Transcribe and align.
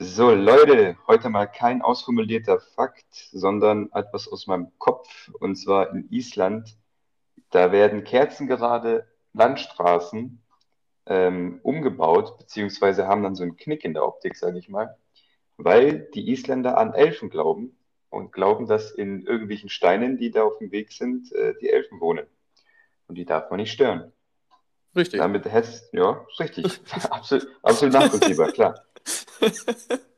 So, 0.00 0.32
Leute, 0.32 0.96
heute 1.06 1.28
mal 1.28 1.46
kein 1.46 1.80
ausformulierter 1.80 2.58
Fakt, 2.58 3.28
sondern 3.30 3.92
etwas 3.92 4.26
aus 4.26 4.48
meinem 4.48 4.72
Kopf. 4.78 5.30
Und 5.38 5.54
zwar 5.54 5.90
in 5.90 6.08
Island, 6.10 6.76
da 7.50 7.70
werden 7.70 8.02
kerzengerade 8.02 9.06
Landstraßen 9.34 10.42
ähm, 11.06 11.60
umgebaut, 11.62 12.38
beziehungsweise 12.38 13.06
haben 13.06 13.22
dann 13.22 13.36
so 13.36 13.44
einen 13.44 13.56
Knick 13.56 13.84
in 13.84 13.94
der 13.94 14.04
Optik, 14.04 14.36
sage 14.36 14.58
ich 14.58 14.68
mal, 14.68 14.96
weil 15.58 16.10
die 16.14 16.28
Isländer 16.28 16.76
an 16.76 16.92
Elfen 16.92 17.30
glauben 17.30 17.76
und 18.10 18.32
glauben, 18.32 18.66
dass 18.66 18.90
in 18.90 19.24
irgendwelchen 19.24 19.68
Steinen, 19.68 20.16
die 20.16 20.32
da 20.32 20.42
auf 20.42 20.58
dem 20.58 20.72
Weg 20.72 20.90
sind, 20.90 21.32
äh, 21.32 21.54
die 21.60 21.70
Elfen 21.70 22.00
wohnen. 22.00 22.26
Und 23.06 23.14
die 23.16 23.26
darf 23.26 23.48
man 23.48 23.60
nicht 23.60 23.72
stören. 23.72 24.12
Richtig. 24.96 25.20
Damit 25.20 25.44
hättest, 25.44 25.92
ja, 25.92 26.26
richtig. 26.40 26.80
absolut, 27.10 27.48
absolut 27.62 27.94
nachvollziehbar, 27.94 28.50
klar. 28.50 28.74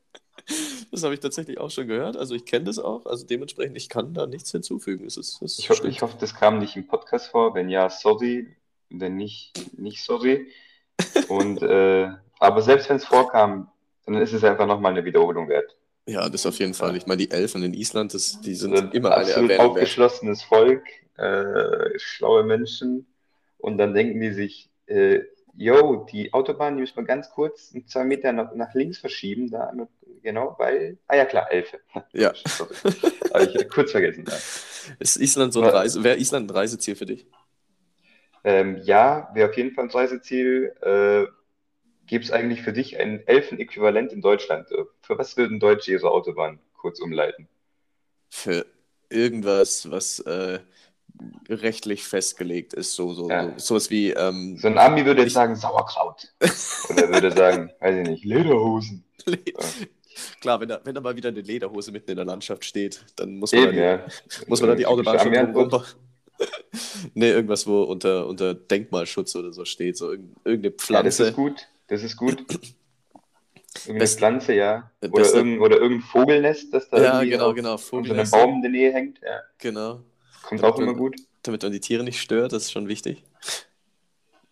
Das 0.93 1.03
habe 1.03 1.15
ich 1.15 1.21
tatsächlich 1.21 1.59
auch 1.59 1.71
schon 1.71 1.89
gehört. 1.89 2.17
Also 2.17 2.35
ich 2.35 2.45
kenne 2.45 2.67
das 2.67 2.79
auch. 2.79 3.07
Also 3.07 3.27
dementsprechend, 3.27 3.77
ich 3.77 3.89
kann 3.89 4.15
da 4.15 4.27
nichts 4.27 4.53
hinzufügen. 4.53 5.05
Es 5.05 5.17
ist, 5.17 5.43
es 5.43 5.59
Ich 5.59 5.69
hoffe, 5.69 5.79
stimmt. 5.79 5.93
ich 5.93 6.03
hoffe, 6.03 6.17
das 6.21 6.35
kam 6.35 6.59
nicht 6.59 6.77
im 6.77 6.87
Podcast 6.87 7.29
vor. 7.29 7.55
Wenn 7.55 7.69
ja, 7.69 7.91
sorry. 7.91 8.57
Wenn 8.89 9.17
nicht, 9.17 9.53
nicht 9.79 10.05
sorry. 10.05 10.47
Und, 11.29 11.63
äh, 11.63 12.09
aber 12.39 12.63
selbst 12.63 12.89
wenn 12.89 12.97
es 12.97 13.05
vorkam, 13.05 13.69
dann 14.07 14.15
ist 14.17 14.33
es 14.33 14.45
einfach 14.45 14.67
nochmal 14.67 14.93
eine 14.93 15.05
Wiederholung 15.05 15.49
wert. 15.49 15.77
Ja, 16.07 16.29
das 16.29 16.47
auf 16.47 16.59
jeden 16.61 16.75
Fall. 16.75 16.97
Ich 16.97 17.07
meine, 17.07 17.19
die 17.19 17.33
Elfen 17.33 17.65
in 17.65 17.75
Island, 17.75 18.15
das, 18.15 18.41
die 18.41 18.55
sind 18.55 18.73
Also 18.73 18.89
immer 18.93 19.11
eine 19.11 19.25
absolut 19.27 19.51
Erwähnung 19.51 19.73
aufgeschlossenes 19.73 20.45
Volk, 20.45 20.85
äh, 21.17 21.99
schlaue 21.99 22.45
Menschen. 22.45 23.07
Und 23.59 23.79
dann 23.79 23.93
denken 23.93 24.21
die 24.21 24.33
sich, 24.33 24.71
äh, 24.87 25.23
yo, 25.57 26.07
die 26.11 26.33
Autobahn, 26.33 26.77
die 26.77 26.81
müssen 26.83 26.97
wir 26.97 27.05
ganz 27.05 27.31
kurz 27.31 27.75
zwei 27.87 28.05
Meter 28.05 28.33
nach, 28.33 28.55
nach 28.55 28.75
links 28.75 28.99
verschieben. 28.99 29.51
Da, 29.51 29.73
genau, 30.23 30.55
weil, 30.59 30.99
ah 31.07 31.17
ja 31.17 31.25
klar, 31.25 31.51
Elfe. 31.51 31.81
Ja. 32.13 32.33
Habe 33.35 33.45
ich 33.45 33.69
kurz 33.69 33.93
vergessen. 33.93 34.25
Ja. 34.29 34.37
Ist 34.99 35.17
Island 35.17 35.53
so 35.53 35.63
ein. 35.63 35.69
Reise, 35.69 36.05
wäre 36.05 36.19
Island 36.19 36.51
ein 36.51 36.55
Reiseziel 36.55 36.97
für 36.97 37.07
dich? 37.07 37.27
Ähm, 38.45 38.79
ja, 38.85 39.31
wäre 39.35 39.49
auf 39.51 39.57
jeden 39.57 39.73
Fall 39.73 39.85
ein 39.85 39.91
Reiseziel. 39.91 40.75
Äh, 40.81 41.27
Gibt 42.07 42.27
es 42.27 42.31
eigentlich 42.31 42.63
für 42.63 42.73
dich 42.73 42.99
ein 43.01 43.27
Elfen-Äquivalent 43.27 44.13
in 44.13 44.21
Deutschland? 44.21 44.71
Äh, 44.71 44.85
Für 45.03 45.19
was 45.19 45.37
würden 45.37 45.59
Deutsche 45.59 45.91
ihre 45.91 46.11
Autobahn 46.11 46.61
kurz 46.77 47.01
umleiten? 47.01 47.49
Für 48.31 48.65
irgendwas, 49.09 49.91
was 49.91 50.21
äh, 50.21 50.61
rechtlich 51.49 52.05
festgelegt 52.05 52.75
ist, 52.75 52.95
so, 52.95 53.13
so, 53.15 53.29
Ja. 53.31 53.51
so 53.57 53.67
sowas 53.75 53.91
wie 53.91 54.11
ähm, 54.11 54.57
So 54.59 54.69
ein 54.69 54.79
Ami 54.79 55.05
würde 55.05 55.21
jetzt 55.23 55.29
Ich- 55.29 55.35
sagen 55.35 55.57
Sauerkraut. 55.57 56.33
Oder 56.91 57.09
würde 57.09 57.31
sagen, 57.33 57.71
weiß 57.81 57.97
ich 57.97 58.09
nicht, 58.09 58.25
Lederhosen. 58.25 59.05
Klar, 60.41 60.61
wenn 60.61 60.69
da, 60.69 60.81
wenn 60.85 60.95
da 60.95 61.01
mal 61.01 61.15
wieder 61.17 61.29
eine 61.29 61.41
Lederhose 61.41 61.93
mitten 61.93 62.11
in 62.11 62.17
der 62.17 62.25
Landschaft 62.25 62.65
steht, 62.65 63.05
dann 63.17 63.37
muss 63.37 63.53
man, 63.53 63.65
Eben, 63.65 63.77
da, 63.77 63.83
ja. 63.83 64.07
muss 64.47 64.61
man 64.61 64.71
da 64.71 64.77
die 64.77 64.87
Autobahn 64.87 65.19
schon 65.19 65.35
rum. 65.55 65.83
nee, 67.15 67.31
irgendwas, 67.31 67.67
wo 67.67 67.83
unter, 67.85 68.27
unter 68.27 68.55
Denkmalschutz 68.55 69.35
oder 69.37 69.53
so 69.53 69.65
steht, 69.65 69.97
so 69.97 70.11
irgend- 70.13 70.37
irgendeine 70.45 70.73
Ja, 70.73 71.03
das 71.03 71.17
Pflanze. 71.17 71.25
ist 71.29 71.35
gut. 71.37 71.69
Das 71.89 72.03
ist 72.03 72.17
gut. 72.17 72.45
Irgendeine 73.81 73.99
Best- 73.99 74.19
Pflanze, 74.19 74.55
ja. 74.55 74.91
Oder, 75.11 75.25
irgendein, 75.35 75.61
oder 75.61 75.77
irgendein 75.77 76.09
Vogelnest, 76.09 76.73
das 76.73 76.89
da 76.89 77.03
ja, 77.03 77.23
genau, 77.25 77.53
genau. 77.53 77.77
so 77.77 77.97
einem 77.99 78.05
Vogelnest, 78.07 78.33
Baum 78.33 78.55
in 78.55 78.63
der 78.63 78.71
Nähe 78.71 78.93
hängt. 78.93 79.21
Ja. 79.23 79.41
Genau. 79.59 80.01
Kommt 80.47 80.63
Damit 80.63 80.75
auch 80.75 80.79
immer 80.79 80.87
man- 80.93 80.97
gut. 80.97 81.17
Damit 81.43 81.63
man 81.63 81.73
die 81.73 81.81
Tiere 81.81 82.03
nicht 82.05 82.21
stört, 82.21 82.53
das 82.53 82.65
ist 82.65 82.73
schon 82.73 82.89
wichtig. 82.89 83.23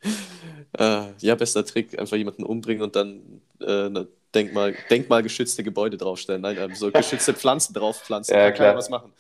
äh, 0.79 1.03
ja, 1.19 1.35
bester 1.35 1.65
Trick, 1.65 1.99
einfach 1.99 2.17
jemanden 2.17 2.45
umbringen 2.45 2.83
und 2.83 2.95
dann 2.97 3.41
äh, 3.61 3.87
eine 3.87 4.09
Denkmal, 4.35 4.75
denkmalgeschützte 4.91 5.63
Gebäude 5.63 5.97
draufstellen. 5.97 6.43
Nein, 6.43 6.57
ähm, 6.59 6.75
so 6.75 6.91
geschützte 6.91 7.35
Pflanzen 7.35 7.73
draufpflanzen. 7.75 8.35
Ja, 8.37 8.51
klar. 8.51 8.75
was 8.77 8.91
machen. 8.91 9.13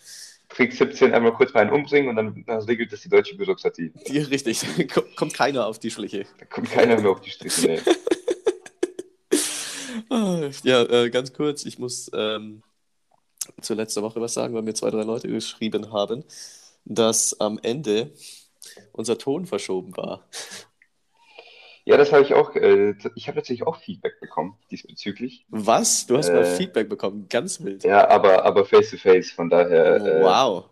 Trick 0.48 0.72
17 0.72 1.14
einmal 1.14 1.32
kurz 1.32 1.54
mal 1.54 1.60
einen 1.60 1.70
umbringen 1.70 2.10
und 2.10 2.16
dann, 2.16 2.44
dann 2.46 2.60
regelt 2.62 2.92
das 2.92 3.00
die 3.00 3.08
deutsche 3.08 3.36
Bürokratie. 3.36 3.92
Die, 4.08 4.18
richtig, 4.18 4.60
kommt 5.16 5.34
keiner 5.34 5.66
auf 5.66 5.78
die 5.78 5.90
Schliche. 5.90 6.26
Da 6.38 6.44
kommt 6.46 6.70
keiner 6.70 7.00
mehr 7.00 7.10
auf 7.10 7.20
die 7.20 7.30
Striche. 7.30 7.66
Nee. 7.66 7.80
Ah, 10.10 10.50
Ja, 10.64 10.82
äh, 10.82 11.10
ganz 11.10 11.32
kurz, 11.32 11.64
ich 11.64 11.78
muss 11.78 12.10
ähm, 12.14 12.62
zur 13.60 13.76
letzten 13.76 14.02
Woche 14.02 14.20
was 14.20 14.34
sagen, 14.34 14.54
weil 14.54 14.62
mir 14.62 14.74
zwei, 14.74 14.90
drei 14.90 15.02
Leute 15.02 15.28
geschrieben 15.28 15.92
haben, 15.92 16.24
dass 16.84 17.38
am 17.40 17.58
Ende 17.62 18.12
unser 18.92 19.18
Ton 19.18 19.46
verschoben 19.46 19.96
war. 19.96 20.28
Ja, 21.86 21.98
das 21.98 22.12
habe 22.12 22.22
ich 22.22 22.32
auch. 22.32 22.54
Äh, 22.54 22.94
ich 23.14 23.28
habe 23.28 23.36
tatsächlich 23.36 23.66
auch 23.66 23.76
Feedback 23.76 24.18
bekommen 24.20 24.58
diesbezüglich. 24.70 25.44
Was? 25.50 26.06
Du 26.06 26.16
hast 26.16 26.30
mal 26.30 26.42
Äh, 26.42 26.56
Feedback 26.56 26.88
bekommen, 26.88 27.26
ganz 27.28 27.62
wild. 27.62 27.84
Ja, 27.84 28.08
aber, 28.08 28.44
aber 28.44 28.64
face 28.64 28.90
to 28.90 28.96
face. 28.96 29.30
Von 29.30 29.50
daher, 29.50 29.96
äh, 29.96 30.22
wow. 30.22 30.64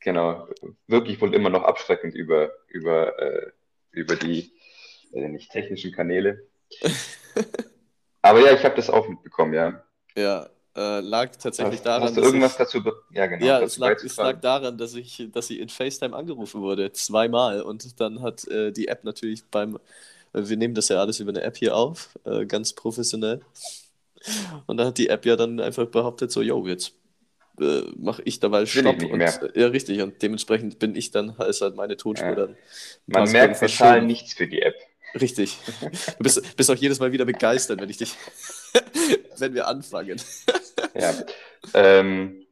genau, 0.00 0.48
wirklich 0.86 1.20
wohl 1.20 1.34
immer 1.34 1.50
noch 1.50 1.64
abschreckend 1.64 2.14
über, 2.14 2.50
über, 2.68 3.18
äh, 3.18 3.50
über 3.90 4.16
die 4.16 4.52
äh, 5.12 5.28
nicht 5.28 5.52
technischen 5.52 5.92
Kanäle. 5.92 6.46
Aber 8.22 8.40
ja, 8.40 8.52
ich 8.54 8.64
habe 8.64 8.74
das 8.74 8.88
auch 8.88 9.06
mitbekommen, 9.06 9.52
ja. 9.52 9.84
Ja, 10.16 10.48
äh, 10.76 11.00
lag 11.00 11.30
tatsächlich 11.36 11.76
Hast, 11.76 11.86
daran, 11.86 12.02
hast 12.02 12.16
du 12.16 12.20
dass 12.20 12.26
irgendwas 12.26 12.52
ich, 12.52 12.58
dazu? 12.58 12.82
Ja, 13.12 13.26
genau. 13.26 13.44
ja, 13.44 13.60
es 13.60 13.78
lag, 13.78 14.02
es 14.02 14.16
lag 14.16 14.40
daran, 14.40 14.76
dass 14.78 14.94
ich, 14.94 15.28
dass 15.32 15.46
sie 15.46 15.58
in 15.60 15.68
FaceTime 15.68 16.14
angerufen 16.16 16.60
wurde, 16.62 16.92
zweimal. 16.92 17.62
Und 17.62 18.00
dann 18.00 18.22
hat 18.22 18.46
äh, 18.48 18.72
die 18.72 18.88
App 18.88 19.04
natürlich 19.04 19.44
beim, 19.46 19.76
äh, 20.32 20.42
wir 20.48 20.56
nehmen 20.56 20.74
das 20.74 20.88
ja 20.88 21.00
alles 21.00 21.20
über 21.20 21.30
eine 21.30 21.42
App 21.42 21.56
hier 21.56 21.76
auf, 21.76 22.18
äh, 22.24 22.44
ganz 22.46 22.72
professionell. 22.72 23.40
Und 24.66 24.76
dann 24.78 24.86
hat 24.88 24.98
die 24.98 25.08
App 25.08 25.26
ja 25.26 25.36
dann 25.36 25.60
einfach 25.60 25.86
behauptet, 25.86 26.32
so, 26.32 26.42
yo, 26.42 26.66
jetzt 26.66 26.94
äh, 27.60 27.82
mache 27.96 28.22
ich 28.24 28.40
dabei 28.40 28.62
ich 28.62 28.72
Stopp. 28.72 28.96
nicht 28.96 29.12
Und, 29.12 29.20
ja, 29.20 29.66
richtig. 29.68 30.00
Und 30.02 30.20
dementsprechend 30.22 30.78
bin 30.78 30.96
ich 30.96 31.10
dann, 31.10 31.36
ist 31.48 31.60
halt 31.60 31.76
meine 31.76 31.96
Tonspur 31.96 32.30
Ja. 32.30 32.34
dann. 32.34 32.56
Man 33.06 33.30
merkt, 33.30 33.56
Sekunden 33.56 33.60
wir 33.60 33.68
zahlen 33.68 33.68
verschoben. 33.68 34.06
nichts 34.06 34.34
für 34.34 34.48
die 34.48 34.62
App. 34.62 34.74
Richtig. 35.20 35.58
Du 36.18 36.22
bist, 36.24 36.56
bist 36.56 36.70
auch 36.70 36.74
jedes 36.76 36.98
Mal 37.00 37.12
wieder 37.12 37.24
begeistert, 37.24 37.80
wenn 37.80 37.90
ich 37.90 37.98
dich, 37.98 38.14
wenn 39.38 39.54
wir 39.54 39.66
anfangen. 39.66 40.20
Ja. 40.96 41.12
Ähm, 41.74 42.46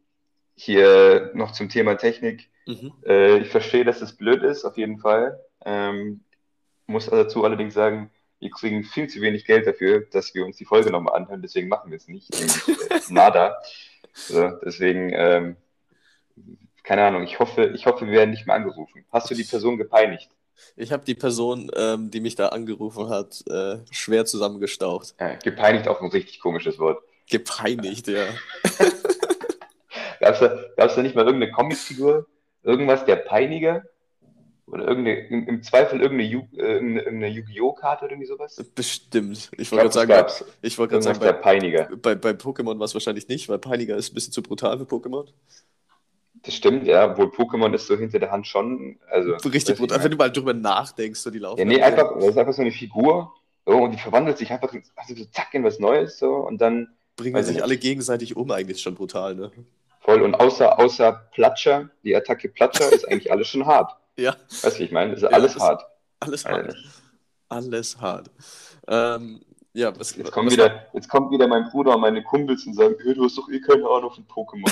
hier 0.57 1.31
noch 1.35 1.53
zum 1.53 1.69
Thema 1.69 1.95
Technik. 1.95 2.51
Mhm. 2.67 2.93
Äh, 3.07 3.39
ich 3.39 3.51
verstehe, 3.51 3.85
dass 3.85 4.03
es 4.03 4.17
blöd 4.17 4.43
ist, 4.43 4.65
auf 4.65 4.77
jeden 4.77 4.99
Fall. 4.99 5.39
Ähm, 5.65 6.25
muss 6.87 7.07
dazu 7.07 7.45
allerdings 7.45 7.75
sagen, 7.75 8.11
wir 8.41 8.51
kriegen 8.51 8.83
viel 8.83 9.09
zu 9.09 9.21
wenig 9.21 9.45
Geld 9.45 9.69
dafür, 9.69 10.07
dass 10.11 10.35
wir 10.35 10.45
uns 10.45 10.57
die 10.57 10.65
Folge 10.65 10.91
nochmal 10.91 11.15
anhören, 11.15 11.41
deswegen 11.41 11.69
machen 11.69 11.93
wir 11.93 11.99
es 11.99 12.09
nicht. 12.09 12.35
Äh, 12.35 13.01
nada. 13.11 13.57
So, 14.13 14.51
deswegen, 14.65 15.13
ähm, 15.15 15.57
keine 16.83 17.05
Ahnung, 17.05 17.23
ich 17.23 17.39
hoffe, 17.39 17.67
ich 17.75 17.87
hoffe, 17.87 18.07
wir 18.07 18.13
werden 18.13 18.31
nicht 18.31 18.47
mehr 18.47 18.57
angerufen. 18.57 19.05
Hast 19.13 19.31
du 19.31 19.37
die 19.37 19.45
Person 19.45 19.79
gepeinigt? 19.79 20.31
Ich 20.77 20.93
habe 20.93 21.05
die 21.05 21.15
Person, 21.15 21.71
ähm, 21.77 22.11
die 22.11 22.21
mich 22.21 22.35
da 22.35 22.49
angerufen 22.49 23.09
hat, 23.09 23.45
äh, 23.49 23.79
schwer 23.91 24.25
zusammengestaucht. 24.25 25.15
Ja, 25.19 25.35
gepeinigt 25.37 25.89
auch 25.89 26.01
ein 26.01 26.11
richtig 26.11 26.41
komisches 26.41 26.79
Wort. 26.79 27.03
Gepeinigt, 27.29 28.09
ja. 28.09 28.25
Gab 30.23 30.35
es 30.35 30.41
da, 30.41 30.65
gab's 30.77 30.95
da 30.95 31.03
nicht 31.03 31.17
mal 31.17 31.27
irgendeine 31.27 31.51
Comicfigur? 31.51 32.27
Irgendwas, 32.63 33.05
der 33.05 33.17
Peiniger? 33.17 33.83
Oder 34.67 34.87
irgendeine, 34.87 35.27
im, 35.27 35.49
im 35.49 35.63
Zweifel 35.65 36.01
irgendeine, 36.01 36.31
Yu, 36.31 36.43
äh, 36.57 36.75
irgendeine, 36.75 37.29
Yu-Gi-Oh!-Karte 37.29 38.05
oder 38.05 38.13
irgendwie 38.13 38.29
sowas? 38.29 38.57
Bestimmt. 38.75 39.51
Ich 39.59 39.73
wollte 39.73 39.83
gerade 39.83 39.95
sagen, 39.95 40.09
gab's. 40.11 40.45
ich 40.63 40.79
wollte 40.79 40.93
gerade 40.93 41.03
sagen, 41.03 41.19
der 41.19 41.33
bei, 41.33 41.39
Peiniger. 41.41 41.89
bei, 41.97 42.15
bei 42.15 42.31
Pokémon 42.31 42.79
war 42.79 42.85
es 42.85 42.95
wahrscheinlich 42.95 43.27
nicht, 43.27 43.49
weil 43.49 43.59
Peiniger 43.59 43.97
ist 43.97 44.13
ein 44.13 44.15
bisschen 44.15 44.33
zu 44.33 44.43
brutal 44.43 44.79
für 44.79 44.85
Pokémon. 44.85 45.27
Das 46.45 46.55
stimmt, 46.55 46.87
ja, 46.87 47.11
obwohl 47.11 47.27
Pokémon 47.27 47.73
ist 47.75 47.87
so 47.87 47.97
hinter 47.97 48.19
der 48.19 48.31
Hand 48.33 48.47
schon, 48.47 48.99
also. 49.11 49.35
Richtig 49.49 49.79
brutal. 49.79 50.03
Wenn 50.03 50.11
du 50.11 50.17
mal 50.17 50.31
drüber 50.31 50.53
nachdenkst, 50.55 51.21
so 51.21 51.31
die 51.31 51.39
laufen. 51.39 51.59
Ja, 51.61 51.65
nee, 51.65 51.81
einfach, 51.81 52.15
das 52.17 52.25
ist 52.29 52.39
einfach 52.39 52.53
so 52.53 52.63
eine 52.63 52.73
Figur, 52.73 53.33
so, 53.65 53.73
und 53.77 53.93
die 53.93 53.99
verwandelt 53.99 54.39
sich 54.39 54.51
einfach, 54.51 54.73
also 54.97 55.15
so 55.15 55.25
zack 55.27 55.55
in 55.55 55.63
was 55.63 55.79
Neues, 55.79 56.19
so, 56.19 56.35
und 56.35 56.59
dann 56.61 56.89
bringen 57.17 57.43
sich 57.45 57.55
nicht. 57.55 57.63
alle 57.63 57.77
gegenseitig 57.77 58.37
um, 58.37 58.51
eigentlich 58.51 58.77
ist 58.79 58.83
schon 58.83 58.95
brutal, 58.97 59.35
ne? 59.37 59.53
voll, 60.01 60.21
und 60.23 60.35
außer, 60.35 60.81
außer 60.81 61.29
Platscher, 61.33 61.89
die 62.03 62.17
Attacke 62.17 62.49
Platscher 62.49 62.93
ist 62.93 63.07
eigentlich 63.09 63.31
alles 63.31 63.49
schon 63.49 63.65
hart. 63.67 63.97
Ja, 64.17 64.35
Weißt 64.63 64.77
du, 64.77 64.81
wie 64.81 64.85
ich 64.85 64.93
meine? 64.93 65.15
Ist 65.15 65.23
Ja, 65.23 65.29
alles 65.31 65.55
das- 65.55 65.63
hart. 65.63 65.85
alles 66.21 66.45
hart. 66.45 66.77
Alles 67.49 67.99
hart. 68.01 68.31
Ähm, 68.89 69.41
ja, 69.75 69.99
was, 69.99 70.15
Jetzt 70.17 70.31
kommt, 70.33 70.47
was 70.47 70.53
wieder, 70.55 70.87
jetzt 70.93 71.09
kommt 71.09 71.31
wieder 71.31 71.47
mein 71.47 71.69
Bruder 71.71 71.95
und 71.95 72.01
meine 72.03 72.23
Kumpels 72.23 72.67
und 72.67 72.75
sagen, 72.75 72.95
hey, 73.03 73.15
du 73.15 73.25
hast 73.25 73.39
doch 73.39 73.49
eh 73.49 73.61
keine 73.61 73.89
Ahnung 73.89 74.11
von 74.11 74.27
Pokémon. 74.27 74.71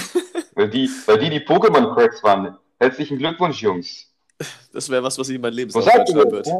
weil, 0.55 0.69
die, 0.69 0.89
weil 1.07 1.19
die 1.19 1.31
die 1.31 1.41
Pokémon-Cracks 1.41 2.23
waren. 2.23 2.57
Herzlichen 2.79 3.19
Glückwunsch, 3.19 3.63
Jungs. 3.63 4.07
Das 4.73 4.89
wäre 4.89 5.03
was, 5.03 5.19
was 5.19 5.29
ich 5.29 5.37
in 5.37 5.41
mein 5.43 5.53
Was 5.53 5.57
Lebenslauf 5.57 5.85
sagt 5.85 6.09
ihr? 6.09 6.15
schreiben 6.15 6.33
würde. 6.33 6.51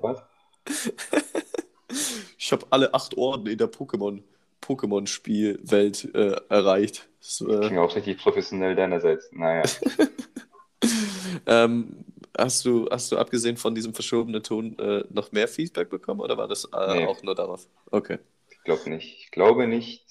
Was? 0.00 0.22
Ich 2.38 2.52
habe 2.52 2.66
alle 2.70 2.92
acht 2.94 3.16
Orden 3.16 3.46
in 3.46 3.58
der 3.58 3.70
Pokémon 3.70 4.22
Pokémon-Spielwelt 4.62 6.14
äh, 6.14 6.36
erreicht. 6.48 7.08
Das, 7.20 7.40
äh, 7.40 7.60
Klingt 7.60 7.78
auch 7.78 7.94
richtig 7.94 8.18
professionell 8.18 8.74
deinerseits. 8.74 9.30
Naja. 9.32 9.62
ähm, 11.46 12.04
hast, 12.36 12.64
du, 12.64 12.88
hast 12.90 13.10
du 13.12 13.18
abgesehen 13.18 13.56
von 13.56 13.74
diesem 13.74 13.94
verschobenen 13.94 14.42
Ton 14.42 14.78
äh, 14.78 15.04
noch 15.10 15.32
mehr 15.32 15.48
Feedback 15.48 15.90
bekommen 15.90 16.20
oder 16.20 16.36
war 16.36 16.48
das 16.48 16.64
äh, 16.64 16.94
Nee. 16.96 17.06
auch 17.06 17.22
nur 17.22 17.34
darauf? 17.34 17.66
Okay. 17.90 18.18
glaube 18.64 18.90
nicht. 18.90 19.18
Ich 19.24 19.30
glaube 19.30 19.66
nicht, 19.66 20.04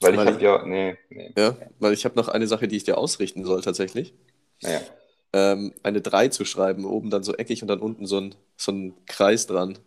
weil, 0.00 0.16
Weil 0.16 0.26
ich 0.28 0.32
habe 0.34 0.36
ich- 0.38 0.42
ja, 0.42 0.64
nee, 0.66 0.96
nee. 1.10 1.32
Ja, 1.36 1.56
weil 1.78 1.92
ich 1.92 2.04
habe 2.04 2.16
noch 2.16 2.28
eine 2.28 2.46
Sache, 2.46 2.68
die 2.68 2.76
ich 2.76 2.84
dir 2.84 2.98
ausrichten 2.98 3.44
soll 3.44 3.60
tatsächlich. 3.62 4.14
Naja, 4.62 4.80
Ähm, 5.32 5.72
eine 5.84 6.00
3 6.00 6.28
zu 6.28 6.44
schreiben, 6.44 6.84
oben 6.84 7.08
dann 7.10 7.22
so 7.22 7.34
eckig 7.34 7.62
und 7.62 7.68
dann 7.68 7.78
unten 7.80 8.04
so 8.06 8.18
ein, 8.18 8.34
so 8.56 8.72
ein 8.72 8.94
Kreis 9.06 9.46
dran. 9.46 9.78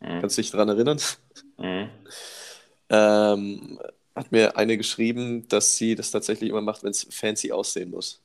mhm. 0.00 0.20
Kannst 0.20 0.36
du 0.36 0.42
dich 0.42 0.50
dran 0.50 0.68
erinnern? 0.68 1.00
Mhm. 1.58 1.88
Ähm, 2.90 3.78
hat 4.14 4.32
mir 4.32 4.56
eine 4.56 4.76
geschrieben, 4.76 5.46
dass 5.48 5.76
sie 5.76 5.94
das 5.94 6.10
tatsächlich 6.10 6.50
immer 6.50 6.60
macht, 6.60 6.82
wenn 6.82 6.90
es 6.90 7.06
fancy 7.10 7.52
aussehen 7.52 7.90
muss. 7.90 8.20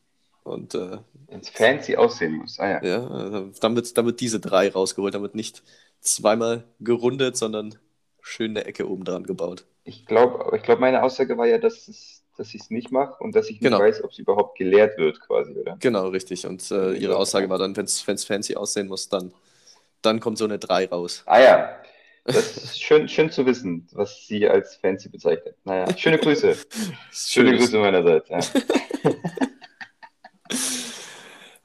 Und 0.45 0.75
äh, 0.75 0.99
Wenn 1.27 1.39
es 1.39 1.49
fancy 1.49 1.95
aussehen 1.95 2.33
muss. 2.33 2.59
Ah 2.59 2.69
ja. 2.69 2.83
ja, 2.83 3.45
dann 3.59 3.75
wird, 3.75 3.97
dann 3.97 4.05
wird 4.05 4.21
diese 4.21 4.39
3 4.39 4.71
rausgeholt, 4.71 5.13
dann 5.15 5.23
wird 5.23 5.33
nicht 5.33 5.63
zweimal 6.01 6.63
gerundet, 6.79 7.35
sondern 7.35 7.75
schön 8.21 8.51
eine 8.51 8.65
Ecke 8.65 8.87
oben 8.87 9.03
dran 9.05 9.23
gebaut. 9.23 9.65
Ich 9.85 10.05
glaube, 10.05 10.55
ich 10.55 10.61
glaub, 10.61 10.79
meine 10.79 11.01
Aussage 11.01 11.35
war 11.39 11.47
ja, 11.47 11.57
dass, 11.57 11.87
es, 11.87 12.21
dass 12.37 12.53
ich 12.53 12.61
es 12.61 12.69
nicht 12.69 12.91
mache 12.91 13.23
und 13.23 13.35
dass 13.35 13.45
ich 13.47 13.53
nicht 13.59 13.63
Genau. 13.63 13.79
weiß, 13.79 14.03
ob 14.03 14.11
es 14.11 14.19
überhaupt 14.19 14.55
gelehrt 14.57 14.99
wird, 14.99 15.19
quasi, 15.19 15.51
oder? 15.53 15.77
Genau, 15.79 16.09
richtig. 16.09 16.45
Und 16.45 16.69
äh, 16.69 16.93
ihre 16.93 17.17
Aussage 17.17 17.49
war 17.49 17.57
dann, 17.57 17.75
wenn 17.75 17.85
es 17.85 18.01
fancy 18.01 18.55
aussehen 18.55 18.87
muss, 18.87 19.09
dann, 19.09 19.33
dann 20.03 20.19
kommt 20.19 20.37
so 20.37 20.45
eine 20.45 20.59
3 20.59 20.89
raus. 20.89 21.23
Ah 21.25 21.39
ja, 21.41 21.75
das 22.25 22.55
ist 22.57 22.81
schön, 22.83 23.09
schön 23.09 23.31
zu 23.31 23.47
wissen, 23.47 23.87
was 23.93 24.27
sie 24.27 24.47
als 24.47 24.75
fancy 24.75 25.09
bezeichnet. 25.09 25.55
Naja, 25.63 25.87
schöne 25.97 26.19
Grüße. 26.19 26.55
Schöne. 27.11 27.57
Grüße 27.57 27.79
meinerseits. 27.79 28.29
Ja. 28.29 28.39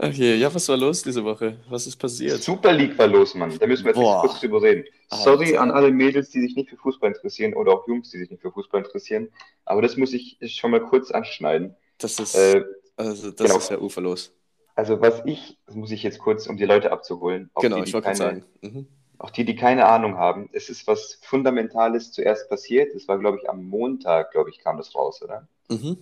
Ach 0.03 0.12
je, 0.15 0.37
ja, 0.37 0.53
was 0.55 0.67
war 0.69 0.79
los 0.79 1.03
diese 1.03 1.23
Woche? 1.23 1.59
Was 1.69 1.87
ist 1.87 1.97
passiert? 1.97 2.43
Super 2.43 2.73
League 2.73 2.97
war 2.99 3.06
los, 3.06 3.35
Mann. 3.35 3.59
Da 3.59 3.67
müssen 3.67 3.85
wir 3.85 3.93
jetzt 3.93 4.21
kurz 4.21 4.41
drüber 4.41 4.62
reden. 4.62 4.85
Sorry 5.11 5.56
an 5.59 5.71
alle 5.71 5.91
Mädels, 5.91 6.31
die 6.31 6.41
sich 6.41 6.56
nicht 6.56 6.71
für 6.71 6.77
Fußball 6.79 7.11
interessieren 7.11 7.53
oder 7.55 7.73
auch 7.73 7.87
Jungs, 7.87 8.11
die 8.11 8.19
sich 8.19 8.31
nicht 8.31 8.41
für 8.41 8.50
Fußball 8.50 8.82
interessieren. 8.82 9.29
Aber 9.67 9.82
das 9.82 9.97
muss 9.99 10.12
ich 10.15 10.38
schon 10.56 10.71
mal 10.71 10.81
kurz 10.81 11.11
anschneiden. 11.11 11.77
Das 11.99 12.19
ist, 12.19 12.35
Äh, 12.35 12.65
also, 12.97 13.31
das 13.31 13.47
genau. 13.47 13.59
ist 13.59 13.71
ja 13.71 13.79
uferlos. 13.79 14.32
also 14.75 15.00
was 15.03 15.23
ich, 15.27 15.59
das 15.67 15.75
muss 15.75 15.91
ich 15.91 16.03
jetzt 16.03 16.19
kurz, 16.19 16.47
um 16.47 16.56
die 16.56 16.65
Leute 16.65 16.93
abzuholen, 16.93 17.50
auch 17.53 17.61
Genau, 17.61 17.77
die, 17.77 17.82
ich 17.82 17.87
die 17.88 17.93
wollte 17.94 18.06
gerade 18.09 18.19
keine, 18.19 18.41
sagen. 18.41 18.44
Mhm. 18.62 18.87
auch 19.19 19.31
die, 19.31 19.44
die 19.44 19.56
keine 19.56 19.85
Ahnung 19.87 20.17
haben, 20.17 20.49
es 20.53 20.71
ist 20.71 20.87
was 20.87 21.19
Fundamentales 21.23 22.12
zuerst 22.12 22.49
passiert. 22.49 22.94
Es 22.94 23.06
war, 23.09 23.19
glaube 23.19 23.38
ich, 23.43 23.50
am 23.50 23.65
Montag, 23.65 24.32
glaube 24.32 24.49
ich, 24.50 24.59
kam 24.59 24.79
das 24.79 24.94
raus, 24.94 25.21
oder? 25.23 25.47
Mhm. 25.69 25.99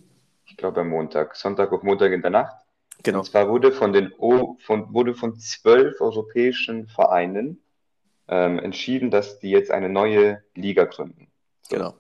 Ich 0.47 0.57
glaube 0.57 0.81
am 0.83 0.89
Montag, 0.89 1.35
Sonntag 1.37 1.73
auf 1.73 1.83
Montag 1.83 2.13
in 2.13 2.23
der 2.23 2.31
Nacht. 2.31 2.57
Genau. 3.05 3.21
Und 3.21 3.25
zwar 3.25 3.49
wurde 3.49 3.73
von 3.73 3.93
den 3.93 4.13
o 4.19 4.57
von, 4.61 4.93
wurde 4.93 5.15
von 5.15 5.39
zwölf 5.39 6.01
europäischen 6.01 6.89
Vereinen 6.89 7.63
ähm, 8.29 8.59
entschieden, 8.59 9.11
dass 9.11 9.39
die 9.39 9.51
jetzt 9.51 9.71
eine 9.71 9.89
neue 9.89 10.43
Liga 10.55 10.85
gründen. 10.85 11.29
So. 11.63 11.77
Genau. 11.77 11.95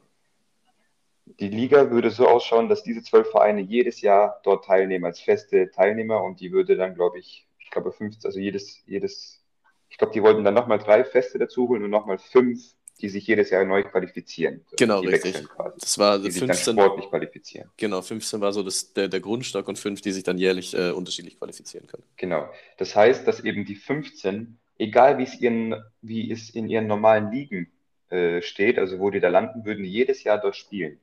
Die 1.41 1.49
Liga 1.49 1.91
würde 1.91 2.11
so 2.11 2.27
ausschauen, 2.27 2.69
dass 2.69 2.83
diese 2.83 3.03
zwölf 3.03 3.31
Vereine 3.31 3.61
jedes 3.61 4.01
Jahr 4.01 4.41
dort 4.45 4.65
teilnehmen 4.65 5.05
als 5.05 5.21
feste 5.21 5.71
Teilnehmer 5.71 6.23
und 6.23 6.41
die 6.41 6.53
würde 6.53 6.77
dann, 6.77 6.95
glaube 6.95 7.19
ich, 7.19 7.47
ich 7.59 7.71
glaube 7.71 7.93
15, 7.93 8.27
also 8.27 8.41
jedes, 8.41 8.83
jedes, 8.87 9.45
ich 9.91 9.99
glaube, 9.99 10.15
die 10.15 10.23
wollten 10.23 10.43
dann 10.43 10.55
nochmal 10.55 10.79
drei 10.79 11.05
Feste 11.05 11.39
dazu 11.39 11.69
holen 11.69 11.85
und 11.85 11.91
nochmal 11.91 12.19
fünf, 12.19 12.75
die 13.01 13.09
sich 13.09 13.27
jedes 13.27 13.51
Jahr 13.51 13.65
neu 13.65 13.83
qualifizieren. 13.85 14.63
So, 14.71 14.77
Genau, 14.77 15.01
die 15.01 15.09
richtig. 15.09 15.47
Das 15.79 15.99
war 15.99 16.19
die 16.19 16.31
sich 16.31 16.41
dann 16.41 16.49
15, 16.49 16.75
sportlich 16.75 17.09
qualifizieren. 17.09 17.71
genau, 17.77 18.03
15 18.03 18.41
war 18.41 18.53
so 18.53 18.63
das, 18.63 18.93
der, 18.93 19.09
der 19.09 19.21
Grundstock 19.21 19.69
und 19.69 19.79
5, 19.79 20.01
die 20.01 20.13
sich 20.13 20.25
dann 20.25 20.39
jährlich 20.39 20.75
äh, 20.75 20.91
unterschiedlich 20.91 21.39
qualifizieren 21.39 21.87
können. 21.87 22.03
Genau. 22.17 22.49
Das 22.77 22.97
heißt, 22.97 23.27
dass 23.27 23.41
eben 23.41 23.65
die 23.65 23.77
15, 23.77 24.59
egal 24.79 25.19
wie 25.19 25.23
es 25.25 25.41
ihren, 25.41 25.75
wie 26.03 26.31
es 26.33 26.51
in 26.51 26.69
ihren 26.69 26.87
normalen 26.87 27.31
Ligen 27.31 27.71
äh, 28.11 28.43
steht, 28.43 28.79
also 28.79 28.99
wo 28.99 29.11
die 29.11 29.21
da 29.21 29.29
landen, 29.29 29.65
würden 29.65 29.85
die 29.85 29.91
jedes 29.91 30.25
Jahr 30.25 30.39
dort 30.39 30.57
spielen. 30.57 30.95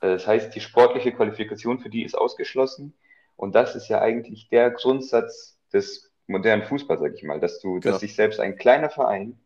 Äh, 0.00 0.08
das 0.08 0.26
heißt, 0.26 0.54
die 0.54 0.60
sportliche 0.60 1.12
Qualifikation 1.12 1.78
für 1.80 1.90
die 1.90 2.04
ist 2.04 2.14
ausgeschlossen. 2.16 2.94
Und 3.36 3.54
das 3.56 3.74
ist 3.74 3.88
ja 3.88 4.00
eigentlich 4.00 4.48
der 4.48 4.70
Grundsatz 4.70 5.58
des 5.72 6.12
modernen 6.28 6.62
Fußballs, 6.62 7.00
sag 7.00 7.14
ich 7.14 7.22
mal, 7.24 7.40
dass 7.40 7.60
du, 7.60 7.80
Genau. 7.80 7.92
dass 7.92 8.00
sich 8.00 8.14
selbst 8.14 8.38
ein 8.40 8.56
kleiner 8.56 8.88
Verein 8.90 9.38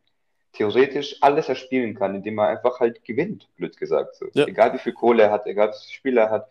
theoretisch 0.58 1.16
alles 1.20 1.48
erspielen 1.48 1.94
kann, 1.94 2.16
indem 2.16 2.38
er 2.38 2.48
einfach 2.48 2.80
halt 2.80 3.04
gewinnt, 3.04 3.48
blöd 3.56 3.76
gesagt. 3.76 4.16
So. 4.16 4.26
Ja. 4.34 4.46
Egal 4.46 4.74
wie 4.74 4.78
viel 4.78 4.92
Kohle 4.92 5.22
er 5.22 5.30
hat, 5.30 5.46
egal 5.46 5.68
wie 5.68 5.72
viele 5.80 5.92
Spieler 5.94 6.22
er 6.24 6.30
hat, 6.30 6.48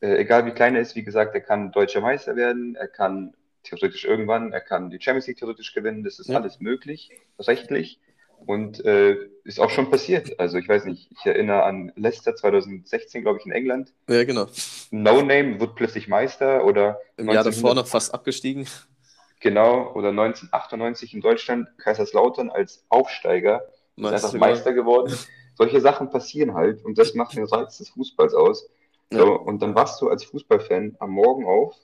äh, 0.00 0.16
egal 0.16 0.46
wie 0.46 0.52
klein 0.52 0.74
er 0.74 0.80
ist, 0.80 0.96
wie 0.96 1.04
gesagt, 1.04 1.34
er 1.34 1.42
kann 1.42 1.70
deutscher 1.70 2.00
Meister 2.00 2.34
werden, 2.34 2.76
er 2.76 2.88
kann 2.88 3.34
theoretisch 3.62 4.06
irgendwann, 4.06 4.52
er 4.52 4.62
kann 4.62 4.88
die 4.88 4.98
Champions 4.98 5.26
League 5.26 5.36
theoretisch 5.36 5.74
gewinnen, 5.74 6.02
das 6.02 6.18
ist 6.18 6.28
Ja. 6.28 6.38
alles 6.40 6.60
möglich, 6.60 7.10
rechtlich. 7.38 8.00
Und 8.46 8.82
äh, 8.86 9.18
ist 9.44 9.60
auch 9.60 9.68
schon 9.68 9.90
passiert. 9.90 10.40
Also 10.40 10.56
ich 10.56 10.66
weiß 10.66 10.86
nicht, 10.86 11.10
ich 11.12 11.26
erinnere 11.26 11.62
an 11.64 11.92
Leicester 11.94 12.34
2016, 12.34 13.20
glaube 13.20 13.38
ich, 13.38 13.44
in 13.44 13.52
England. 13.52 13.92
Ja, 14.08 14.24
genau. 14.24 14.46
No 14.90 15.20
Name 15.20 15.60
wird 15.60 15.74
plötzlich 15.74 16.08
Meister 16.08 16.64
oder 16.64 16.98
Im 17.18 17.26
Jahr 17.26 17.44
1900 17.44 17.46
davor 17.46 17.74
noch 17.74 17.86
fast 17.86 18.14
abgestiegen. 18.14 18.66
Genau, 19.40 19.92
oder 19.94 20.10
1998 20.10 21.14
in 21.14 21.20
Deutschland, 21.22 21.66
Kaiserslautern 21.78 22.50
als 22.50 22.84
Aufsteiger 22.90 23.62
ist 23.96 24.02
Meister 24.02 24.14
einfach 24.14 24.32
geworden. 24.32 24.50
Meister 24.50 24.72
geworden. 24.74 25.18
Solche 25.54 25.80
Sachen 25.80 26.10
passieren 26.10 26.54
halt 26.54 26.84
und 26.84 26.98
das 26.98 27.14
macht 27.14 27.36
den 27.36 27.44
Reiz 27.44 27.78
des 27.78 27.90
Fußballs 27.90 28.34
aus. 28.34 28.68
Ja. 29.12 29.20
So, 29.20 29.32
und 29.32 29.60
dann 29.62 29.74
wachst 29.74 30.00
du 30.00 30.08
als 30.08 30.24
Fußballfan 30.24 30.96
am 31.00 31.10
Morgen 31.10 31.46
auf 31.46 31.74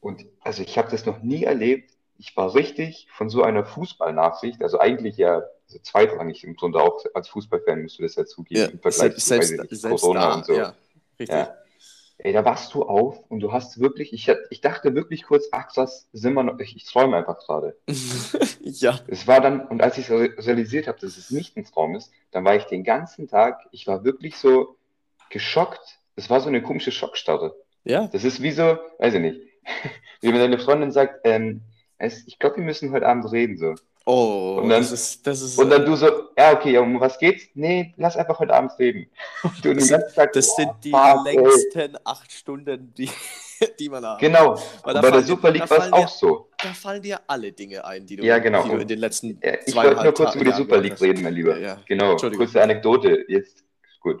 und 0.00 0.26
also 0.40 0.62
ich 0.62 0.76
habe 0.78 0.90
das 0.90 1.06
noch 1.06 1.22
nie 1.22 1.44
erlebt. 1.44 1.92
Ich 2.18 2.36
war 2.36 2.54
richtig 2.54 3.08
von 3.12 3.28
so 3.28 3.42
einer 3.42 3.64
Fußballnachricht, 3.64 4.62
also 4.62 4.80
eigentlich 4.80 5.16
ja 5.16 5.42
also 5.66 5.78
zweitrangig 5.82 6.44
im 6.44 6.56
Grunde 6.56 6.80
auch 6.80 7.04
als 7.14 7.28
Fußballfan 7.28 7.82
musst 7.82 7.98
du 7.98 8.02
das 8.02 8.16
ja 8.16 8.24
zugeben 8.24 8.60
Ja, 8.60 8.66
im 8.66 8.80
Vergleich 8.80 9.16
selbst, 9.16 9.56
zu 9.68 9.74
selbst 9.76 10.00
Corona 10.00 10.20
da, 10.20 10.34
und 10.34 10.46
so. 10.46 10.54
ja, 10.54 10.74
richtig. 11.18 11.36
Ja. 11.36 11.54
Ey, 12.18 12.32
da 12.32 12.44
wachst 12.44 12.72
du 12.74 12.84
auf 12.84 13.18
und 13.28 13.40
du 13.40 13.52
hast 13.52 13.80
wirklich, 13.80 14.12
ich, 14.12 14.30
ich 14.50 14.60
dachte 14.60 14.94
wirklich 14.94 15.24
kurz, 15.24 15.48
ach 15.50 15.66
krass, 15.68 16.08
sind 16.12 16.34
wir 16.34 16.44
noch, 16.44 16.58
ich, 16.60 16.76
ich 16.76 16.84
träume 16.84 17.16
einfach 17.16 17.38
gerade. 17.40 17.76
ja, 18.60 19.00
Es 19.08 19.26
war 19.26 19.40
dann, 19.40 19.66
und 19.66 19.82
als 19.82 19.98
ich 19.98 20.10
realisiert 20.10 20.86
habe, 20.86 20.98
dass 21.00 21.16
es 21.16 21.30
nicht 21.30 21.56
ein 21.56 21.64
Traum 21.64 21.96
ist, 21.96 22.12
dann 22.30 22.44
war 22.44 22.54
ich 22.54 22.64
den 22.64 22.84
ganzen 22.84 23.28
Tag, 23.28 23.66
ich 23.72 23.86
war 23.86 24.04
wirklich 24.04 24.36
so 24.36 24.76
geschockt. 25.30 25.98
Es 26.16 26.30
war 26.30 26.40
so 26.40 26.48
eine 26.48 26.62
komische 26.62 26.92
Schockstarre. 26.92 27.56
ja, 27.82 28.06
Das 28.06 28.22
ist 28.22 28.40
wie 28.40 28.52
so, 28.52 28.78
weiß 28.98 29.14
ich 29.14 29.20
nicht, 29.20 29.40
wie 30.20 30.28
wenn 30.28 30.38
deine 30.38 30.58
Freundin 30.60 30.92
sagt, 30.92 31.20
ähm, 31.24 31.62
es, 31.98 32.26
ich 32.28 32.38
glaube, 32.38 32.56
wir 32.56 32.64
müssen 32.64 32.92
heute 32.92 33.06
Abend 33.06 33.30
reden, 33.32 33.56
so. 33.56 33.74
Oh, 34.06 34.58
Und 34.62 34.68
dann- 34.68 34.82
das 34.82 34.92
ist, 34.92 35.26
das 35.26 35.40
ist, 35.40 35.58
Und 35.58 35.70
dann 35.70 35.84
du 35.86 35.96
so, 35.96 36.06
ja, 36.36 36.52
okay, 36.52 36.76
um 36.76 37.00
was 37.00 37.18
geht's? 37.18 37.44
Nee, 37.54 37.94
lass 37.96 38.16
einfach 38.18 38.38
heute 38.38 38.52
Abend 38.52 38.72
reden. 38.78 39.06
Und 39.42 39.56
du 39.64 39.68
den 39.70 39.78
Das- 39.78 39.88
ganzen 39.88 40.14
Tag, 40.14 40.32
das 40.34 40.46
boah, 40.48 40.56
sind 40.56 40.70
die 40.84 40.92
ey. 40.92 41.36
längsten 41.36 41.96
acht 42.04 42.30
Stunden, 42.30 42.92
die, 42.94 43.08
die 43.78 43.88
man 43.88 44.04
hat. 44.04 44.18
Genau. 44.18 44.58
Weil 44.82 45.00
bei 45.00 45.10
der 45.10 45.22
Super 45.22 45.50
League 45.50 45.70
war 45.70 45.78
es 45.78 45.84
dir- 45.86 45.94
auch 45.94 46.08
so. 46.08 46.48
Da 46.62 46.68
fallen 46.74 47.00
dir 47.00 47.18
alle 47.26 47.50
Dinge 47.52 47.82
ein, 47.84 48.04
die 48.04 48.16
du, 48.16 48.24
Ja, 48.24 48.38
genau. 48.38 48.64
du 48.68 48.76
in 48.76 48.88
den 48.88 48.98
letzten 48.98 49.38
Ja, 49.42 49.54
ich 49.64 49.74
wollte 49.74 50.02
nur 50.02 50.12
kurz 50.12 50.32
Ta- 50.32 50.38
über 50.38 50.44
die 50.50 50.56
Super 50.56 50.78
League 50.78 51.00
reden, 51.00 51.22
mein 51.22 51.34
Lieber. 51.34 51.56
Ja, 51.58 51.66
ja. 51.66 51.80
Genau, 51.86 52.16
kurze 52.16 52.60
Anekdote, 52.62 53.24
jetzt 53.28 53.64
gut. 54.00 54.20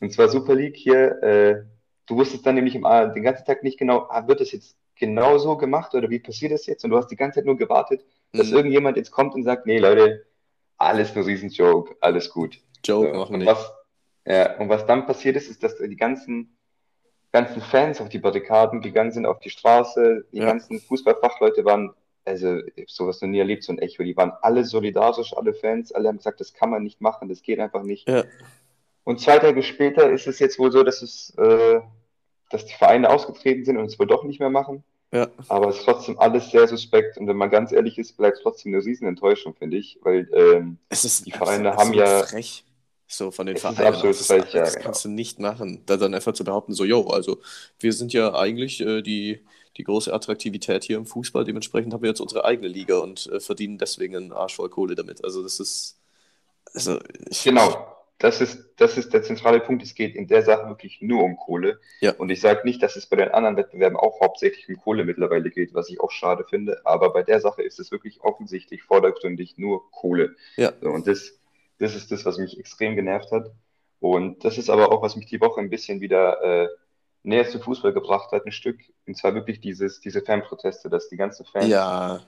Und 0.00 0.12
zwar 0.12 0.28
Super 0.28 0.54
League 0.54 0.76
hier, 0.76 1.22
äh, 1.22 1.62
du 2.06 2.16
wusstest 2.16 2.44
dann 2.44 2.56
nämlich 2.56 2.74
im, 2.74 2.82
den 2.84 3.22
ganzen 3.22 3.44
Tag 3.46 3.62
nicht 3.62 3.78
genau, 3.78 4.06
ah, 4.10 4.26
wird 4.28 4.40
das 4.40 4.52
jetzt 4.52 4.76
genau 4.98 5.38
so 5.38 5.56
gemacht 5.56 5.94
oder 5.94 6.10
wie 6.10 6.18
passiert 6.18 6.52
das 6.52 6.66
jetzt? 6.66 6.84
Und 6.84 6.90
du 6.90 6.96
hast 6.96 7.08
die 7.10 7.16
ganze 7.16 7.36
Zeit 7.40 7.46
nur 7.46 7.56
gewartet, 7.56 8.04
dass 8.32 8.50
Mhm. 8.50 8.56
irgendjemand 8.56 8.96
jetzt 8.96 9.10
kommt 9.10 9.34
und 9.34 9.42
sagt, 9.44 9.66
nee, 9.66 9.78
Leute, 9.78 10.26
alles 10.76 11.14
nur 11.14 11.26
Riesenjoke, 11.26 11.96
alles 12.00 12.30
gut. 12.30 12.60
Joke 12.84 13.12
So, 13.12 13.18
machen 13.18 13.32
wir 13.32 13.38
nicht. 13.38 13.48
was, 13.48 13.72
ja, 14.26 14.56
und 14.58 14.68
was 14.68 14.86
dann 14.86 15.06
passiert 15.06 15.36
ist, 15.36 15.48
ist, 15.50 15.62
dass 15.62 15.76
die 15.78 15.96
ganzen, 15.96 16.56
ganzen 17.32 17.60
Fans 17.60 18.00
auf 18.00 18.08
die 18.08 18.18
Barrikaden 18.18 18.80
gegangen 18.80 19.10
sind, 19.12 19.26
auf 19.26 19.38
die 19.40 19.50
Straße, 19.50 20.26
die 20.32 20.38
Ja. 20.38 20.46
ganzen 20.46 20.80
Fußballfachleute 20.80 21.64
waren, 21.64 21.92
also 22.24 22.60
sowas 22.86 23.20
noch 23.22 23.28
nie 23.28 23.38
erlebt, 23.38 23.64
so 23.64 23.72
ein 23.72 23.78
Echo, 23.78 24.02
die 24.02 24.16
waren 24.16 24.32
alle 24.42 24.64
solidarisch, 24.64 25.34
alle 25.36 25.54
Fans, 25.54 25.92
alle 25.92 26.08
haben 26.08 26.18
gesagt, 26.18 26.40
das 26.40 26.52
kann 26.52 26.70
man 26.70 26.82
nicht 26.82 27.00
machen, 27.00 27.28
das 27.28 27.42
geht 27.42 27.58
einfach 27.58 27.82
nicht. 27.82 28.08
Ja. 28.08 28.24
Und 29.04 29.20
zwei 29.20 29.38
Tage 29.38 29.62
später 29.62 30.10
ist 30.10 30.26
es 30.26 30.38
jetzt 30.38 30.58
wohl 30.58 30.70
so, 30.70 30.82
dass 30.82 31.00
es, 31.02 31.34
äh, 31.38 31.80
dass 32.50 32.66
die 32.66 32.74
Vereine 32.74 33.10
ausgetreten 33.10 33.64
sind 33.64 33.76
und 33.76 33.86
es 33.86 33.98
wohl 33.98 34.06
doch 34.06 34.24
nicht 34.24 34.40
mehr 34.40 34.50
machen. 34.50 34.82
Ja. 35.12 35.28
Aber 35.48 35.68
es 35.68 35.78
ist 35.78 35.84
trotzdem 35.84 36.18
alles 36.18 36.50
sehr 36.50 36.68
suspekt 36.68 37.16
und 37.16 37.26
wenn 37.28 37.36
man 37.36 37.48
ganz 37.50 37.72
ehrlich 37.72 37.96
ist, 37.98 38.16
bleibt 38.18 38.36
es 38.38 38.42
trotzdem 38.42 38.74
eine 38.74 38.84
Riesenenttäuschung, 38.84 39.54
finde 39.54 39.78
ich, 39.78 39.98
weil 40.02 40.28
ähm, 40.34 40.78
Es 40.90 41.04
ist 41.04 41.26
Die 41.26 41.30
Vereine 41.32 41.74
haben 41.76 41.92
ja- 41.94 42.24
frech. 42.24 42.64
So 43.10 43.30
von 43.30 43.46
den 43.46 43.56
Es 43.56 43.64
ist 43.64 43.70
Vereinen. 43.74 43.94
absolut 43.94 44.20
das 44.20 44.26
frech, 44.26 44.52
ja, 44.52 44.60
das 44.60 44.74
genau. 44.74 44.84
kannst 44.84 45.04
du 45.06 45.08
nicht 45.08 45.38
machen. 45.40 45.82
Da 45.86 45.96
dann 45.96 46.12
einfach 46.12 46.34
zu 46.34 46.44
behaupten, 46.44 46.74
so, 46.74 46.84
yo, 46.84 47.06
also 47.06 47.38
wir 47.80 47.94
sind 47.94 48.12
ja 48.12 48.34
eigentlich 48.34 48.82
äh, 48.82 49.00
die, 49.00 49.40
die 49.78 49.84
große 49.84 50.12
Attraktivität 50.12 50.84
hier 50.84 50.98
im 50.98 51.06
Fußball, 51.06 51.42
dementsprechend 51.44 51.94
haben 51.94 52.02
wir 52.02 52.10
jetzt 52.10 52.20
unsere 52.20 52.44
eigene 52.44 52.68
Liga 52.68 52.98
und 52.98 53.26
äh, 53.32 53.40
verdienen 53.40 53.78
deswegen 53.78 54.14
einen 54.14 54.32
Arsch 54.32 54.56
voll 54.56 54.68
Kohle 54.68 54.94
damit. 54.94 55.24
Also 55.24 55.42
das 55.42 55.58
ist. 55.58 55.96
Also 56.74 56.98
ich, 57.30 57.44
Genau, 57.44 57.86
das 58.18 58.40
ist, 58.40 58.74
das 58.76 58.98
ist 58.98 59.12
der 59.12 59.22
zentrale 59.22 59.60
Punkt. 59.60 59.82
Es 59.82 59.94
geht 59.94 60.16
in 60.16 60.26
der 60.26 60.42
Sache 60.42 60.68
wirklich 60.68 61.00
nur 61.00 61.22
um 61.22 61.36
Kohle. 61.36 61.80
Ja. 62.00 62.12
Und 62.12 62.30
ich 62.30 62.40
sage 62.40 62.62
nicht, 62.64 62.82
dass 62.82 62.96
es 62.96 63.06
bei 63.06 63.16
den 63.16 63.30
anderen 63.30 63.56
Wettbewerben 63.56 63.96
auch 63.96 64.20
hauptsächlich 64.20 64.68
um 64.68 64.76
Kohle 64.76 65.04
mittlerweile 65.04 65.50
geht, 65.50 65.72
was 65.74 65.88
ich 65.88 66.00
auch 66.00 66.10
schade 66.10 66.44
finde. 66.44 66.80
Aber 66.84 67.12
bei 67.12 67.22
der 67.22 67.40
Sache 67.40 67.62
ist 67.62 67.78
es 67.78 67.92
wirklich 67.92 68.20
offensichtlich 68.20 68.82
vordergründig 68.82 69.56
nur 69.56 69.90
Kohle. 69.92 70.34
Ja. 70.56 70.72
So, 70.80 70.90
und 70.90 71.06
das, 71.06 71.38
Das 71.78 71.94
ist 71.94 72.10
das, 72.10 72.24
was 72.24 72.38
mich 72.38 72.58
extrem 72.58 72.96
genervt 72.96 73.30
hat. 73.30 73.52
Und 74.00 74.44
das 74.44 74.58
ist 74.58 74.68
aber 74.68 74.90
auch, 74.92 75.02
was 75.02 75.16
mich 75.16 75.26
die 75.26 75.40
Woche 75.40 75.60
ein 75.60 75.70
bisschen 75.70 76.00
wieder 76.00 76.42
äh, 76.42 76.68
näher 77.22 77.48
zu 77.48 77.60
Fußball 77.60 77.92
gebracht 77.92 78.32
hat, 78.32 78.46
ein 78.46 78.52
Stück. 78.52 78.80
Und 79.06 79.16
zwar 79.16 79.34
wirklich 79.34 79.60
dieses, 79.60 80.00
diese 80.00 80.22
Fanproteste, 80.22 80.88
dass 80.88 81.08
die 81.08 81.16
ganzen 81.16 81.44
Fans 81.46 81.68
Ja, 81.68 82.20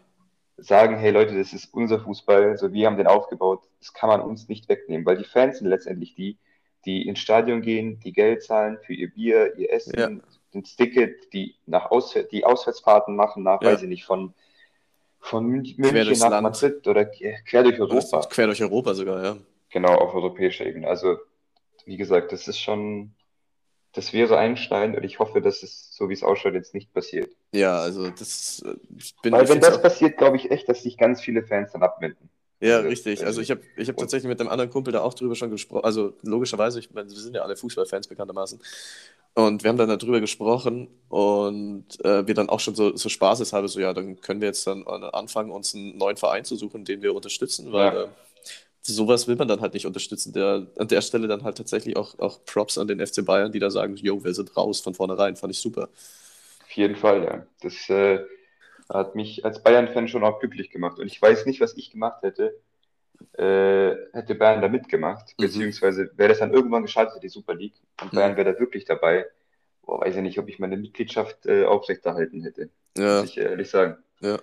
sagen, 0.63 0.97
hey 0.99 1.11
Leute, 1.11 1.37
das 1.37 1.53
ist 1.53 1.73
unser 1.73 2.01
Fußball, 2.01 2.57
so 2.59 2.73
wir 2.73 2.87
haben 2.87 2.97
den 2.97 3.07
aufgebaut, 3.07 3.63
das 3.79 3.93
kann 3.93 4.09
man 4.09 4.21
uns 4.21 4.49
nicht 4.49 4.69
wegnehmen, 4.69 5.07
weil 5.07 5.17
die 5.17 5.25
Fans 5.25 5.59
sind 5.59 5.69
letztendlich 5.69 6.15
die, 6.15 6.39
die 6.85 7.07
ins 7.07 7.19
Stadion 7.19 7.63
gehen, 7.63 8.01
die 8.01 8.13
Geld 8.13 8.43
zahlen 8.43 8.79
für 8.85 8.95
ihr 8.95 9.11
Bier, 9.11 9.57
ihr 9.57 9.73
Essen, 9.73 9.99
Ja. 9.99 10.11
das 10.61 10.77
Ticket, 10.77 11.33
die 11.33 11.57
nach 11.67 11.91
Auswär 11.91 12.25
die 12.25 12.45
Auswärtsfahrten 12.45 13.17
machen, 13.17 13.43
nach, 13.43 13.61
Ja. 13.63 13.69
weiß 13.73 13.83
ich 13.83 13.89
nicht, 13.89 14.05
von, 14.05 14.35
von 15.19 15.47
München 15.47 16.19
nach 16.19 16.31
Land. 16.31 16.43
Madrid 16.43 16.87
oder 16.87 17.05
quer 17.05 17.63
durch 17.63 17.81
Europa. 17.81 18.21
quer 18.31 18.47
durch 18.47 18.63
Europa 18.63 18.95
sogar, 18.95 19.23
ja. 19.23 19.37
Genau, 19.71 19.95
auf 19.95 20.15
europäischer 20.15 20.67
Ebene. 20.67 20.89
Also, 20.89 21.19
wie 21.85 21.97
gesagt, 21.97 22.33
das 22.33 22.49
ist 22.49 22.59
schon, 22.59 23.13
das 23.93 24.13
wäre 24.13 24.39
ein 24.39 24.57
Stein 24.57 24.97
und 24.97 25.05
ich 25.05 25.19
hoffe, 25.19 25.41
dass 25.41 25.63
es, 25.63 25.95
so 25.95 26.09
wie 26.09 26.15
es 26.15 26.23
ausschaut, 26.23 26.55
jetzt 26.55 26.75
nicht 26.75 26.93
passiert. 26.93 27.31
Ja, 27.53 27.81
also 27.81 28.11
das 28.11 28.63
äh, 28.65 28.77
ich 28.97 29.15
bin 29.23 29.33
Weil 29.35 29.49
wenn 29.49 29.61
das 29.61 29.83
passiert, 29.83 30.19
glaube 30.19 30.37
ich 30.37 30.51
echt, 30.51 30.69
dass 30.69 30.83
sich 30.83 30.97
ganz 30.97 31.21
viele 31.21 31.43
Fans 31.43 31.73
dann 31.73 31.83
abwenden. 31.83 32.31
ja, 32.61 32.77
Also, 32.77 32.89
richtig. 32.89 33.27
Also 33.27 33.41
äh, 33.41 33.45
ich 33.45 33.51
habe 33.51 33.63
ich 33.77 33.89
hab 33.89 33.97
tatsächlich 33.97 34.29
mit 34.29 34.41
einem 34.41 34.51
anderen 34.51 34.71
Kumpel 34.71 34.93
da 34.93 35.01
auch 35.03 35.15
drüber 35.15 35.35
schon 35.35 35.51
gesprochen. 35.51 35.85
Also 35.85 36.15
logischerweise, 36.23 36.79
ich 36.79 36.91
meine, 36.93 37.09
wir 37.11 37.17
sind 37.17 37.35
ja 37.35 37.43
alle 37.43 37.57
Fußballfans 37.57 38.09
bekanntermaßen. 38.09 38.61
Und 39.35 39.63
wir 39.65 39.71
haben 39.71 39.79
dann 39.79 39.89
darüber 39.99 40.21
gesprochen 40.21 40.89
und 41.09 41.87
äh, 42.05 42.27
wir 42.27 42.35
dann 42.35 42.49
auch 42.49 42.61
schon 42.61 42.75
so, 42.75 42.97
so 42.97 43.09
spaßeshalber 43.09 43.69
so, 43.69 43.81
ja, 43.81 43.95
dann 43.95 44.21
können 44.21 44.41
wir 44.41 44.49
jetzt 44.49 44.67
dann 44.67 44.85
anfangen, 44.87 45.53
uns 45.53 45.75
einen 45.75 45.97
neuen 45.99 46.17
Verein 46.17 46.45
zu 46.45 46.57
suchen, 46.57 46.85
den 46.85 47.03
wir 47.03 47.15
unterstützen, 47.15 47.73
weil 47.73 47.95
Ja. 47.95 48.05
äh, 48.05 48.09
sowas 48.83 49.29
will 49.29 49.37
man 49.37 49.49
dann 49.49 49.61
halt 49.61 49.75
nicht 49.75 49.87
unterstützen. 49.87 50.33
Der, 50.33 50.67
an 50.79 50.89
der 50.89 51.03
Stelle 51.03 51.29
dann 51.29 51.45
halt 51.45 51.59
tatsächlich 51.59 51.97
auch, 51.97 52.19
auch 52.19 52.45
Props 52.45 52.79
an 52.79 52.89
den 52.89 53.01
FC 53.01 53.23
Bayern, 53.25 53.53
die 53.53 53.59
da 53.61 53.71
sagen, 53.71 53.97
yo, 53.97 54.25
wir 54.25 54.35
sind 54.35 54.57
raus 54.57 54.81
von 54.81 54.95
vornherein, 54.95 55.37
fand 55.37 55.53
ich 55.53 55.61
super. 55.61 55.89
Auf 56.71 56.77
jeden 56.77 56.95
Fall, 56.95 57.25
ja. 57.25 57.47
Das 57.63 57.91
äh, 57.91 58.21
hat 58.89 59.17
mich 59.17 59.45
als 59.45 59.61
Bayern-Fan 59.61 60.07
schon 60.07 60.23
auch 60.23 60.39
glücklich 60.39 60.71
gemacht. 60.71 61.01
Und 61.01 61.07
ich 61.09 61.21
weiß 61.21 61.45
nicht, 61.47 61.61
was 61.61 61.77
ich 61.77 61.91
gemacht 61.91 62.23
hätte, 62.23 62.61
äh, 63.33 63.97
hätte 64.13 64.37
Bayern 64.37 64.63
da 64.63 64.69
mitgemacht. 64.69 65.35
Mhm. 65.37 65.43
Beziehungsweise 65.47 66.13
wäre 66.17 66.29
das 66.29 66.39
dann 66.39 66.55
irgendwann 66.55 66.83
gescheitert, 66.83 67.25
die 67.25 67.29
Super 67.29 67.57
League. 67.57 67.75
Und 68.01 68.13
Mhm. 68.13 68.17
Bayern 68.17 68.37
wäre 68.37 68.53
da 68.53 68.61
wirklich 68.61 68.85
dabei. 68.85 69.27
Boah, 69.83 70.01
weiß 70.01 70.15
ich 70.15 70.23
nicht, 70.23 70.39
ob 70.39 70.49
ich 70.49 70.61
meine 70.61 70.77
Mitgliedschaft 70.77 71.45
äh, 71.47 71.65
aufrechterhalten 71.65 72.41
hätte. 72.43 72.71
Ja. 72.97 73.23
Muss 73.23 73.31
ich 73.31 73.39
ehrlich 73.39 73.69
sagen. 73.69 73.97
Ja. 74.21 74.39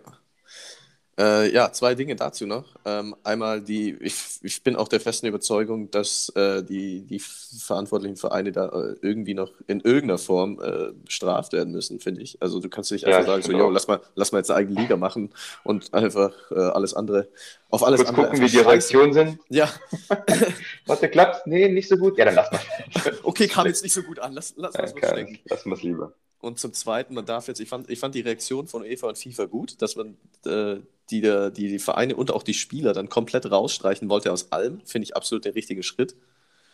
Äh, 1.19 1.51
ja, 1.51 1.71
zwei 1.71 1.95
Dinge 1.95 2.15
dazu 2.15 2.45
noch. 2.45 2.75
Ähm, 2.86 3.15
einmal 3.24 3.62
die, 3.62 3.93
ich, 4.01 4.15
ich 4.43 4.62
bin 4.63 4.75
auch 4.75 4.88
der 4.88 5.00
festen 5.00 5.25
Überzeugung, 5.25 5.89
dass 5.89 6.29
äh, 6.36 6.63
die, 6.63 7.01
die 7.07 7.19
verantwortlichen 7.19 8.17
Vereine 8.17 8.51
da 8.51 8.67
äh, 8.69 8.95
irgendwie 9.01 9.33
noch 9.33 9.51
in 9.65 9.79
irgendeiner 9.79 10.19
Form 10.19 10.59
äh, 10.62 10.91
bestraft 10.93 11.53
werden 11.53 11.74
müssen, 11.74 12.00
finde 12.00 12.21
ich. 12.21 12.39
Also 12.41 12.59
du 12.59 12.69
kannst 12.69 12.91
nicht 12.91 13.05
Ja, 13.05 13.07
einfach 13.07 13.24
ich 13.24 13.25
sagen, 13.25 13.41
so, 13.43 13.51
yo, 13.51 13.69
lass 13.71 13.88
mal, 13.88 14.00
lass 14.13 14.31
mal 14.31 14.39
jetzt 14.39 14.51
eine 14.51 14.59
eigene 14.59 14.79
Liga 14.79 14.95
machen 14.95 15.31
und 15.63 15.91
einfach 15.93 16.33
äh, 16.51 16.55
alles 16.59 16.93
andere, 16.93 17.29
auf 17.71 17.83
alles 17.83 18.03
Kurz 18.03 18.09
andere 18.09 18.27
gucken, 18.27 18.39
wie 18.41 18.50
die. 18.50 18.59
Reaktionen 18.59 19.13
sind. 19.13 19.39
Ja, 19.50 19.71
Warte, 20.86 21.09
klappt's? 21.09 21.41
Nee, 21.45 21.69
nicht 21.69 21.88
so 21.89 21.97
gut. 21.97 22.17
Ja, 22.17 22.25
dann 22.25 22.36
lass 22.36 22.51
mal. 22.51 22.62
okay, 23.24 23.47
kam 23.47 23.67
jetzt 23.67 23.83
nicht 23.83 23.93
so 23.93 24.03
gut 24.03 24.19
an, 24.19 24.33
lass, 24.33 24.53
lass 24.57 24.77
Ja, 24.77 24.79
uns 24.79 24.93
mal 24.93 25.03
stecken. 25.03 25.39
Lassen 25.50 25.69
wir 25.69 25.75
es 25.75 25.83
lieber. 25.83 26.13
Und 26.48 26.60
zum 26.60 26.74
Zweiten, 26.74 27.13
man 27.13 27.25
darf 27.25 27.48
jetzt, 27.48 27.60
ich 27.60 27.70
fand, 27.70 27.89
ich 27.89 28.00
fand 28.00 28.16
die 28.16 28.22
Reaktion 28.22 28.68
von 28.68 28.82
UEFA 28.82 29.08
und 29.10 29.18
FIFA 29.18 29.46
gut, 29.46 29.82
dass 29.82 29.96
man 29.96 30.18
äh, 30.46 30.77
die, 31.12 31.22
die, 31.22 31.51
die 31.70 31.80
Vereine 31.80 32.16
und 32.16 32.32
auch 32.32 32.44
die 32.44 32.54
Spieler 32.54 32.94
dann 32.94 33.10
komplett 33.10 33.50
rausstreichen 33.51 34.10
wollte 34.10 34.32
aus 34.32 34.51
allem. 34.51 34.82
Finde 34.86 35.04
ich 35.06 35.16
absolut 35.16 35.46
der 35.46 35.56
richtige 35.56 35.84
Schritt, 35.84 36.16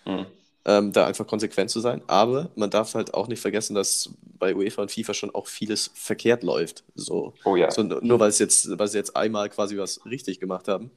Mhm. 0.06 0.26
ähm, 0.66 0.92
da 0.92 1.06
einfach 1.08 1.26
konsequent 1.28 1.70
zu 1.70 1.80
sein. 1.80 2.02
Aber 2.08 2.50
man 2.56 2.70
darf 2.70 2.94
halt 2.96 3.14
auch 3.14 3.28
nicht 3.28 3.40
vergessen, 3.40 3.74
dass 3.76 4.10
bei 4.38 4.54
UEFA 4.56 4.82
und 4.84 4.92
FIFA 4.92 5.14
schon 5.14 5.34
auch 5.34 5.48
vieles 5.48 5.92
verkehrt 5.94 6.44
läuft. 6.44 6.84
So, 6.96 7.34
Oh 7.46 7.56
ja. 7.56 7.72
so 7.72 7.84
nur 7.84 8.20
weil 8.20 8.30
es 8.30 8.40
jetzt, 8.40 8.78
weil 8.78 8.88
sie 8.88 8.98
jetzt 8.98 9.16
einmal 9.16 9.50
quasi 9.50 9.78
was 9.78 10.06
richtig 10.06 10.40
gemacht 10.40 10.68
haben, 10.68 10.92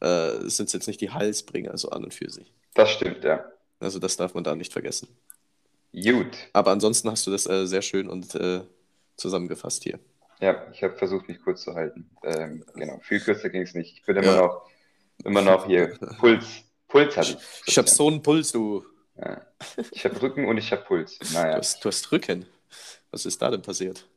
äh, 0.00 0.48
sind 0.48 0.66
es 0.66 0.72
jetzt 0.72 0.86
nicht 0.88 1.00
die 1.00 1.10
Heilsbringer 1.10 1.76
so 1.78 1.90
an 1.90 2.04
und 2.04 2.14
für 2.14 2.30
sich. 2.30 2.52
Das 2.74 2.90
stimmt, 2.90 3.22
ja. 3.24 3.44
Also 3.80 3.98
das 3.98 4.16
darf 4.16 4.34
man 4.34 4.44
da 4.44 4.54
nicht 4.54 4.72
vergessen. 4.72 5.08
Gut. 5.94 6.36
Aber 6.52 6.70
ansonsten 6.70 7.10
hast 7.10 7.26
du 7.26 7.30
das 7.30 7.46
äh, 7.46 7.66
sehr 7.66 7.82
schön 7.82 8.08
und 8.08 8.34
äh, 8.34 8.62
zusammengefasst 9.16 9.84
hier. 9.84 9.98
Ja, 10.40 10.66
ich 10.72 10.82
habe 10.82 10.96
versucht, 10.96 11.28
mich 11.28 11.40
kurz 11.42 11.62
zu 11.62 11.74
halten. 11.74 12.10
Ähm, 12.24 12.64
genau, 12.74 12.98
viel 13.00 13.20
kürzer 13.20 13.50
ging 13.50 13.62
es 13.62 13.74
nicht. 13.74 13.98
Ich 13.98 14.02
bin 14.04 14.16
immer 14.16 14.34
Ja. 14.34 14.40
noch, 14.40 14.70
immer 15.24 15.42
noch 15.42 15.66
hier. 15.66 15.96
Puls. 16.18 16.46
Puls 16.88 17.16
hatte 17.16 17.32
ich. 17.38 17.62
Ich 17.66 17.78
habe 17.78 17.88
so 17.88 18.08
einen 18.08 18.22
Puls, 18.22 18.52
du. 18.52 18.84
Ja. 19.16 19.40
Ich 19.92 20.04
habe 20.04 20.20
Rücken 20.20 20.46
und 20.46 20.56
ich 20.58 20.72
habe 20.72 20.82
Puls. 20.82 21.18
Du 21.18 21.32
Naja, 21.34 21.58
hast, 21.58 21.84
du 21.84 21.88
hast 21.88 22.10
Rücken. 22.10 22.46
Was 23.10 23.26
ist 23.26 23.40
da 23.40 23.50
denn 23.50 23.62
passiert? 23.62 24.08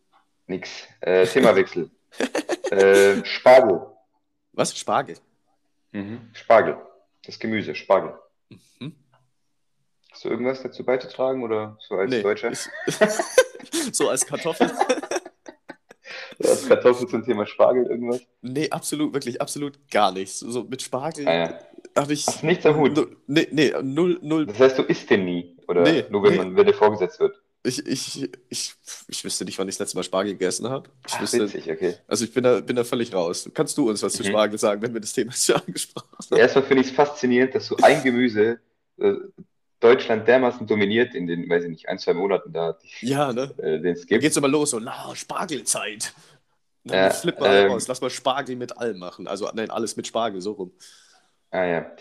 nix. 0.47 0.69
Äh, 1.01 1.25
Themawechsel. 1.27 1.89
äh, 2.71 3.23
Spargel. 3.25 3.81
Was? 4.53 4.75
Spargel. 4.77 5.17
Mhm. 5.91 6.29
Spargel. 6.33 6.77
Das 7.25 7.37
Gemüse, 7.39 7.75
Spargel. 7.75 8.13
Mhm. 8.79 8.95
Hast 10.15 10.23
du 10.23 10.29
irgendwas 10.29 10.63
dazu 10.63 10.85
beizutragen 10.85 11.43
oder 11.43 11.77
so 11.85 11.95
als 11.95 12.09
Nee, 12.09 12.21
Deutscher? 12.21 12.53
so 13.91 14.07
als 14.07 14.25
Kartoffel? 14.25 14.71
Als 16.41 16.67
Kartoffel 16.67 17.07
zum 17.09 17.25
Thema 17.25 17.45
Spargel 17.45 17.85
irgendwas? 17.87 18.21
nee, 18.41 18.69
absolut, 18.69 19.13
wirklich, 19.13 19.41
absolut 19.41 19.77
gar 19.91 20.13
nichts. 20.13 20.39
So 20.39 20.63
mit 20.63 20.81
Spargel 20.81 21.27
Ah, 21.27 21.33
ja. 21.33 21.59
habe 21.97 22.13
ich. 22.13 22.25
Hast 22.27 22.43
du 22.43 22.45
nichts 22.45 22.65
am 22.65 22.77
Hut? 22.77 23.17
Nee, 23.27 23.47
nee, 23.51 23.73
null, 23.83 24.19
null. 24.21 24.45
Das 24.45 24.57
heißt, 24.59 24.77
du 24.77 24.83
isst 24.83 25.09
den 25.09 25.25
nie? 25.25 25.57
Oder 25.67 25.81
Nee, 25.83 26.05
nur 26.09 26.23
wenn 26.23 26.31
nee. 26.31 26.37
man 26.37 26.55
wenn 26.55 26.65
dir 26.65 26.73
vorgesetzt 26.73 27.19
wird? 27.19 27.41
Ich, 27.63 27.85
ich, 27.85 28.29
ich, 28.49 28.73
ich 29.07 29.23
wüsste 29.25 29.43
nicht, 29.43 29.59
wann 29.59 29.67
ich 29.67 29.75
das 29.75 29.79
letzte 29.87 29.97
Mal 29.97 30.03
Spargel 30.03 30.31
gegessen 30.33 30.69
habe. 30.69 30.89
Ich 31.07 31.13
Ach, 31.15 31.21
wüsste, 31.21 31.41
witzig, 31.41 31.69
okay. 31.71 31.95
also 32.07 32.23
ich 32.23 32.33
bin 32.33 32.43
da, 32.43 32.61
bin 32.61 32.75
da 32.77 32.85
völlig 32.85 33.13
raus. 33.13 33.49
Kannst 33.53 33.77
du 33.77 33.89
uns 33.89 34.01
was 34.03 34.13
zu 34.13 34.23
Mhm. 34.23 34.27
Spargel 34.27 34.57
sagen, 34.59 34.81
wenn 34.81 34.93
wir 34.93 35.01
das 35.01 35.11
Thema 35.13 35.31
schon 35.33 35.55
angesprochen 35.55 36.09
haben? 36.17 36.37
Erstmal 36.39 36.63
finde 36.63 36.81
ich 36.83 36.89
es 36.89 36.93
faszinierend, 36.95 37.53
dass 37.55 37.65
so 37.67 37.75
ein 37.81 38.01
Gemüse 38.03 38.59
äh, 38.99 39.13
Deutschland 39.79 40.27
dermaßen 40.27 40.65
dominiert 40.67 41.13
in 41.15 41.27
den, 41.27 41.49
weiß 41.49 41.63
ich 41.65 41.69
nicht, 41.69 41.89
ein, 41.89 41.99
zwei 41.99 42.13
Monaten 42.13 42.53
da, 42.53 42.73
die, 42.73 43.07
Ja, 43.07 43.33
ne? 43.33 43.53
äh, 43.57 43.79
den 43.79 43.93
es 43.93 44.05
Dann 44.05 44.19
geht's 44.19 44.37
immer 44.37 44.47
los, 44.47 44.71
so, 44.71 44.79
na, 44.79 45.13
Spargelzeit. 45.15 46.13
Dann 46.83 47.05
Ja, 47.05 47.09
flippt 47.09 47.39
man 47.39 47.51
ähm, 47.51 47.71
raus. 47.71 47.87
Lass 47.87 48.01
mal 48.01 48.09
Spargel 48.09 48.55
mit 48.55 48.77
allem 48.77 48.99
machen. 48.99 49.27
Also, 49.27 49.49
nein, 49.53 49.69
alles 49.69 49.95
mit 49.97 50.07
Spargel, 50.07 50.39
so 50.41 50.53
rum. 50.53 50.71
Ah 51.51 51.65
ja. 51.65 51.91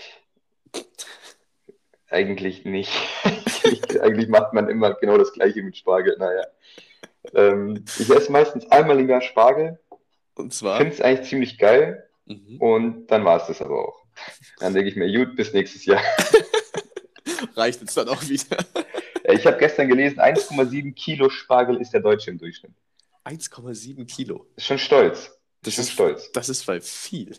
Eigentlich 2.11 2.65
nicht. 2.65 2.93
Eigentlich 4.01 4.29
macht 4.29 4.53
man 4.53 4.69
immer 4.69 4.95
genau 4.95 5.19
das 5.19 5.33
Gleiche 5.33 5.63
mit 5.63 5.77
Spargel. 5.77 6.17
Naja. 6.19 6.45
Ähm, 7.35 7.85
ich 7.99 8.09
esse 8.11 8.31
meistens 8.31 8.71
einmal 8.71 9.01
im 9.01 9.09
Jahr 9.09 9.23
Spargel, 9.23 9.79
Und 10.35 10.53
zwar. 10.53 10.77
finde 10.79 10.93
es 10.95 11.01
eigentlich 11.01 11.29
ziemlich 11.29 11.59
geil 11.59 12.09
Mhm. 12.27 12.57
und 12.59 13.07
dann 13.09 13.23
war 13.27 13.37
es 13.39 13.47
das 13.49 13.61
aber 13.61 13.87
auch. 13.87 14.03
Dann 14.59 14.73
denke 14.73 14.89
ich 14.89 14.97
mir, 14.97 15.13
gut, 15.13 15.37
bis 15.37 15.53
nächstes 15.53 15.85
Jahr. 15.85 16.01
Reicht 17.55 17.81
jetzt 17.81 17.97
dann 17.97 18.09
auch 18.09 18.23
wieder. 18.23 18.57
Ich 19.27 19.47
habe 19.47 19.57
gestern 19.57 19.89
gelesen, 19.89 20.21
1,7 20.21 20.93
Kilo 20.93 21.31
Spargel 21.31 21.77
ist 21.79 21.95
der 21.95 22.01
Deutsche 22.03 22.31
im 22.31 22.37
Durchschnitt. 22.37 22.73
1,7 23.25 24.05
Kilo. 24.05 24.47
Ist 24.55 24.67
schon 24.67 24.79
stolz. 24.79 25.35
Das 25.63 25.69
Ist 25.71 25.75
schon 25.77 25.85
ist, 25.85 25.93
stolz. 25.93 26.33
das 26.33 26.49
ist 26.51 26.67
bei 26.67 26.79
viel. 26.83 27.35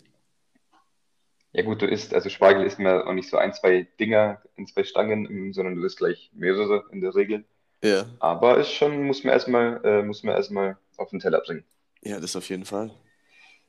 Ja 1.53 1.63
gut, 1.63 1.83
du 1.83 1.85
isst, 1.85 2.13
also 2.13 2.27
Spargel 2.29 2.65
isst 2.65 2.79
mir 2.79 3.05
auch 3.05 3.13
nicht 3.13 3.29
so 3.29 3.37
ein, 3.37 3.53
zwei 3.53 3.87
Dinger 3.99 4.41
in 4.55 4.65
zwei 4.65 4.83
Stangen, 4.83 5.25
ähm, 5.25 5.53
sondern 5.53 5.75
du 5.75 5.85
isst 5.85 5.97
gleich 5.97 6.31
mehrere 6.33 6.85
in 6.91 7.01
der 7.01 7.13
Regel. 7.13 7.45
Ja. 7.83 8.07
Aber 8.19 8.57
ist 8.57 8.71
schon, 8.71 9.03
muss 9.03 9.23
man 9.23 9.33
erstmal, 9.33 9.79
äh, 9.85 10.01
muss 10.01 10.23
man 10.23 10.35
erstmal 10.35 10.77
auf 10.97 11.11
den 11.11 11.19
Teller 11.19 11.41
bringen. 11.41 11.63
Ja, 12.01 12.19
das 12.19 12.35
auf 12.35 12.49
jeden 12.49 12.65
Fall. 12.65 12.91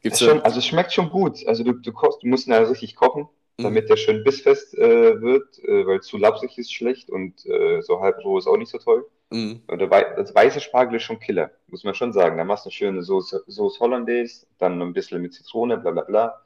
Gibt's 0.01 0.21
schon, 0.21 0.41
also 0.41 0.59
es 0.59 0.67
schmeckt 0.67 0.93
schon 0.93 1.11
gut. 1.11 1.47
Also 1.47 1.65
du, 1.65 1.73
du, 1.73 1.93
kochst, 1.93 2.23
du 2.23 2.29
musst 2.29 2.47
ihn 2.47 2.53
ja 2.53 2.59
richtig 2.61 2.97
kochen. 2.97 3.29
Damit 3.59 3.89
der 3.89 3.97
schön 3.97 4.23
bissfest 4.23 4.77
äh, 4.77 5.21
wird, 5.21 5.59
äh, 5.65 5.87
weil 5.87 6.01
zu 6.03 6.19
lapsig 6.19 6.59
ist 6.59 6.73
schlecht 6.73 7.09
und 7.11 7.45
äh, 7.47 7.81
so 7.81 8.01
halb 8.01 8.23
roh 8.25 8.39
ist 8.39 8.47
auch 8.47 8.57
nicht 8.57 8.71
so 8.71 8.79
toll. 8.79 9.07
Mhm. 9.31 9.63
Und 9.67 9.79
der 9.79 9.91
Wei 9.91 10.05
das 10.17 10.35
weiße 10.35 10.61
Spargel 10.61 10.97
ist 10.97 11.05
schon 11.05 11.19
Killer, 11.19 11.51
muss 11.69 11.85
man 11.85 11.95
schon 11.95 12.13
sagen. 12.13 12.37
Da 12.37 12.45
machst 12.45 12.65
du 12.65 12.69
eine 12.69 12.75
schöne 12.75 13.03
Soße, 13.03 13.45
Soße 13.47 13.81
Hollandaise, 13.81 14.47
dann 14.59 14.81
ein 14.81 14.93
bisschen 14.93 15.23
mit 15.23 15.35
Zitrone, 15.35 15.79
bla 15.79 15.91
bla 15.91 16.03
bla. 16.03 16.43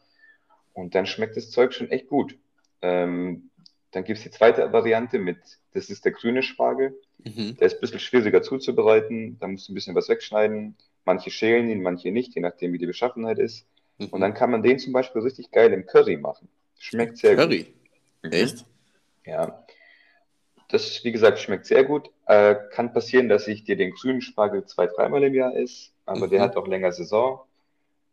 Und 0.73 0.95
dann 0.95 1.07
schmeckt 1.07 1.37
das 1.37 1.50
Zeug 1.50 1.75
schon 1.75 1.90
echt 1.90 2.09
gut. 2.09 2.38
Ähm, 2.81 3.50
dann 3.90 4.05
gibt 4.05 4.19
es 4.19 4.25
die 4.25 4.31
zweite 4.31 4.73
Variante 4.73 5.19
mit, 5.19 5.38
das 5.73 5.90
ist 5.90 6.05
der 6.05 6.12
grüne 6.12 6.43
Spargel. 6.43 6.97
Mhm. 7.25 7.57
Der 7.57 7.67
ist 7.67 7.75
ein 7.75 7.81
bisschen 7.81 7.99
schwieriger 7.99 8.40
zuzubereiten. 8.40 9.37
Da 9.40 9.49
musst 9.49 9.69
du 9.69 9.73
ein 9.73 9.75
bisschen 9.75 9.97
was 9.97 10.09
wegschneiden. 10.09 10.76
Manche 11.05 11.31
schälen 11.31 11.69
ihn, 11.69 11.83
manche 11.83 12.12
nicht, 12.12 12.35
je 12.35 12.40
nachdem, 12.40 12.73
wie 12.73 12.79
die 12.79 12.87
Beschaffenheit 12.87 13.38
ist. 13.38 13.67
Mhm. 13.99 14.07
Und 14.07 14.21
dann 14.21 14.33
kann 14.33 14.50
man 14.50 14.62
den 14.62 14.79
zum 14.79 14.93
Beispiel 14.93 15.23
richtig 15.23 15.50
geil 15.50 15.73
im 15.73 15.87
Curry 15.87 16.17
machen. 16.17 16.49
Schmeckt 16.81 17.19
sehr 17.19 17.37
Curry. 17.37 17.73
gut. 18.23 18.33
Echt? 18.35 18.65
Ja. 19.25 19.65
Das, 20.69 21.05
wie 21.05 21.13
gesagt, 21.13 21.39
schmeckt 21.39 21.67
sehr 21.67 21.85
gut. 21.85 22.11
Äh, 22.27 22.57
kann 22.73 22.93
passieren, 22.93 23.29
dass 23.29 23.47
ich 23.49 23.65
dir 23.65 23.77
den 23.77 23.93
grünen 23.93 24.21
Spargel 24.23 24.65
zwei, 24.67 24.87
dreimal 24.87 25.23
im 25.25 25.35
Jahr 25.35 25.55
esse, 25.57 25.91
aber 26.07 26.27
der 26.27 26.39
Mhm. 26.41 26.43
hat 26.45 26.57
auch 26.57 26.67
länger 26.67 26.91
Saison. 26.93 27.41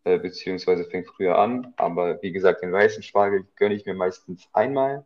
äh, 0.04 0.20
beziehungsweise 0.20 0.86
fängt 0.86 1.06
früher 1.08 1.38
an. 1.38 1.74
Aber 1.76 2.22
wie 2.22 2.32
gesagt, 2.32 2.62
den 2.62 2.72
weißen 2.72 3.04
Spargel 3.04 3.46
gönne 3.58 3.76
ich 3.76 3.86
mir 3.86 3.94
meistens 3.94 4.48
einmal. 4.54 5.06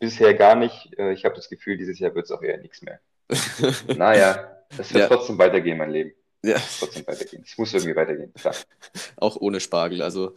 Bisher 0.00 0.34
gar 0.34 0.56
nicht. 0.56 0.98
Äh, 0.98 1.12
ich 1.12 1.24
habe 1.24 1.36
das 1.36 1.48
Gefühl, 1.48 1.76
dieses 1.76 2.00
Jahr 2.00 2.12
wird 2.16 2.24
es 2.24 2.32
auch 2.32 2.42
eher 2.42 2.58
nichts 2.58 2.82
mehr. 2.82 2.98
naja, 3.96 4.56
es 4.76 4.92
wird 4.92 5.02
Ja. 5.02 5.06
trotzdem 5.06 5.38
weitergehen, 5.38 5.78
mein 5.78 5.90
Leben. 5.90 6.12
Ja, 6.42 6.56
trotzdem 6.80 7.06
weitergehen. 7.06 7.44
Es 7.46 7.56
muss 7.56 7.72
irgendwie 7.72 7.94
weitergehen. 7.94 8.34
Klar. 8.34 8.56
auch 9.18 9.36
ohne 9.36 9.60
Spargel. 9.60 10.02
Also 10.02 10.34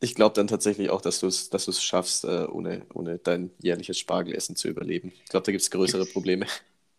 ich 0.00 0.14
glaube 0.14 0.34
dann 0.34 0.46
tatsächlich 0.46 0.90
auch, 0.90 1.00
dass 1.00 1.20
du 1.20 1.26
es 1.26 1.50
dass 1.50 1.64
du's 1.66 1.82
schaffst, 1.82 2.24
äh, 2.24 2.46
ohne, 2.50 2.86
ohne 2.94 3.18
dein 3.18 3.50
jährliches 3.60 3.98
Spargelessen 3.98 4.56
zu 4.56 4.68
überleben. 4.68 5.12
Ich 5.24 5.30
glaube, 5.30 5.44
da 5.46 5.52
gibt 5.52 5.62
es 5.62 5.70
größere 5.70 6.00
Gibt's- 6.02 6.12
Probleme. 6.12 6.46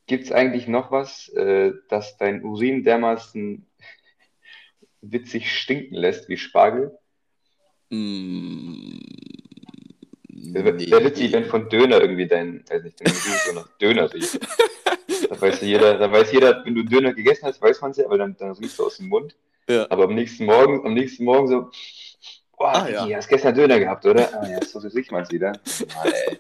Gibt 0.08 0.26
es 0.26 0.32
eigentlich 0.32 0.68
noch 0.68 0.92
was, 0.92 1.30
äh, 1.30 1.72
das 1.90 2.18
dein 2.18 2.44
Urin 2.44 2.84
dermaßen 2.84 3.66
witzig 5.02 5.52
stinken 5.52 5.96
lässt 5.96 6.28
wie 6.30 6.38
Spargel? 6.38 6.98
Mm, 7.92 9.00
Wäre 10.30 10.80
wär 10.80 11.06
witzig, 11.06 11.32
wenn 11.32 11.46
von 11.46 11.70
Döner 11.70 12.02
irgendwie 12.02 12.28
dein, 12.28 12.64
weiß 12.70 12.84
nicht, 12.84 13.00
dein 13.02 13.08
Urin 13.14 13.40
so 13.46 13.54
nach 13.54 13.68
Döner 13.78 14.12
riecht. 14.14 14.40
Da 15.30 15.40
weiß 15.40 15.62
jeder, 15.62 15.98
da 15.98 16.12
weiß 16.12 16.32
jeder, 16.32 16.64
wenn 16.66 16.76
du 16.76 16.84
Döner 16.84 17.14
gegessen 17.14 17.46
hast, 17.46 17.62
weiß 17.62 17.82
man 17.82 17.92
es 17.92 17.98
ja, 17.98 18.06
aber 18.06 18.18
dann, 18.18 18.36
dann 18.38 18.52
riechst 18.54 18.80
du 18.80 18.86
aus 18.86 18.98
dem 18.98 19.08
Mund. 19.10 19.36
Ja. 19.68 19.86
Aber 19.92 20.06
am 20.06 20.16
nächsten 20.16 20.46
Morgen, 20.46 20.86
am 20.86 20.94
nächsten 20.94 21.24
Morgen 21.24 21.48
so, 21.48 21.70
boah, 22.60 22.74
Ah, 22.84 22.88
ja. 22.90 23.18
hast 23.18 23.28
gestern 23.30 23.56
Döner 23.56 23.80
gehabt, 23.80 24.06
oder? 24.06 24.30
Ah 24.34 24.64
so 24.66 24.78
riecht 24.80 25.12
man 25.12 25.24
es 25.24 25.32
wieder. 25.32 25.54
Mann, 25.96 26.14
ey. 26.14 26.40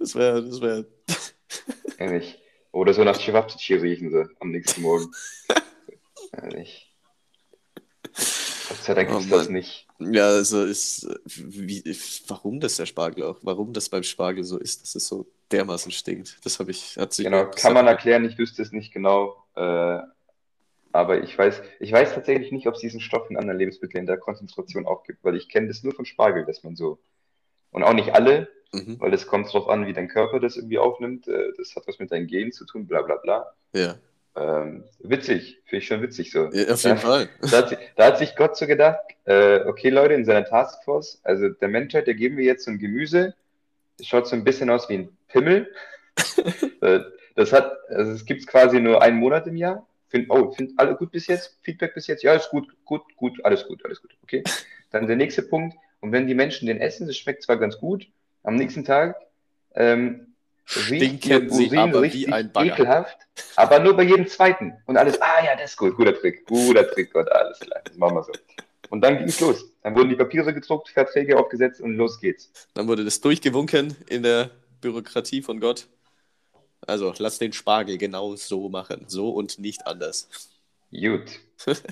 Das 0.00 0.14
wäre, 0.14 0.42
das 0.44 0.60
wäre. 0.60 0.86
Ehrlich. 1.98 2.42
Oder 2.72 2.92
so 2.94 3.04
nach 3.04 3.18
Chewabchichi 3.18 3.74
riechen 3.74 4.10
sie 4.10 4.28
am 4.40 4.50
nächsten 4.50 4.82
Morgen. 4.82 5.10
Ehrlich. 6.32 6.92
Gott 8.68 8.82
sei 8.82 8.94
Dank 8.94 9.10
Oh 9.12 9.18
ist 9.18 9.30
das 9.30 9.48
nicht. 9.48 9.86
Ja, 9.98 10.26
also 10.28 10.64
ist. 10.64 11.06
Wie, 11.24 11.82
warum 12.26 12.60
das 12.60 12.76
der 12.76 12.86
Spargel 12.86 13.24
auch? 13.24 13.38
Warum 13.42 13.72
das 13.72 13.88
beim 13.88 14.02
Spargel 14.02 14.44
so 14.44 14.58
ist, 14.58 14.82
dass 14.82 14.94
es 14.94 15.06
so 15.06 15.26
dermaßen 15.52 15.92
stinkt? 15.92 16.38
Das 16.44 16.58
habe 16.58 16.70
ich. 16.72 16.96
Hat 16.96 17.12
sich 17.14 17.24
Genau, 17.24 17.50
kann 17.50 17.72
man 17.72 17.86
erklären, 17.86 18.24
ich 18.24 18.36
wüsste 18.38 18.62
es 18.62 18.72
nicht 18.72 18.92
genau. 18.92 19.36
Äh, 19.54 19.98
aber 20.96 21.22
ich 21.22 21.36
weiß, 21.36 21.62
ich 21.80 21.92
weiß 21.92 22.14
tatsächlich 22.14 22.52
nicht, 22.52 22.66
ob 22.66 22.74
es 22.74 22.80
diesen 22.80 23.00
Stoff 23.00 23.30
in 23.30 23.36
anderen 23.36 23.58
Lebensmitteln 23.58 24.02
in 24.02 24.06
der 24.06 24.18
Konzentration 24.18 24.86
auch 24.86 25.04
gibt, 25.04 25.22
weil 25.24 25.36
ich 25.36 25.48
kenne 25.48 25.68
das 25.68 25.82
nur 25.82 25.92
von 25.94 26.04
Spargel, 26.04 26.44
dass 26.44 26.62
man 26.64 26.76
so. 26.76 26.98
Und 27.70 27.82
auch 27.82 27.94
nicht 27.94 28.14
alle, 28.14 28.48
Mhm. 28.72 28.98
weil 29.00 29.14
es 29.14 29.26
kommt 29.28 29.50
drauf 29.52 29.68
an, 29.68 29.86
wie 29.86 29.92
dein 29.92 30.08
Körper 30.08 30.40
das 30.40 30.56
irgendwie 30.56 30.78
aufnimmt. 30.78 31.28
Äh, 31.28 31.52
das 31.56 31.74
hat 31.76 31.86
was 31.86 31.98
mit 32.00 32.10
deinen 32.10 32.26
Genen 32.26 32.50
zu 32.52 32.64
tun, 32.66 32.86
bla 32.86 33.02
bla 33.02 33.16
bla. 33.16 33.52
Ja. 33.72 33.94
Ähm, 34.34 34.84
witzig, 34.98 35.60
finde 35.64 35.78
ich 35.78 35.86
schon 35.86 36.02
witzig 36.02 36.30
so. 36.32 36.50
ja, 36.52 36.72
auf 36.72 36.82
jeden 36.82 36.96
Ja. 36.96 36.96
Fall. 36.96 37.28
Da 37.40 37.58
hat, 37.58 37.68
sich, 37.70 37.78
da 37.96 38.04
hat 38.06 38.18
sich 38.18 38.36
Gott 38.36 38.56
so 38.56 38.66
gedacht, 38.66 38.98
äh, 39.24 39.60
okay 39.66 39.88
Leute, 39.90 40.14
in 40.14 40.24
seiner 40.24 40.44
Taskforce, 40.44 41.20
also 41.22 41.48
der 41.48 41.68
Menschheit, 41.68 42.06
der 42.06 42.14
geben 42.14 42.36
wir 42.36 42.44
jetzt 42.44 42.64
so 42.64 42.70
ein 42.72 42.78
Gemüse, 42.78 43.34
das 43.98 44.08
schaut 44.08 44.26
so 44.26 44.34
ein 44.36 44.44
bisschen 44.44 44.68
aus 44.68 44.88
wie 44.88 44.94
ein 44.94 45.16
Pimmel. 45.28 45.70
Äh, 46.82 47.00
das 47.34 47.52
hat, 47.52 47.72
also 47.88 48.12
es 48.12 48.24
gibt 48.26 48.40
es 48.40 48.46
quasi 48.46 48.80
nur 48.80 49.00
einen 49.02 49.16
Monat 49.16 49.46
im 49.46 49.56
Jahr. 49.56 49.86
Find, 50.08 50.30
oh, 50.30 50.52
find 50.52 50.72
alle 50.78 50.94
gut 50.96 51.10
bis 51.10 51.26
jetzt? 51.26 51.58
Feedback 51.62 51.94
bis 51.94 52.06
jetzt? 52.06 52.22
Ja, 52.22 52.34
ist 52.34 52.50
gut, 52.50 52.68
gut, 52.84 53.02
gut, 53.16 53.44
alles 53.44 53.66
gut, 53.66 53.84
alles 53.84 54.00
gut, 54.00 54.16
okay. 54.22 54.44
Dann 54.90 55.06
der 55.06 55.16
nächste 55.16 55.42
Punkt, 55.42 55.76
und 56.00 56.12
wenn 56.12 56.26
die 56.26 56.34
Menschen 56.34 56.66
den 56.66 56.80
essen, 56.80 57.06
das 57.06 57.16
schmeckt 57.16 57.42
zwar 57.42 57.56
ganz 57.56 57.78
gut, 57.78 58.06
am 58.42 58.54
nächsten 58.54 58.84
Tag 58.84 59.16
ähm, 59.74 60.34
Stinken 60.68 61.48
sie 61.48 61.66
Urin 61.66 61.78
aber 61.78 62.02
wie 62.02 62.06
richtig 62.06 62.32
ein 62.32 62.50
Bagger. 62.50 62.72
ekelhaft, 62.72 63.18
aber 63.54 63.78
nur 63.78 63.96
bei 63.96 64.02
jedem 64.02 64.26
zweiten. 64.26 64.74
Und 64.86 64.96
alles, 64.96 65.20
ah 65.22 65.44
ja, 65.44 65.54
das 65.54 65.70
ist 65.70 65.76
gut, 65.76 65.96
guter 65.96 66.12
Trick, 66.12 66.44
guter 66.44 66.90
Trick, 66.90 67.12
Gott, 67.12 67.30
alles 67.30 67.60
klar, 67.60 67.80
das 67.84 67.96
machen 67.96 68.16
wir 68.16 68.24
so. 68.24 68.32
Und 68.90 69.00
dann 69.00 69.18
ging 69.18 69.28
es 69.28 69.40
los. 69.40 69.64
Dann 69.82 69.94
wurden 69.94 70.08
die 70.08 70.16
Papiere 70.16 70.52
gedruckt, 70.52 70.88
Verträge 70.88 71.38
aufgesetzt 71.38 71.80
und 71.80 71.94
los 71.94 72.20
geht's. 72.20 72.50
Dann 72.74 72.88
wurde 72.88 73.04
das 73.04 73.20
durchgewunken 73.20 73.96
in 74.08 74.22
der 74.24 74.50
Bürokratie 74.80 75.42
von 75.42 75.60
Gott. 75.60 75.86
Also, 76.86 77.12
lass 77.18 77.38
den 77.38 77.52
Spargel 77.52 77.98
genau 77.98 78.36
so 78.36 78.68
machen. 78.68 79.04
So 79.08 79.30
und 79.30 79.58
nicht 79.58 79.86
anders. 79.86 80.28
Gut. 80.90 81.24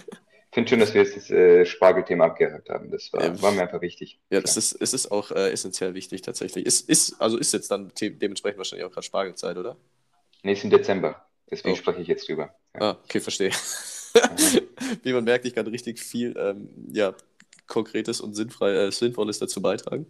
Ich 0.50 0.56
finde 0.56 0.70
schön, 0.70 0.78
dass 0.78 0.94
wir 0.94 1.02
jetzt 1.02 1.16
das 1.16 1.30
äh, 1.30 1.66
Spargelthema 1.66 2.26
abgehakt 2.26 2.68
haben. 2.70 2.88
Das 2.92 3.12
war, 3.12 3.24
Ja. 3.24 3.42
war 3.42 3.50
mir 3.50 3.62
einfach 3.62 3.80
wichtig. 3.80 4.20
Ja, 4.30 4.40
das 4.40 4.56
ist, 4.56 4.74
es 4.80 4.94
ist 4.94 5.10
auch 5.10 5.32
äh, 5.32 5.50
essentiell 5.50 5.94
wichtig 5.94 6.22
tatsächlich. 6.22 6.64
Ist, 6.64 6.88
ist, 6.88 7.20
also 7.20 7.38
ist 7.38 7.52
jetzt 7.52 7.72
dann 7.72 7.90
de 8.00 8.10
dementsprechend 8.10 8.58
wahrscheinlich 8.58 8.86
auch 8.86 8.92
gerade 8.92 9.04
Spargelzeit, 9.04 9.56
oder? 9.56 9.76
Nächsten 10.44 10.70
Dezember. 10.70 11.26
Deswegen 11.50 11.74
Oh. 11.74 11.76
spreche 11.76 12.02
ich 12.02 12.06
jetzt 12.06 12.28
drüber. 12.28 12.54
Ja. 12.74 12.80
Ah, 12.92 12.98
okay, 13.02 13.18
verstehe. 13.18 13.50
Wie 15.02 15.12
man 15.12 15.24
merkt, 15.24 15.44
ich 15.44 15.56
kann 15.56 15.66
richtig 15.66 15.98
viel 15.98 16.36
ähm, 16.38 16.68
ja, 16.92 17.16
Konkretes 17.66 18.20
und 18.20 18.34
sinnfrei, 18.34 18.74
äh, 18.74 18.92
Sinnvolles 18.92 19.40
dazu 19.40 19.60
beitragen. 19.60 20.06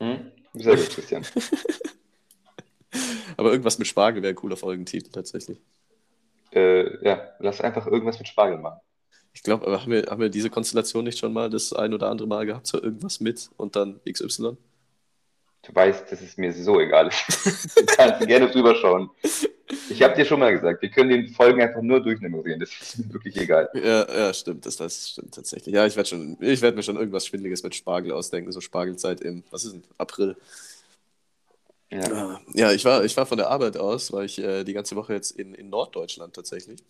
Hm? 0.00 0.30
Sehr 0.52 0.76
gut, 0.76 0.90
Christian. 0.90 1.24
Aber 3.38 3.52
irgendwas 3.52 3.78
mit 3.78 3.88
Spargel 3.88 4.22
wäre 4.22 4.34
ein 4.34 4.36
cooler 4.36 4.58
Folgentitel 4.58 5.10
tatsächlich. 5.10 5.58
äh, 6.52 7.04
ja, 7.04 7.34
lass 7.40 7.60
einfach 7.62 7.86
irgendwas 7.86 8.18
mit 8.18 8.28
Spargel 8.28 8.58
machen. 8.58 8.80
Ich 9.32 9.42
glaube, 9.42 9.66
aber 9.66 9.82
haben 9.82 9.92
wir, 9.92 10.06
haben 10.10 10.20
wir 10.20 10.28
diese 10.30 10.50
Konstellation 10.50 11.04
nicht 11.04 11.18
schon 11.18 11.32
mal 11.32 11.48
das 11.50 11.72
ein 11.72 11.94
oder 11.94 12.10
andere 12.10 12.28
Mal 12.28 12.44
gehabt, 12.46 12.66
so 12.66 12.82
irgendwas 12.82 13.20
mit 13.20 13.50
und 13.56 13.76
dann 13.76 14.00
XY? 14.10 14.58
Du 15.62 15.74
weißt, 15.74 16.10
dass 16.10 16.20
es 16.22 16.36
mir 16.36 16.52
so 16.52 16.80
egal 16.80 17.08
ist. 17.08 17.24
du 17.76 17.84
kannst 17.86 18.26
gerne 18.26 18.50
drüber 18.50 18.74
schauen. 18.76 19.10
Ich 19.88 20.02
habe 20.02 20.14
dir 20.14 20.24
schon 20.24 20.40
mal 20.40 20.52
gesagt, 20.52 20.82
wir 20.82 20.90
können 20.90 21.10
den 21.10 21.28
Folgen 21.28 21.62
einfach 21.62 21.82
nur 21.82 22.00
durchnummerieren. 22.02 22.60
Das 22.60 22.70
ist 22.70 22.98
mir 22.98 23.12
wirklich 23.12 23.36
egal. 23.36 23.68
Ja, 23.74 24.06
ja, 24.12 24.34
stimmt, 24.34 24.64
das, 24.66 24.76
das 24.76 25.10
stimmt 25.10 25.34
tatsächlich. 25.34 25.74
Ja, 25.74 25.86
ich 25.86 25.96
werde 25.96 26.10
werde 26.40 26.76
mir 26.76 26.82
schon 26.82 26.96
irgendwas 26.96 27.26
Schwindeliges 27.26 27.62
mit 27.62 27.74
Spargel 27.74 28.12
ausdenken, 28.12 28.50
so 28.52 28.60
Spargelzeit 28.60 29.20
im, 29.20 29.44
was 29.50 29.64
ist 29.64 29.74
denn, 29.74 29.84
April. 29.98 30.36
Ja. 31.90 32.12
Ah, 32.12 32.40
Ja, 32.54 32.72
ich 32.72 32.84
war, 32.84 33.04
ich 33.04 33.16
war 33.16 33.26
von 33.26 33.38
der 33.38 33.48
Arbeit 33.50 33.76
aus, 33.76 34.12
war 34.12 34.24
ich 34.24 34.38
äh, 34.38 34.64
die 34.64 34.72
ganze 34.72 34.96
Woche 34.96 35.12
jetzt 35.14 35.32
in, 35.32 35.54
in 35.54 35.68
Norddeutschland 35.70 36.34
tatsächlich 36.34 36.82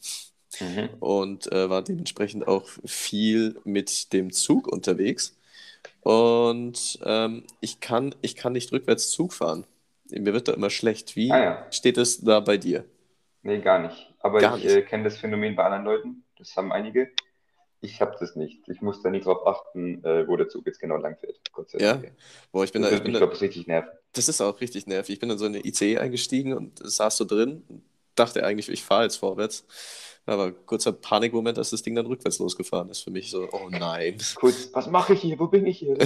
Mhm. 0.61 0.99
und 1.01 1.51
äh, 1.53 1.71
war 1.71 1.83
dementsprechend 1.83 2.49
auch 2.49 2.69
viel 2.85 3.61
mit 3.65 4.13
dem 4.13 4.33
Zug 4.33 4.67
unterwegs. 4.69 5.37
Und 6.03 6.99
ähm, 7.05 7.45
ich, 7.61 7.81
kann, 7.81 8.15
ich 8.23 8.37
kann 8.37 8.55
nicht 8.55 8.73
rückwärts 8.73 9.11
Zug 9.11 9.35
fahren. 9.35 9.67
Mir 10.11 10.33
wird 10.35 10.49
da 10.49 10.55
immer 10.55 10.71
schlecht. 10.71 11.17
Wie 11.17 11.35
Ah 11.35 11.39
ja. 11.39 11.55
steht 11.71 11.99
es 11.99 12.21
da 12.23 12.41
bei 12.41 12.59
dir? 12.59 12.85
Nee, 13.43 13.61
gar 13.61 13.79
nicht. 13.81 14.15
Aber 14.21 14.43
Gar 14.43 14.57
ich 14.57 14.65
äh, 14.65 14.83
kenne 14.83 15.05
das 15.05 15.19
Phänomen 15.19 15.57
bei 15.57 15.65
anderen 15.65 15.85
Leuten. 15.85 16.25
Das 16.37 16.57
haben 16.57 16.73
einige. 16.73 17.11
Ich 17.81 18.01
habe 18.01 18.17
das 18.19 18.35
nicht. 18.35 18.69
Ich 18.69 18.81
muss 18.81 19.03
da 19.03 19.11
nie 19.11 19.21
drauf 19.21 19.47
achten, 19.47 20.05
äh, 20.05 20.27
wo 20.27 20.37
der 20.37 20.49
Zug 20.49 20.67
jetzt 20.67 20.81
genau 20.81 20.97
lang 20.97 21.17
fährt. 21.17 21.41
Ja? 21.79 22.03
Boah, 22.51 22.65
ich 22.65 22.73
bin 22.73 22.83
Das 22.83 22.91
da, 22.91 22.97
ich 22.97 23.03
bin 23.03 23.13
da, 23.13 23.19
glaube 23.21 23.35
ich, 23.35 23.41
richtig 23.41 23.67
nerven. 23.67 23.91
das 24.13 24.29
ist 24.29 24.41
auch 24.41 24.61
richtig 24.61 24.87
nervig. 24.87 25.15
Ich 25.15 25.21
bin 25.21 25.31
in 25.31 25.39
so 25.39 25.45
eine 25.47 25.65
ICE 25.65 25.99
eingestiegen 25.99 26.55
und 26.55 26.79
saß 26.83 27.17
so 27.17 27.25
drin, 27.25 27.63
dachte 28.17 28.45
eigentlich, 28.45 28.69
ich 28.69 28.83
fahre 28.83 29.05
jetzt 29.05 29.17
vorwärts. 29.17 29.65
Aber 30.27 30.53
kurzer 30.53 30.93
Panikmoment, 30.93 31.57
als 31.57 31.71
das 31.71 31.83
Ding 31.83 31.95
dann 31.95 32.07
rückwärts 32.07 32.39
losgefahren 32.39 32.91
ist. 32.91 33.01
Für 33.01 33.11
mich 33.11 33.31
so, 33.31 33.49
oh 33.51 33.69
nein. 33.71 34.19
Kurz, 34.35 34.69
was 34.75 34.87
mache 34.89 35.15
ich 35.15 35.23
hier? 35.23 35.39
Wo 35.39 35.47
bin 35.47 35.65
ich 35.67 35.79
hier? 35.79 35.97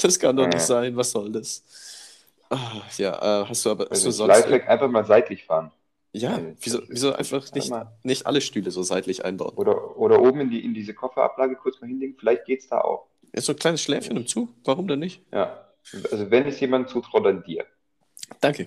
Das 0.00 0.18
kann 0.20 0.36
doch 0.36 0.46
nicht 0.46 0.60
sein, 0.60 0.96
was 0.96 1.12
soll 1.12 1.32
das? 1.32 1.64
Ah, 2.50 2.82
ja, 2.98 3.42
äh, 3.42 3.46
hast 3.46 3.64
du 3.64 3.70
aber 3.70 3.84
hast 3.84 3.92
Also 3.92 4.08
du 4.08 4.12
sonst. 4.12 4.28
Lifehack, 4.28 4.68
einfach 4.68 4.88
mal 4.88 5.04
seitlich 5.06 5.44
fahren. 5.44 5.70
Ja, 6.16 6.38
Äh, 6.38 6.56
wieso, 6.60 6.80
wieso 6.88 7.12
einfach 7.12 7.52
nicht, 7.52 7.72
nicht 8.02 8.26
alle 8.26 8.40
Stühle 8.40 8.70
so 8.70 8.82
seitlich 8.82 9.24
einbauen? 9.24 9.54
Oder, 9.56 9.96
oder 9.98 10.20
oben 10.20 10.40
in, 10.40 10.50
die, 10.50 10.64
in 10.64 10.72
diese 10.74 10.94
Kofferablage 10.94 11.56
kurz 11.56 11.80
mal 11.80 11.88
hinlegen. 11.88 12.16
Vielleicht 12.18 12.46
geht's 12.46 12.68
da 12.68 12.80
auch. 12.80 13.08
Ist 13.32 13.46
so 13.46 13.52
ein 13.52 13.58
kleines 13.58 13.82
Schläfchen 13.82 14.16
im 14.16 14.26
Zug, 14.26 14.48
warum 14.64 14.88
denn 14.88 14.98
nicht? 15.00 15.22
Ja. 15.32 15.68
Also 16.10 16.30
wenn 16.30 16.46
es 16.46 16.58
jemand 16.60 16.88
zutraut, 16.88 17.26
dann 17.26 17.42
dir. 17.44 17.64
Danke. 18.40 18.66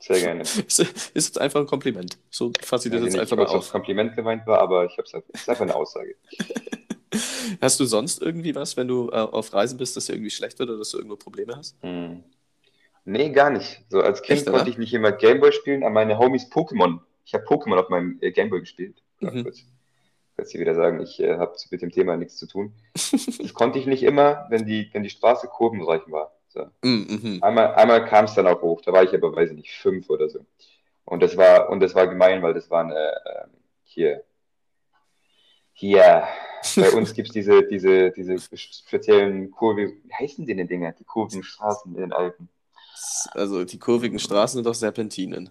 Sehr 0.00 0.20
gerne. 0.20 0.42
Ist, 0.66 0.78
ist 0.78 1.14
jetzt 1.14 1.40
einfach 1.40 1.60
ein 1.60 1.66
Kompliment. 1.66 2.18
So 2.30 2.52
fasse 2.62 2.88
ich 2.88 2.92
das 2.92 3.02
Also 3.02 3.16
jetzt 3.16 3.20
einfach 3.20 3.36
mal 3.36 3.44
es 3.44 3.50
auf. 3.50 3.70
Kompliment 3.72 4.14
gemeint 4.14 4.46
war, 4.46 4.60
aber 4.60 4.84
ich 4.84 4.92
habe 4.92 5.02
es 5.02 5.14
es 5.14 5.40
ist 5.40 5.48
einfach 5.48 5.62
eine 5.62 5.74
Aussage. 5.74 6.14
Hast 7.60 7.80
du 7.80 7.84
sonst 7.86 8.20
irgendwie 8.22 8.54
was, 8.54 8.76
wenn 8.76 8.86
du 8.88 9.08
äh, 9.08 9.14
auf 9.16 9.52
Reisen 9.52 9.78
bist, 9.78 9.96
dass 9.96 10.06
dir 10.06 10.12
irgendwie 10.14 10.30
schlecht 10.30 10.58
wird 10.58 10.68
oder 10.68 10.78
dass 10.78 10.90
du 10.90 10.98
irgendwo 10.98 11.16
Probleme 11.16 11.56
hast? 11.56 11.76
Hm. 11.82 12.22
Nee, 13.06 13.30
gar 13.30 13.50
nicht. 13.50 13.84
So 13.88 14.00
als 14.00 14.20
Kind 14.20 14.40
Echt, 14.40 14.48
oder? 14.48 14.58
konnte 14.58 14.70
ich 14.70 14.78
nicht 14.78 14.92
immer 14.92 15.12
Gameboy 15.12 15.52
spielen, 15.52 15.84
an 15.84 15.92
meine 15.92 16.18
Homies 16.18 16.50
Pokémon. 16.50 16.98
Ich 17.24 17.34
habe 17.34 17.44
Pokémon 17.44 17.78
auf 17.78 17.88
meinem 17.88 18.18
äh, 18.20 18.32
Gameboy 18.32 18.60
gespielt. 18.60 19.00
Mhm. 19.20 19.44
kurz. 19.44 19.64
Kannst 20.36 20.52
du 20.52 20.58
wieder 20.58 20.74
sagen, 20.74 21.00
ich 21.00 21.18
äh, 21.20 21.38
habe 21.38 21.54
mit 21.70 21.82
dem 21.82 21.90
Thema 21.90 22.16
nichts 22.16 22.36
zu 22.36 22.46
tun. 22.46 22.74
Das 23.38 23.54
konnte 23.54 23.78
ich 23.78 23.86
nicht 23.86 24.02
immer, 24.02 24.46
wenn 24.50 24.66
die, 24.66 24.90
wenn 24.92 25.04
die 25.04 25.10
Straße 25.10 25.46
kurvenreich 25.46 26.02
war. 26.08 26.32
So. 26.48 26.66
Mm, 26.82 27.06
mhm. 27.08 27.38
Einmal, 27.42 27.74
einmal 27.74 28.04
kam 28.06 28.24
es 28.24 28.34
dann 28.34 28.46
auch 28.46 28.60
hoch, 28.60 28.80
da 28.80 28.92
war 28.92 29.04
ich 29.04 29.14
aber, 29.14 29.34
weiß 29.34 29.50
ich 29.50 29.56
nicht, 29.56 29.72
fünf 29.72 30.10
oder 30.10 30.28
so. 30.28 30.40
Und 31.04 31.22
das 31.22 31.36
war, 31.36 31.70
und 31.70 31.80
das 31.80 31.94
war 31.94 32.08
gemein, 32.08 32.42
weil 32.42 32.54
das 32.54 32.68
war 32.70 32.84
eine, 32.84 32.94
ähm, 32.94 33.50
hier, 33.84 34.24
hier, 35.72 36.26
bei 36.74 36.90
uns 36.90 37.14
gibt 37.14 37.28
es 37.28 37.34
diese, 37.34 37.62
diese, 37.68 38.10
diese 38.10 38.38
speziellen 38.56 39.50
Kurve, 39.52 39.92
wie 40.04 40.14
heißen 40.14 40.44
die 40.44 40.56
denn 40.56 40.66
Dinger, 40.66 40.92
die 40.92 41.04
Kurvenstraßen 41.04 41.94
in 41.94 42.00
den 42.00 42.12
Alpen? 42.12 42.48
Also 43.32 43.64
die 43.64 43.78
kurvigen 43.78 44.18
Straßen 44.18 44.58
sind 44.58 44.66
doch 44.66 44.74
Serpentinen. 44.74 45.50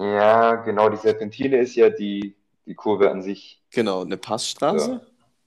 Ja, 0.00 0.56
genau, 0.56 0.88
die 0.88 0.96
Serpentine 0.96 1.58
ist 1.58 1.74
ja 1.76 1.88
die, 1.90 2.34
die 2.66 2.74
Kurve 2.74 3.10
an 3.10 3.22
sich. 3.22 3.62
Genau, 3.70 4.02
eine 4.02 4.16
Passstraße. 4.16 5.00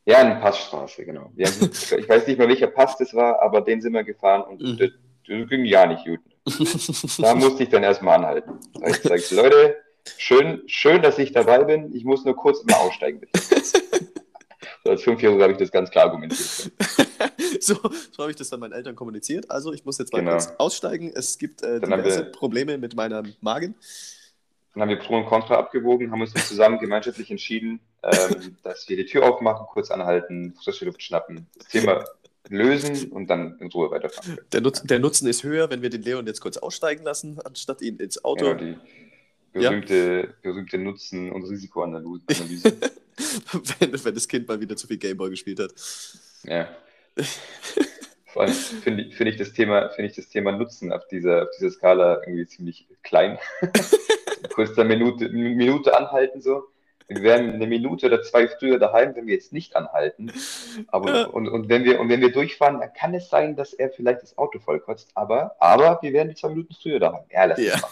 Ja, 0.06 0.18
eine 0.20 0.40
Passstraße, 0.40 1.04
genau. 1.06 1.32
Ja, 1.36 1.50
ich 2.00 2.10
weiß 2.10 2.28
nicht 2.28 2.38
mehr, 2.38 2.48
welcher 2.48 2.68
Pass 2.68 2.98
das 2.98 3.14
war, 3.14 3.42
aber 3.42 3.62
den 3.62 3.82
sind 3.82 3.94
wir 3.94 4.04
gefahren 4.04 4.44
und 4.44 4.62
Mhm. 4.62 4.78
das, 4.78 4.90
das 5.28 5.50
ging 5.50 5.66
ja 5.66 5.86
nicht 5.88 6.06
gut. 6.06 6.20
Da 7.18 7.34
musste 7.36 7.64
ich 7.64 7.70
dann 7.70 7.84
erstmal 7.84 8.20
anhalten. 8.20 8.60
Da 8.80 8.88
ich 8.88 9.02
gesagt, 9.02 9.32
Leute, 9.32 9.76
schön, 10.18 10.62
schön, 10.68 11.02
dass 11.02 11.18
ich 11.18 11.32
dabei 11.32 11.64
bin. 11.64 11.94
Ich 11.96 12.06
muss 12.06 12.24
nur 12.24 12.36
kurz 12.36 12.64
mal 12.66 12.76
aussteigen. 12.76 13.20
Bitte. 13.20 13.40
So, 14.84 14.92
als 14.92 15.02
Fünfjähriger 15.02 15.44
habe 15.46 15.54
ich 15.54 15.58
das 15.58 15.72
ganz 15.72 15.90
klar 15.90 16.06
argumentiert. 16.06 16.72
so 17.74 17.76
so 18.12 18.24
habe 18.24 18.32
ich 18.32 18.38
das 18.38 18.50
dann 18.50 18.60
meinen 18.60 18.74
Eltern 18.74 18.96
kommuniziert. 18.96 19.50
Also, 19.52 19.74
ich 19.74 19.86
muss 19.86 19.98
jetzt 19.98 20.14
mal 20.14 20.20
Genau. 20.20 20.32
kurz 20.32 20.52
aussteigen. 20.58 21.12
Es 21.16 21.38
gibt 21.38 21.62
äh, 21.64 21.80
diverse 21.80 22.26
wir- 22.26 22.32
Probleme 22.32 22.78
mit 22.78 22.96
meinem 22.96 23.34
Magen. 23.42 23.76
Dann 24.74 24.82
haben 24.82 24.90
wir 24.90 25.00
Pro 25.00 25.16
und 25.18 25.26
Contra 25.26 25.56
abgewogen, 25.56 26.12
haben 26.12 26.20
uns 26.20 26.34
dann 26.34 26.44
zusammen 26.44 26.80
gemeinschaftlich 26.80 27.32
entschieden, 27.32 27.80
ähm, 28.04 28.58
dass 28.64 28.88
wir 28.90 28.98
die 28.98 29.06
Tür 29.06 29.24
aufmachen, 29.24 29.66
kurz 29.68 29.90
anhalten, 29.90 30.54
frische 30.62 30.84
Luft 30.86 31.02
schnappen, 31.02 31.48
das 31.58 31.70
Thema 31.70 32.04
lösen 32.50 33.12
und 33.12 33.28
dann 33.28 33.58
in 33.60 33.68
Ruhe 33.72 33.90
weiterfahren. 33.90 34.38
Der, 34.52 34.62
Nutz, 34.62 34.84
der 34.84 35.00
Nutzen 35.00 35.28
ist 35.28 35.44
höher, 35.44 35.70
wenn 35.70 35.82
wir 35.82 35.90
den 35.90 36.02
Leon 36.04 36.28
jetzt 36.28 36.42
kurz 36.42 36.58
aussteigen 36.58 37.04
lassen, 37.04 37.40
anstatt 37.44 37.82
ihn 37.82 37.98
ins 37.98 38.24
Auto. 38.24 38.46
Ja, 38.48 38.54
die 38.54 38.78
berühmte, 39.54 40.36
berühmte 40.42 40.78
Nutzen- 40.78 41.32
und 41.32 41.44
Risikoanalyse. 41.46 42.74
wenn, 43.80 44.04
wenn 44.04 44.14
das 44.14 44.28
Kind 44.28 44.48
mal 44.48 44.60
wieder 44.60 44.76
zu 44.76 44.88
viel 44.88 44.98
Gameboy 44.98 45.30
gespielt 45.30 45.60
hat. 45.60 45.74
Ja. 46.44 46.68
Vor 48.28 48.44
allem 48.44 48.52
finde 48.54 49.04
ich, 49.04 49.16
finde 49.16 49.32
ich, 49.32 49.38
das 49.38 49.54
Thema, 49.54 49.90
finde 49.90 50.10
ich 50.10 50.16
das 50.16 50.28
Thema 50.28 50.52
Nutzen 50.52 50.92
auf 50.92 51.08
dieser, 51.08 51.44
auf 51.44 51.50
dieser 51.58 51.72
Skala 51.72 52.22
irgendwie 52.26 52.46
ziemlich 52.48 52.88
klein. 53.04 53.40
Kurz 54.54 54.78
eine 54.78 54.90
Minute, 54.90 55.30
Minute 55.30 55.96
anhalten 55.98 56.42
so. 56.42 56.64
Wir 57.08 57.22
wären 57.22 57.52
eine 57.54 57.68
Minute 57.68 58.08
oder 58.08 58.24
zwei 58.24 58.48
früher 58.48 58.80
daheim, 58.80 59.16
wenn 59.16 59.28
wir 59.28 59.36
jetzt 59.36 59.54
nicht 59.54 59.76
anhalten. 59.76 60.32
Aber, 60.88 61.16
Ja. 61.16 61.24
und, 61.28 61.48
und, 61.48 61.70
wenn 61.70 61.84
wir, 61.84 62.00
und 62.00 62.10
wenn 62.10 62.20
wir 62.20 62.32
durchfahren, 62.32 62.80
dann 62.80 62.92
kann 62.94 63.14
es 63.14 63.30
sein, 63.30 63.56
dass 63.56 63.74
er 63.74 63.92
vielleicht 63.92 64.24
das 64.24 64.38
Auto 64.40 64.60
vollkotzt. 64.60 65.12
Aber, 65.14 65.56
aber 65.60 66.00
wir 66.02 66.14
wären 66.14 66.30
die 66.30 66.36
zwei 66.36 66.50
Minuten 66.50 66.74
früher 66.82 67.00
daheim. 67.00 67.24
Ja, 67.32 67.46
lass 67.46 67.60
Ja. 67.60 67.76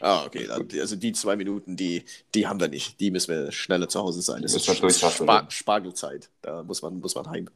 Ah, 0.00 0.24
okay. 0.24 0.46
dann- 0.46 0.68
Also 0.80 0.94
die 0.94 1.12
zwei 1.12 1.34
Minuten, 1.36 1.74
die, 1.76 2.04
die 2.34 2.46
haben 2.46 2.60
wir 2.60 2.68
nicht. 2.68 3.00
Die 3.00 3.10
müssen 3.10 3.34
wir 3.34 3.50
schneller 3.50 3.88
zu 3.88 4.00
Hause 4.00 4.20
sein. 4.22 4.42
Das 4.42 4.54
ist. 4.54 4.66
Spar 4.66 5.46
Spargelzeit. 5.50 6.28
Da 6.42 6.62
muss 6.62 6.80
man, 6.82 7.00
muss 7.00 7.16
man 7.16 7.28
heim. 7.28 7.48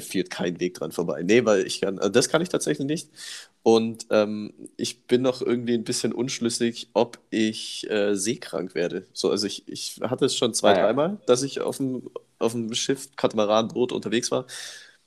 Führt 0.00 0.30
kein 0.30 0.60
Weg 0.60 0.74
dran 0.74 0.92
vorbei. 0.92 1.22
Nee, 1.24 1.44
weil 1.44 1.66
ich 1.66 1.80
kann, 1.80 1.98
also 1.98 2.10
das 2.10 2.28
kann 2.28 2.40
ich 2.40 2.48
tatsächlich 2.48 2.86
nicht. 2.86 3.10
Und 3.64 4.06
ähm, 4.10 4.52
ich 4.76 5.06
bin 5.06 5.22
noch 5.22 5.42
irgendwie 5.42 5.74
ein 5.74 5.82
bisschen 5.84 6.12
unschlüssig, 6.12 6.88
ob 6.94 7.18
ich 7.30 7.90
äh, 7.90 8.14
seekrank 8.14 8.74
werde. 8.76 9.06
So, 9.12 9.30
also 9.30 9.46
ich, 9.48 9.66
ich 9.68 9.98
hatte 10.02 10.24
es 10.26 10.36
schon 10.36 10.54
zwei, 10.54 10.72
Ah, 10.72 10.76
ja. 10.78 10.86
dreimal, 10.86 11.18
dass 11.26 11.42
ich 11.42 11.60
auf 11.60 11.78
dem, 11.78 12.10
auf 12.38 12.52
dem 12.52 12.72
Schiff, 12.74 13.08
Katamaranboot 13.16 13.90
unterwegs 13.92 14.30
war. 14.30 14.46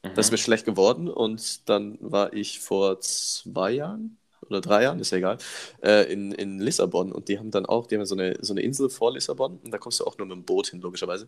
Mhm. 0.04 0.12
Das 0.14 0.28
ist 0.28 0.32
mir 0.32 0.38
schlecht 0.38 0.66
geworden 0.66 1.10
und 1.10 1.68
dann 1.70 1.98
war 2.02 2.34
ich 2.34 2.60
vor 2.60 3.00
zwei 3.02 3.72
Jahren 3.72 4.18
oder 4.50 4.62
drei 4.62 4.84
Jahren, 4.84 5.00
ist 5.00 5.12
ja 5.12 5.18
egal, 5.18 5.38
äh, 5.84 6.12
in, 6.12 6.32
in 6.32 6.60
Lissabon 6.60 7.12
und 7.12 7.28
die 7.30 7.40
haben 7.40 7.52
dann 7.52 7.66
auch, 7.66 7.88
die 7.88 7.96
haben 7.98 8.06
so 8.06 8.16
eine, 8.16 8.38
so 8.42 8.54
eine 8.54 8.62
Insel 8.62 8.90
vor 8.90 9.14
Lissabon 9.14 9.60
und 9.64 9.72
da 9.72 9.78
kommst 9.80 10.00
du 10.00 10.06
auch 10.06 10.18
nur 10.18 10.28
mit 10.28 10.36
dem 10.38 10.46
Boot 10.46 10.68
hin, 10.68 10.82
logischerweise. 10.82 11.28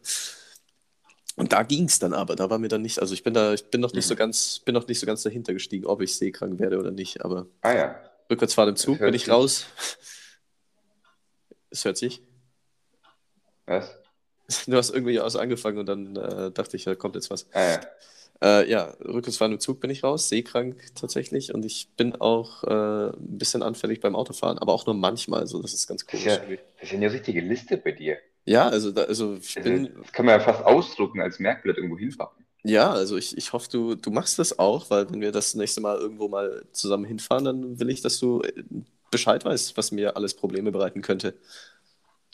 Und 1.37 1.53
da 1.53 1.61
ging 1.63 1.85
es 1.85 1.99
dann 1.99 2.13
aber, 2.13 2.35
da 2.35 2.49
war 2.49 2.57
mir 2.57 2.67
dann 2.67 2.81
nicht, 2.81 2.99
also 2.99 3.13
ich 3.13 3.23
bin 3.23 3.33
da, 3.33 3.53
ich 3.53 3.69
bin 3.69 3.79
noch 3.79 3.93
nicht 3.93 4.05
Mhm. 4.05 4.09
so 4.09 4.15
ganz, 4.15 4.59
bin 4.65 4.73
noch 4.73 4.87
nicht 4.87 4.99
so 4.99 5.05
ganz 5.05 5.21
dahinter 5.21 5.53
gestiegen, 5.53 5.85
ob 5.85 6.01
ich 6.01 6.15
seekrank 6.17 6.59
werde 6.59 6.79
oder 6.79 6.89
nicht, 6.91 7.23
aber 7.23 7.45
Ah 7.61 7.73
ja. 7.75 8.01
rückwärtsfahren 8.29 8.71
im 8.71 8.75
Zug 8.75 8.97
bin 8.99 9.13
ich 9.13 9.25
sich- 9.25 9.31
raus. 9.33 9.65
Es 11.69 11.83
hört 11.85 11.97
sich. 11.97 12.21
Was? 13.65 13.93
Du 14.65 14.77
hast 14.77 14.89
irgendwie 14.91 15.19
aus 15.19 15.35
angefangen 15.35 15.77
und 15.79 15.85
dann 15.85 16.15
äh, 16.15 16.51
dachte 16.51 16.77
ich, 16.77 16.85
da 16.85 16.95
kommt 16.95 17.15
jetzt 17.15 17.29
was. 17.29 17.45
Ah 17.53 17.61
ja. 17.61 17.81
Äh, 18.41 18.69
ja, 18.71 18.95
rückwärtsfahren 19.03 19.51
im 19.53 19.59
Zug 19.59 19.79
bin 19.81 19.89
ich 19.89 20.03
raus, 20.03 20.29
seekrank 20.29 20.81
tatsächlich 20.95 21.53
und 21.53 21.65
ich 21.65 21.89
bin 21.97 22.15
auch 22.15 22.63
äh, 22.63 23.09
ein 23.09 23.37
bisschen 23.37 23.63
anfällig 23.63 23.99
beim 23.99 24.15
Autofahren, 24.15 24.57
aber 24.59 24.73
auch 24.73 24.85
nur 24.85 24.95
manchmal, 24.95 25.45
so 25.47 25.61
das 25.61 25.73
ist 25.73 25.87
ganz 25.87 26.05
Das 26.05 26.11
komisch. 26.11 26.25
ist 26.27 26.49
ja, 26.49 26.55
das 26.75 26.83
ist 26.83 26.91
ja 26.91 26.97
eine 26.97 27.11
richtige 27.11 27.41
Liste 27.41 27.77
bei 27.77 27.91
dir. 27.91 28.17
Ja, 28.47 28.67
also, 28.69 28.91
da, 28.91 29.03
also 29.03 29.35
ich 29.35 29.57
Also, 29.57 29.69
bin, 29.69 29.93
das 30.01 30.11
kann 30.13 30.25
man 30.25 30.39
ja 30.39 30.39
fast 30.39 30.63
ausdrucken 30.65 31.21
als 31.21 31.39
Merkblatt 31.39 31.77
irgendwo 31.77 31.97
hinpacken. 31.97 32.45
ja, 32.63 32.91
also 32.91 33.17
ich, 33.17 33.37
ich 33.37 33.53
hoffe, 33.53 33.69
du, 33.71 33.95
du 33.95 34.11
machst 34.11 34.39
das 34.39 34.59
auch, 34.59 34.89
weil 34.89 35.09
wenn 35.11 35.21
wir 35.21 35.31
das 35.31 35.55
nächste 35.55 35.81
Mal 35.81 35.97
irgendwo 35.99 36.27
mal 36.29 36.65
zusammen 36.71 37.05
hinfahren, 37.05 37.45
dann 37.45 37.79
will 37.79 37.89
ich, 37.89 38.01
dass 38.01 38.19
du 38.19 38.41
äh, 38.41 38.63
Bescheid 39.11 39.45
weißt, 39.45 39.77
was 39.77 39.91
mir 39.91 40.17
alles 40.17 40.35
Probleme 40.35 40.71
bereiten 40.71 41.01
könnte. 41.01 41.35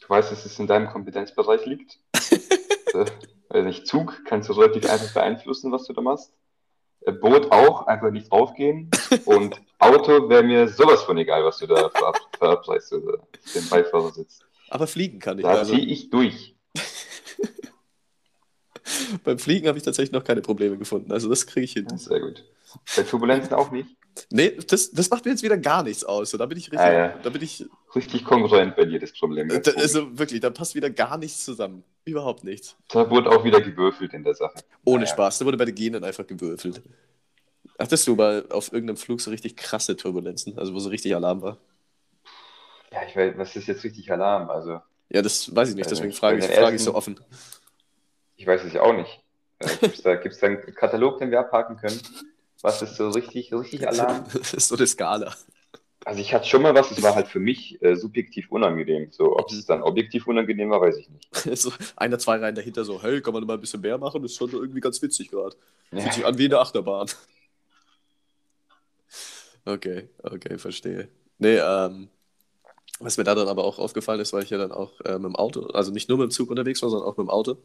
Du 0.02 0.10
weißt, 0.10 0.32
dass 0.32 0.45
es 0.45 0.60
in 0.60 0.67
deinem 0.67 0.88
Kompetenzbereich 0.89 1.65
liegt. 1.65 1.99
äh, 2.93 3.06
weiß 3.49 3.65
nicht, 3.65 3.88
Zug 3.88 4.23
kannst 4.26 4.49
du 4.49 4.54
relativ 4.54 4.89
einfach 4.89 5.13
beeinflussen, 5.13 5.71
was 5.71 5.86
du 5.86 5.93
da 5.93 6.02
machst. 6.02 6.34
Äh, 7.02 7.13
Boot 7.13 7.52
auch, 7.52 7.88
einfach 7.88 8.12
nicht 8.12 8.32
draufgehen. 8.32 8.89
Und 9.26 9.62
Auto 9.80 10.30
wäre 10.30 10.43
mir 10.43 10.67
sowas 10.69 11.04
von 11.04 11.17
egal, 11.17 11.43
was 11.45 11.60
du 11.60 11.67
da 11.67 11.89
verab 11.89 12.17
verabreichst, 12.38 12.93
oder 12.93 13.19
auf 13.19 13.54
dem 13.56 13.69
Beifahrersitz. 13.69 14.39
Aber 14.73 14.88
fliegen 14.88 15.19
kann 15.19 15.38
ich. 15.38 15.43
Da 15.43 15.51
Also 15.51 15.75
ziehe 15.75 15.86
ich 15.86 16.09
durch. 16.09 16.55
beim 19.23 19.38
Fliegen 19.38 19.67
habe 19.67 19.77
ich 19.77 19.83
tatsächlich 19.83 20.12
noch 20.12 20.23
keine 20.23 20.41
Probleme 20.41 20.77
gefunden. 20.77 21.12
Also 21.12 21.29
das 21.29 21.45
kriege 21.45 21.65
ich 21.65 21.73
hin. 21.73 21.86
Ja, 21.91 21.97
sehr 21.97 22.19
gut. 22.19 22.43
Bei 22.95 23.03
Turbulenzen 23.03 23.53
auch 23.53 23.69
nicht. 23.71 23.88
Nee, 24.31 24.57
das, 24.67 24.91
das 24.91 25.09
macht 25.12 25.25
mir 25.25 25.31
jetzt 25.31 25.43
wieder 25.43 25.57
gar 25.57 25.83
nichts 25.83 26.03
aus. 26.03 26.31
Da 26.31 26.45
bin 26.47 26.57
ich 26.57 26.65
richtig, 26.71 26.79
Ah, 26.79 26.91
ja. 26.93 27.07
da 27.21 27.29
bin 27.29 27.41
ich 27.43 27.65
Richtig 27.95 28.25
kongruent 28.25 28.75
bei 28.75 28.86
dir, 28.86 28.99
das 28.99 29.13
Problem. 29.13 29.49
Da, 29.49 29.71
also 29.73 30.17
wirklich, 30.17 30.39
da 30.39 30.49
passt 30.49 30.73
wieder 30.73 30.89
gar 30.89 31.19
nichts 31.19 31.45
zusammen. 31.45 31.83
Überhaupt 32.05 32.43
nichts. 32.43 32.75
Da 32.89 33.07
wurde 33.12 33.29
auch 33.29 33.43
wieder 33.43 33.62
gewürfelt 33.62 34.13
in 34.13 34.23
der 34.23 34.33
Sache. 34.33 34.55
Ohne 34.86 35.03
Naja. 35.03 35.13
Spaß. 35.13 35.38
Da 35.38 35.45
wurde 35.45 35.57
bei 35.57 35.65
den 35.65 35.75
Genen 35.75 36.03
einfach 36.03 36.25
gewürfelt. 36.25 36.81
Hattest 37.77 38.07
du 38.07 38.15
mal 38.15 38.43
auf 38.49 38.73
irgendeinem 38.73 38.97
Flug 38.97 39.21
so 39.21 39.29
richtig 39.29 39.55
krasse 39.55 39.95
Turbulenzen? 39.95 40.57
Also 40.57 40.73
wo 40.73 40.79
so 40.79 40.89
richtig 40.89 41.15
Alarm 41.15 41.43
war? 41.43 41.57
Ja, 42.93 42.99
ich 43.08 43.15
weiß, 43.15 43.34
was 43.38 43.56
ist 43.56 43.67
jetzt 43.67 43.84
richtig 43.84 44.12
Alarm? 44.12 44.49
Also, 44.49 44.79
Ja, 45.10 45.21
das 45.21 45.53
weiß 45.56 45.69
ich 45.69 45.75
nicht, 45.75 45.88
Äh, 45.88 45.89
deswegen 45.89 46.13
frage 46.13 46.38
ich, 46.39 46.45
frage 46.45 46.75
ich 46.75 46.84
so 46.84 46.93
offen. 46.95 47.19
ich 48.38 48.45
weiß 48.47 48.63
es 48.63 48.73
ja 48.73 48.82
auch 48.82 48.93
nicht. 48.93 49.21
Äh, 49.60 49.67
Gibt 49.82 49.95
es 49.95 50.01
da, 50.03 50.15
gibt's 50.15 50.39
da 50.39 50.47
einen 50.47 50.62
Katalog, 50.75 51.17
den 51.19 51.32
wir 51.32 51.39
abhaken 51.39 51.77
können? 51.77 51.99
Was 52.62 52.82
ist 52.82 52.95
so 52.95 53.10
richtig, 53.10 53.53
richtig 53.53 53.88
Alarm? 53.88 54.25
Das 54.34 54.53
ist 54.53 54.67
so 54.67 54.75
eine 54.75 54.88
Skala. 54.88 55.34
Also 56.06 56.19
ich 56.19 56.34
hatte 56.34 56.45
schon 56.47 56.62
mal 56.62 56.75
was, 56.75 56.91
es 56.91 57.01
war 57.01 57.15
halt 57.15 57.27
für 57.29 57.39
mich 57.39 57.82
äh, 57.82 57.95
subjektiv 57.95 58.51
unangenehm. 58.51 59.10
So, 59.12 59.38
ob 59.38 59.49
Mhm. 59.51 59.58
es 59.58 59.65
dann 59.65 59.82
objektiv 59.82 60.27
unangenehm 60.27 60.69
war, 60.69 60.82
weiß 60.82 60.97
ich 60.97 61.10
nicht. 61.10 61.29
So 61.58 61.71
einer, 61.95 62.19
zwei 62.19 62.38
Reihen 62.38 62.56
dahinter 62.56 62.84
so, 62.84 63.01
hey, 63.01 63.21
kann 63.21 63.34
man 63.34 63.45
mal 63.45 63.53
ein 63.56 63.62
bisschen 63.62 63.82
mehr 63.82 63.97
machen? 63.97 64.21
Das 64.21 64.32
ist 64.32 64.38
schon 64.38 64.51
irgendwie 64.51 64.82
ganz 64.82 65.01
witzig 65.01 65.29
gerade. 65.32 65.56
Ja. 65.91 66.01
Fühlt 66.01 66.13
sich 66.13 66.25
an 66.25 66.38
wie 66.38 66.45
eine 66.45 66.60
Achterbahn. 66.60 67.08
Okay, 69.65 70.10
okay, 70.23 70.58
verstehe. 70.58 71.08
Nee, 71.38 71.56
ähm, 71.58 72.10
was 72.99 73.17
mir 73.17 73.23
da 73.23 73.36
dann 73.36 73.47
aber 73.47 73.63
auch 73.63 73.79
aufgefallen 73.79 74.19
ist, 74.19 74.34
weil 74.34 74.43
ich 74.43 74.49
ja 74.49 74.58
dann 74.58 74.71
auch 74.71 74.99
äh, 75.01 75.13
mit 75.13 75.25
dem 75.25 75.36
Auto, 75.36 75.67
also 75.67 75.91
nicht 75.91 76.10
nur 76.10 76.17
mit 76.17 76.29
dem 76.29 76.32
Zug 76.32 76.49
unterwegs 76.49 76.82
war, 76.82 76.89
sondern 76.89 77.08
auch 77.08 77.17
mit 77.17 77.25
dem 77.25 77.29
Auto. 77.29 77.58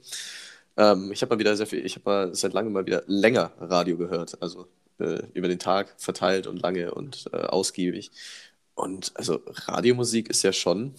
Ähm, 0.77 1.11
ich 1.13 1.23
habe 1.23 1.35
mal 1.35 1.39
wieder 1.39 1.57
sehr 1.57 1.67
viel, 1.67 1.85
ich 1.85 1.97
habe 1.97 2.05
mal 2.05 2.35
seit 2.35 2.53
langem 2.53 2.73
mal 2.73 2.87
wieder 2.87 3.03
länger 3.07 3.53
Radio 3.59 3.97
gehört, 3.97 4.41
also 4.41 4.67
äh, 4.99 5.23
über 5.35 5.49
den 5.49 5.59
Tag 5.59 5.95
verteilt 5.99 6.47
und 6.47 6.63
lange 6.63 6.95
und 6.95 7.29
äh, 7.33 7.37
ausgiebig. 7.37 8.11
Und 8.75 9.13
also 9.17 9.41
Radiomusik 9.47 10.31
ist 10.31 10.43
ja 10.45 10.53
schon, 10.53 10.95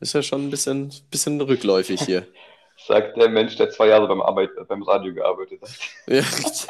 ist 0.00 0.14
ja 0.14 0.22
schon 0.22 0.46
ein 0.46 0.50
bisschen, 0.50 0.92
bisschen 1.10 1.40
rückläufig 1.40 2.00
hier. 2.02 2.26
Sagt 2.86 3.16
der 3.16 3.30
Mensch, 3.30 3.56
der 3.56 3.70
zwei 3.70 3.88
Jahre 3.88 4.06
beim, 4.06 4.20
Arbeit, 4.20 4.50
beim 4.68 4.82
Radio 4.82 5.14
gearbeitet 5.14 5.62
hat. 5.62 5.70
ja, 6.06 6.20
richtig. 6.20 6.68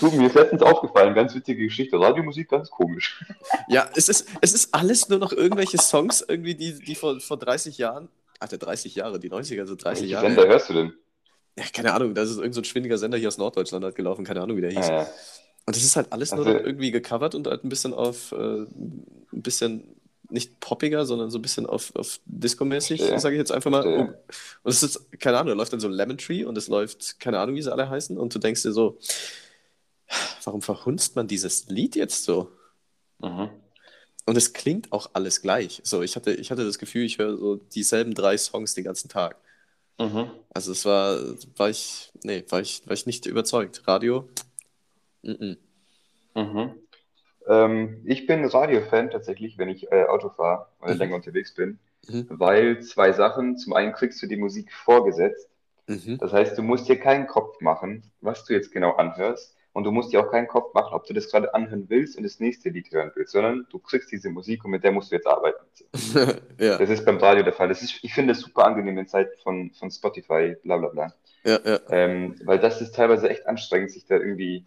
Du, 0.00 0.10
mir 0.10 0.26
ist 0.26 0.34
letztens 0.34 0.62
aufgefallen, 0.62 1.14
ganz 1.14 1.34
witzige 1.34 1.64
Geschichte. 1.64 1.98
Radiomusik 2.00 2.48
ganz 2.48 2.70
komisch. 2.70 3.24
Ja, 3.68 3.88
es 3.94 4.08
ist, 4.08 4.26
es 4.40 4.52
ist 4.52 4.74
alles 4.74 5.08
nur 5.08 5.18
noch 5.20 5.32
irgendwelche 5.32 5.78
Songs, 5.78 6.24
irgendwie, 6.26 6.54
die, 6.56 6.74
die 6.80 6.94
vor, 6.96 7.20
vor 7.20 7.36
30 7.36 7.78
Jahren, 7.78 8.08
Alter, 8.40 8.58
30 8.58 8.96
Jahre, 8.96 9.20
die 9.20 9.30
90er, 9.30 9.60
also 9.60 9.76
30 9.76 10.02
Welche 10.02 10.12
Jahre. 10.14 10.26
Sender 10.26 10.48
hörst 10.48 10.70
du 10.70 10.72
denn? 10.74 10.92
Ja, 11.56 11.64
keine 11.72 11.92
Ahnung, 11.92 12.14
das 12.14 12.30
ist 12.30 12.36
irgendein 12.36 12.54
so 12.54 12.60
ein 12.62 12.64
schwindiger 12.64 12.98
Sender 12.98 13.16
hier 13.18 13.28
aus 13.28 13.38
Norddeutschland 13.38 13.84
hat 13.84 13.94
gelaufen, 13.94 14.24
keine 14.24 14.40
Ahnung, 14.42 14.56
wie 14.56 14.62
der 14.62 14.70
hieß. 14.70 14.88
Ah, 14.88 14.92
ja. 15.02 15.08
Und 15.66 15.76
das 15.76 15.84
ist 15.84 15.94
halt 15.94 16.10
alles 16.12 16.32
nur 16.32 16.44
Also- 16.46 16.58
noch 16.58 16.64
irgendwie 16.64 16.90
gecovert 16.90 17.34
und 17.36 17.46
halt 17.46 17.64
ein 17.64 17.68
bisschen 17.68 17.94
auf, 17.94 18.32
äh, 18.32 18.36
ein 18.36 19.04
bisschen 19.30 19.84
nicht 20.30 20.58
poppiger, 20.60 21.06
sondern 21.06 21.30
so 21.30 21.38
ein 21.38 21.42
bisschen 21.42 21.66
auf, 21.66 21.92
auf 21.94 22.18
Disco-mäßig, 22.24 22.98
Verstehe. 23.00 23.20
sage 23.20 23.34
ich 23.36 23.40
jetzt 23.40 23.52
einfach 23.52 23.70
mal. 23.70 23.86
Um. 23.86 24.08
Und 24.08 24.70
es 24.70 24.82
ist, 24.82 25.06
keine 25.20 25.36
Ahnung, 25.38 25.48
da 25.48 25.54
läuft 25.54 25.72
dann 25.72 25.80
so 25.80 25.88
Lemon 25.88 26.18
Tree 26.18 26.44
und 26.44 26.56
es 26.58 26.66
läuft, 26.68 27.20
keine 27.20 27.38
Ahnung, 27.38 27.54
wie 27.56 27.62
sie 27.62 27.72
alle 27.72 27.88
heißen. 27.88 28.16
Und 28.18 28.34
du 28.34 28.38
denkst 28.40 28.62
dir 28.62 28.72
so, 28.72 28.98
warum 30.44 30.62
verhunzt 30.62 31.16
man 31.16 31.28
dieses 31.28 31.68
Lied 31.68 31.96
jetzt 31.96 32.24
so? 32.24 32.50
Mhm. 33.20 33.50
Und 34.26 34.36
es 34.36 34.52
klingt 34.52 34.92
auch 34.92 35.10
alles 35.14 35.42
gleich. 35.42 35.80
So, 35.84 36.02
ich 36.02 36.16
hatte, 36.16 36.32
ich 36.32 36.50
hatte 36.50 36.64
das 36.64 36.78
Gefühl, 36.78 37.04
ich 37.04 37.18
höre 37.18 37.36
so 37.36 37.56
dieselben 37.56 38.14
drei 38.14 38.36
Songs 38.38 38.74
den 38.74 38.84
ganzen 38.84 39.08
Tag. 39.08 39.36
Mhm. 39.98 40.30
Also 40.54 40.72
es 40.72 40.84
war, 40.84 41.18
war 41.56 41.70
ich, 41.70 42.12
nee, 42.22 42.44
war 42.48 42.60
ich, 42.60 42.86
war 42.86 42.94
ich 42.94 43.06
nicht 43.06 43.26
überzeugt. 43.26 43.82
Radio? 43.88 44.28
Mm 45.22 45.30
-mm. 45.32 45.56
Mhm. 46.34 46.74
Ähm, 47.48 48.02
ich 48.06 48.26
bin 48.26 48.44
Radiofan 48.44 49.10
tatsächlich, 49.10 49.58
wenn 49.58 49.68
ich 49.68 49.90
äh, 49.92 50.04
Auto 50.06 50.30
fahre 50.30 50.66
oder 50.80 50.94
Mhm. 50.94 50.98
länger 50.98 51.14
unterwegs 51.16 51.54
bin, 51.54 51.78
Mhm. 52.08 52.26
weil 52.30 52.80
zwei 52.82 53.12
Sachen. 53.12 53.56
Zum 53.58 53.72
einen 53.74 53.92
kriegst 53.92 54.22
du 54.22 54.26
die 54.26 54.36
Musik 54.36 54.72
vorgesetzt. 54.72 55.48
Mhm. 55.86 56.18
Das 56.18 56.32
heißt, 56.32 56.56
du 56.58 56.62
musst 56.62 56.88
dir 56.88 56.98
keinen 56.98 57.26
Kopf 57.26 57.60
machen, 57.60 58.04
was 58.20 58.44
du 58.44 58.54
jetzt 58.54 58.72
genau 58.72 58.92
anhörst. 58.96 59.56
Und 59.72 59.84
du 59.84 59.92
musst 59.92 60.12
dir 60.12 60.20
auch 60.20 60.30
keinen 60.30 60.48
Kopf 60.48 60.74
machen, 60.74 60.94
ob 60.94 61.06
du 61.06 61.14
das 61.14 61.30
gerade 61.30 61.54
anhören 61.54 61.86
willst 61.88 62.16
und 62.16 62.24
das 62.24 62.40
nächste 62.40 62.70
Lied 62.70 62.90
hören 62.90 63.12
willst, 63.14 63.32
sondern 63.32 63.66
du 63.70 63.78
kriegst 63.78 64.10
diese 64.10 64.28
Musik 64.30 64.64
und 64.64 64.72
mit 64.72 64.82
der 64.82 64.90
musst 64.92 65.10
du 65.12 65.16
jetzt 65.16 65.26
arbeiten. 65.26 65.64
Ja, 66.58 66.76
Das 66.78 66.90
ist 66.90 67.04
beim 67.06 67.18
Radio 67.18 67.42
der 67.44 67.52
Fall. 67.52 67.68
Das 67.68 67.82
ist, 67.82 67.98
ich 68.02 68.12
finde 68.12 68.32
es 68.32 68.40
super 68.40 68.66
angenehm 68.66 68.98
in 68.98 69.06
Zeiten 69.06 69.30
von, 69.42 69.70
von 69.72 69.90
Spotify, 69.90 70.56
bla 70.62 70.76
bla 70.76 70.88
bla. 70.88 71.14
ja, 71.44 71.58
ja. 71.64 71.80
Ähm, 71.90 72.36
weil 72.44 72.58
das 72.58 72.80
ist 72.80 72.94
teilweise 72.94 73.28
echt 73.30 73.46
anstrengend, 73.46 73.90
sich 73.92 74.04
da 74.04 74.16
irgendwie. 74.16 74.66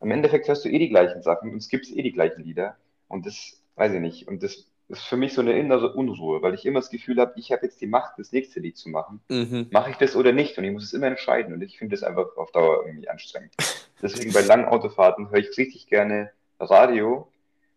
Im 0.00 0.10
Endeffekt 0.10 0.48
hörst 0.48 0.64
du 0.64 0.68
eh 0.68 0.78
die 0.78 0.88
gleichen 0.88 1.22
Sachen 1.22 1.50
und 1.50 1.58
es 1.58 1.68
gibt 1.68 1.88
eh 1.90 2.02
die 2.02 2.12
gleichen 2.12 2.42
Lieder. 2.44 2.76
Und 3.08 3.26
das 3.26 3.62
weiß 3.76 3.92
ich 3.94 4.00
nicht. 4.00 4.28
Und 4.28 4.42
das 4.42 4.66
ist 4.92 5.04
für 5.04 5.16
mich 5.16 5.32
so 5.34 5.40
eine 5.40 5.58
innere 5.58 5.94
Unruhe, 5.94 6.42
weil 6.42 6.54
ich 6.54 6.66
immer 6.66 6.80
das 6.80 6.90
Gefühl 6.90 7.18
habe, 7.18 7.32
ich 7.36 7.50
habe 7.50 7.64
jetzt 7.64 7.80
die 7.80 7.86
Macht, 7.86 8.18
das 8.18 8.32
nächste 8.32 8.60
Lied 8.60 8.76
zu 8.76 8.90
machen. 8.90 9.20
Mhm. 9.28 9.68
Mache 9.70 9.90
ich 9.90 9.96
das 9.96 10.14
oder 10.14 10.32
nicht? 10.32 10.58
Und 10.58 10.64
ich 10.64 10.72
muss 10.72 10.84
es 10.84 10.92
immer 10.92 11.06
entscheiden. 11.06 11.54
Und 11.54 11.62
ich 11.62 11.78
finde 11.78 11.96
das 11.96 12.02
einfach 12.02 12.36
auf 12.36 12.52
Dauer 12.52 12.84
irgendwie 12.86 13.08
anstrengend. 13.08 13.54
Deswegen 14.02 14.32
bei 14.32 14.42
langen 14.42 14.66
Autofahrten 14.66 15.30
höre 15.30 15.38
ich 15.38 15.56
richtig 15.56 15.86
gerne 15.86 16.30
Radio, 16.60 17.28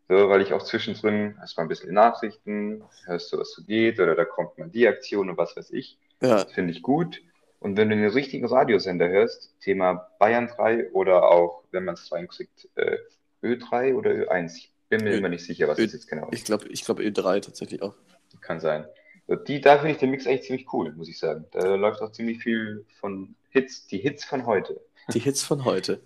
so, 0.07 0.29
weil 0.29 0.41
ich 0.41 0.53
auch 0.53 0.61
zwischendrin 0.61 1.35
hast 1.39 1.57
mal 1.57 1.63
ein 1.63 1.69
bisschen 1.69 1.93
Nachrichten, 1.93 2.83
hörst 3.05 3.31
du, 3.31 3.37
was 3.37 3.51
so 3.51 3.63
geht, 3.63 3.99
oder 3.99 4.15
da 4.15 4.25
kommt 4.25 4.57
mal 4.57 4.69
die 4.69 4.87
Aktion 4.87 5.29
und 5.29 5.37
was 5.37 5.55
weiß 5.55 5.71
ich. 5.71 5.97
Ja, 6.21 6.43
Das 6.43 6.51
finde 6.51 6.71
ich 6.71 6.81
gut. 6.81 7.21
Und 7.59 7.77
wenn 7.77 7.89
du 7.89 7.95
den 7.95 8.09
richtigen 8.09 8.45
Radiosender 8.45 9.07
hörst, 9.07 9.55
Thema 9.61 10.07
Bayern 10.19 10.47
3 10.47 10.91
oder 10.91 11.23
auch, 11.23 11.63
wenn 11.71 11.85
man 11.85 11.95
es 11.95 12.11
reinkriegt, 12.11 12.69
äh, 12.75 12.97
Ö3 13.41 13.95
oder 13.95 14.11
Ö1, 14.11 14.57
ich 14.57 14.74
bin 14.89 15.03
mir 15.03 15.13
Ö- 15.13 15.17
immer 15.17 15.29
nicht 15.29 15.45
sicher, 15.45 15.67
was 15.67 15.77
Ö- 15.79 15.83
das 15.83 15.93
jetzt 15.93 16.07
genau 16.07 16.29
ist. 16.29 16.39
ich 16.39 16.43
glaube, 16.45 16.67
ich 16.69 16.83
glaub 16.85 16.99
E3 16.99 17.39
tatsächlich 17.39 17.81
auch. 17.81 17.95
Kann 18.41 18.59
sein. 18.59 18.85
So, 19.27 19.35
Die, 19.35 19.59
da 19.61 19.77
finde 19.77 19.91
ich 19.91 19.97
den 19.97 20.11
Mix 20.11 20.27
eigentlich 20.27 20.43
ziemlich 20.43 20.71
cool, 20.73 20.93
muss 20.93 21.09
ich 21.09 21.17
sagen. 21.17 21.45
Da 21.51 21.75
läuft 21.75 22.01
auch 22.01 22.11
ziemlich 22.11 22.41
viel 22.43 22.85
von 22.99 23.35
Hits, 23.49 23.87
die 23.87 23.97
Hits 23.97 24.23
von 24.25 24.45
heute. 24.45 24.79
Die 25.13 25.19
Hits 25.19 25.43
von 25.43 25.65
heute. 25.65 26.01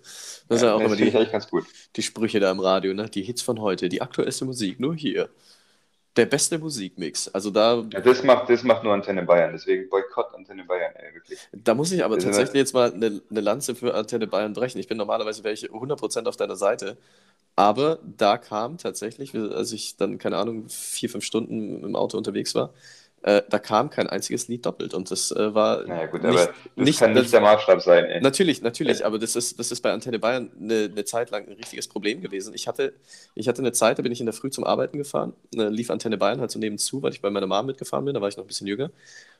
Das 0.48 0.60
sind 0.60 0.68
ja 0.68 0.74
auch 0.74 0.78
das 0.80 0.86
immer 0.92 0.96
die, 0.96 1.14
eigentlich 1.16 1.32
ganz 1.32 1.48
gut. 1.48 1.66
die 1.96 2.02
Sprüche 2.02 2.38
da 2.40 2.50
im 2.50 2.60
Radio, 2.60 2.92
ne? 2.94 3.08
Die 3.08 3.22
Hits 3.22 3.42
von 3.42 3.60
heute, 3.60 3.88
die 3.88 4.02
aktuellste 4.02 4.44
Musik, 4.44 4.78
nur 4.80 4.94
hier. 4.94 5.30
Der 6.16 6.26
beste 6.26 6.58
Musikmix. 6.58 7.28
Also 7.28 7.50
da, 7.50 7.84
Ja, 7.92 8.00
das 8.00 8.22
macht, 8.24 8.50
das 8.50 8.62
macht 8.64 8.82
nur 8.84 8.92
Antenne 8.92 9.22
Bayern, 9.22 9.52
deswegen 9.52 9.88
Boykott 9.88 10.34
Antenne 10.34 10.64
Bayern, 10.64 10.92
ey, 10.96 11.14
wirklich. 11.14 11.38
da 11.52 11.74
muss 11.74 11.92
ich 11.92 12.04
aber 12.04 12.20
sind 12.20 12.30
tatsächlich 12.30 12.56
jetzt 12.58 12.74
mal 12.74 12.92
eine, 12.92 13.22
eine 13.30 13.40
Lanze 13.40 13.74
für 13.76 13.94
Antenne 13.94 14.26
Bayern 14.26 14.52
brechen. 14.52 14.78
Ich 14.78 14.88
bin 14.88 14.98
normalerweise 14.98 15.48
ich 15.48 15.70
100% 15.70 16.26
auf 16.26 16.36
deiner 16.36 16.56
Seite. 16.56 16.96
Aber 17.60 17.98
da 18.16 18.38
kam 18.38 18.78
tatsächlich, 18.78 19.34
als 19.34 19.72
ich 19.72 19.94
dann, 19.98 20.16
keine 20.16 20.38
Ahnung, 20.38 20.70
vier, 20.70 21.10
fünf 21.10 21.26
Stunden 21.26 21.84
im 21.84 21.94
Auto 21.94 22.16
unterwegs 22.16 22.54
war, 22.54 22.72
äh, 23.20 23.42
da 23.50 23.58
kam 23.58 23.90
kein 23.90 24.06
einziges 24.06 24.48
Lied 24.48 24.64
doppelt. 24.64 24.94
Und 24.94 25.10
das 25.10 25.30
äh, 25.30 25.54
war 25.54 25.86
Naja, 25.86 26.06
gut, 26.06 26.22
nicht, 26.22 26.30
aber 26.30 26.46
das 26.46 26.54
nicht, 26.76 26.98
kann 27.00 27.12
nicht 27.12 27.24
das, 27.24 27.30
der 27.32 27.42
Maßstab 27.42 27.82
sein, 27.82 28.06
ey. 28.06 28.22
Natürlich, 28.22 28.62
natürlich, 28.62 29.04
aber 29.04 29.18
das 29.18 29.36
ist, 29.36 29.58
das 29.58 29.70
ist 29.70 29.82
bei 29.82 29.92
Antenne 29.92 30.18
Bayern 30.18 30.50
eine, 30.58 30.88
eine 30.90 31.04
Zeit 31.04 31.30
lang 31.30 31.48
ein 31.48 31.52
richtiges 31.52 31.86
Problem 31.86 32.22
gewesen. 32.22 32.54
Ich 32.54 32.66
hatte, 32.66 32.94
ich 33.34 33.46
hatte 33.46 33.60
eine 33.60 33.72
Zeit, 33.72 33.98
da 33.98 34.02
bin 34.02 34.12
ich 34.12 34.20
in 34.20 34.26
der 34.26 34.32
Früh 34.32 34.48
zum 34.48 34.64
Arbeiten 34.64 34.96
gefahren, 34.96 35.34
äh, 35.54 35.64
lief 35.68 35.90
Antenne 35.90 36.16
Bayern 36.16 36.40
halt 36.40 36.50
so 36.50 36.58
nebenzu, 36.58 37.02
weil 37.02 37.12
ich 37.12 37.20
bei 37.20 37.28
meiner 37.28 37.46
Mom 37.46 37.66
mitgefahren 37.66 38.06
bin, 38.06 38.14
da 38.14 38.22
war 38.22 38.30
ich 38.30 38.38
noch 38.38 38.44
ein 38.44 38.48
bisschen 38.48 38.68
jünger. 38.68 38.90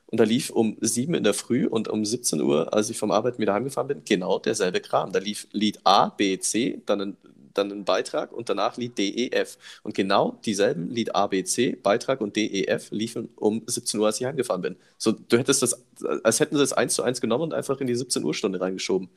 Und 0.05 0.19
da 0.19 0.25
lief 0.25 0.51
um 0.51 0.77
7 0.79 1.15
in 1.15 1.23
der 1.23 1.33
Früh 1.33 1.65
und 1.65 1.87
um 1.87 2.05
17 2.05 2.39
Uhr, 2.39 2.71
als 2.71 2.91
ich 2.91 2.99
vom 2.99 3.09
Arbeiten 3.09 3.39
wieder 3.39 3.53
heimgefahren 3.55 3.87
bin, 3.87 4.03
genau 4.05 4.37
derselbe 4.37 4.79
Kram. 4.79 5.11
Da 5.11 5.17
lief 5.17 5.47
Lied 5.53 5.79
A, 5.85 6.09
B, 6.09 6.37
C, 6.37 6.83
dann 6.85 7.01
ein, 7.01 7.17
dann 7.53 7.71
ein 7.71 7.85
Beitrag 7.85 8.31
und 8.31 8.49
danach 8.49 8.77
Lied 8.77 8.97
D, 8.97 9.09
E, 9.09 9.29
F. 9.31 9.57
Und 9.83 9.95
genau 9.95 10.39
dieselben 10.45 10.89
Lied 10.89 11.15
A, 11.15 11.27
B, 11.27 11.43
C, 11.43 11.75
Beitrag 11.75 12.21
und 12.21 12.35
D, 12.35 12.45
E, 12.47 12.65
F 12.67 12.89
liefen 12.91 13.29
um 13.35 13.63
17 13.67 13.99
Uhr, 13.99 14.07
als 14.07 14.19
ich 14.19 14.25
heimgefahren 14.25 14.61
bin. 14.61 14.77
So, 14.97 15.11
du 15.13 15.37
hättest 15.37 15.61
das, 15.61 15.85
als 16.23 16.39
hätten 16.39 16.55
sie 16.55 16.61
das 16.61 16.73
eins 16.73 16.93
zu 16.95 17.03
eins 17.03 17.21
genommen 17.21 17.45
und 17.45 17.53
einfach 17.53 17.79
in 17.81 17.87
die 17.87 17.95
17 17.95 18.23
Uhr 18.23 18.33
Stunde 18.33 18.61
reingeschoben. 18.61 19.09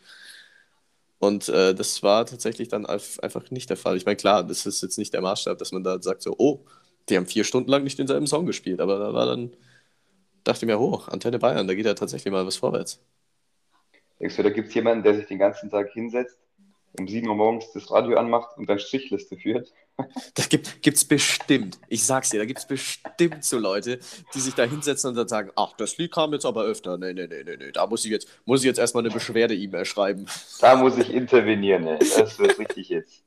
Und 1.18 1.48
äh, 1.48 1.74
das 1.74 2.02
war 2.02 2.26
tatsächlich 2.26 2.68
dann 2.68 2.86
einfach 2.86 3.50
nicht 3.50 3.70
der 3.70 3.76
Fall. 3.76 3.96
Ich 3.96 4.04
meine, 4.04 4.16
klar, 4.16 4.44
das 4.44 4.66
ist 4.66 4.82
jetzt 4.82 4.98
nicht 4.98 5.14
der 5.14 5.22
Maßstab, 5.22 5.58
dass 5.58 5.72
man 5.72 5.82
da 5.84 6.00
sagt 6.02 6.22
so, 6.22 6.34
oh, 6.38 6.64
die 7.08 7.16
haben 7.16 7.26
vier 7.26 7.44
Stunden 7.44 7.70
lang 7.70 7.84
nicht 7.84 7.98
denselben 7.98 8.26
Song 8.26 8.46
gespielt, 8.46 8.80
aber 8.80 8.98
da 8.98 9.14
war 9.14 9.26
dann, 9.26 9.56
dachte 10.44 10.66
ich 10.66 10.68
mir, 10.68 10.80
oh, 10.80 10.96
Antenne 11.08 11.38
Bayern, 11.38 11.68
da 11.68 11.74
geht 11.74 11.86
ja 11.86 11.94
tatsächlich 11.94 12.32
mal 12.32 12.46
was 12.46 12.56
vorwärts. 12.56 13.00
Denkst 14.20 14.36
du, 14.36 14.42
da 14.42 14.50
gibt 14.50 14.68
es 14.68 14.74
jemanden, 14.74 15.04
der 15.04 15.14
sich 15.14 15.26
den 15.26 15.38
ganzen 15.38 15.70
Tag 15.70 15.92
hinsetzt, 15.92 16.38
um 16.98 17.08
7 17.08 17.28
Uhr 17.28 17.34
morgens 17.34 17.72
das 17.72 17.90
Radio 17.90 18.16
anmacht 18.18 18.56
und 18.56 18.68
dann 18.68 18.78
Strichliste 18.78 19.36
führt? 19.36 19.72
Da 20.34 20.42
gibt 20.48 20.82
gibt's 20.82 21.04
bestimmt, 21.04 21.78
ich 21.88 22.04
sag's 22.04 22.30
dir, 22.30 22.38
da 22.38 22.44
gibt's 22.46 22.66
bestimmt 22.66 23.44
so 23.44 23.58
Leute, 23.58 24.00
die 24.34 24.40
sich 24.40 24.54
da 24.54 24.64
hinsetzen 24.64 25.10
und 25.10 25.16
dann 25.16 25.28
sagen, 25.28 25.50
ach, 25.54 25.72
das 25.76 25.96
Lied 25.98 26.12
kam 26.12 26.32
jetzt 26.32 26.44
aber 26.44 26.64
öfter. 26.64 26.98
Nee, 26.98 27.12
nee, 27.12 27.28
nee, 27.28 27.44
nee, 27.44 27.56
nee, 27.56 27.70
da 27.72 27.86
muss 27.86 28.04
ich 28.04 28.10
jetzt, 28.10 28.28
muss 28.44 28.60
ich 28.60 28.66
jetzt 28.66 28.78
erstmal 28.78 29.04
eine 29.04 29.12
Beschwerde-E-Mail 29.14 29.84
schreiben. 29.84 30.26
Da 30.60 30.74
muss 30.76 30.98
ich 30.98 31.10
intervenieren, 31.12 31.86
ey. 31.86 31.98
Das 31.98 32.38
wird 32.40 32.58
richtig 32.58 32.88
jetzt. 32.88 33.22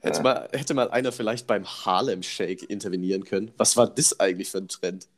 Hätte, 0.00 0.18
Ja. 0.18 0.22
mal, 0.22 0.48
hätte 0.52 0.74
mal 0.74 0.90
einer 0.90 1.10
vielleicht 1.10 1.46
beim 1.48 1.66
Harlem 1.66 2.22
Shake 2.22 2.62
intervenieren 2.70 3.24
können. 3.24 3.50
Was 3.56 3.76
war 3.76 3.88
das 3.88 4.20
eigentlich 4.20 4.50
für 4.50 4.58
ein 4.58 4.68
Trend? 4.68 5.08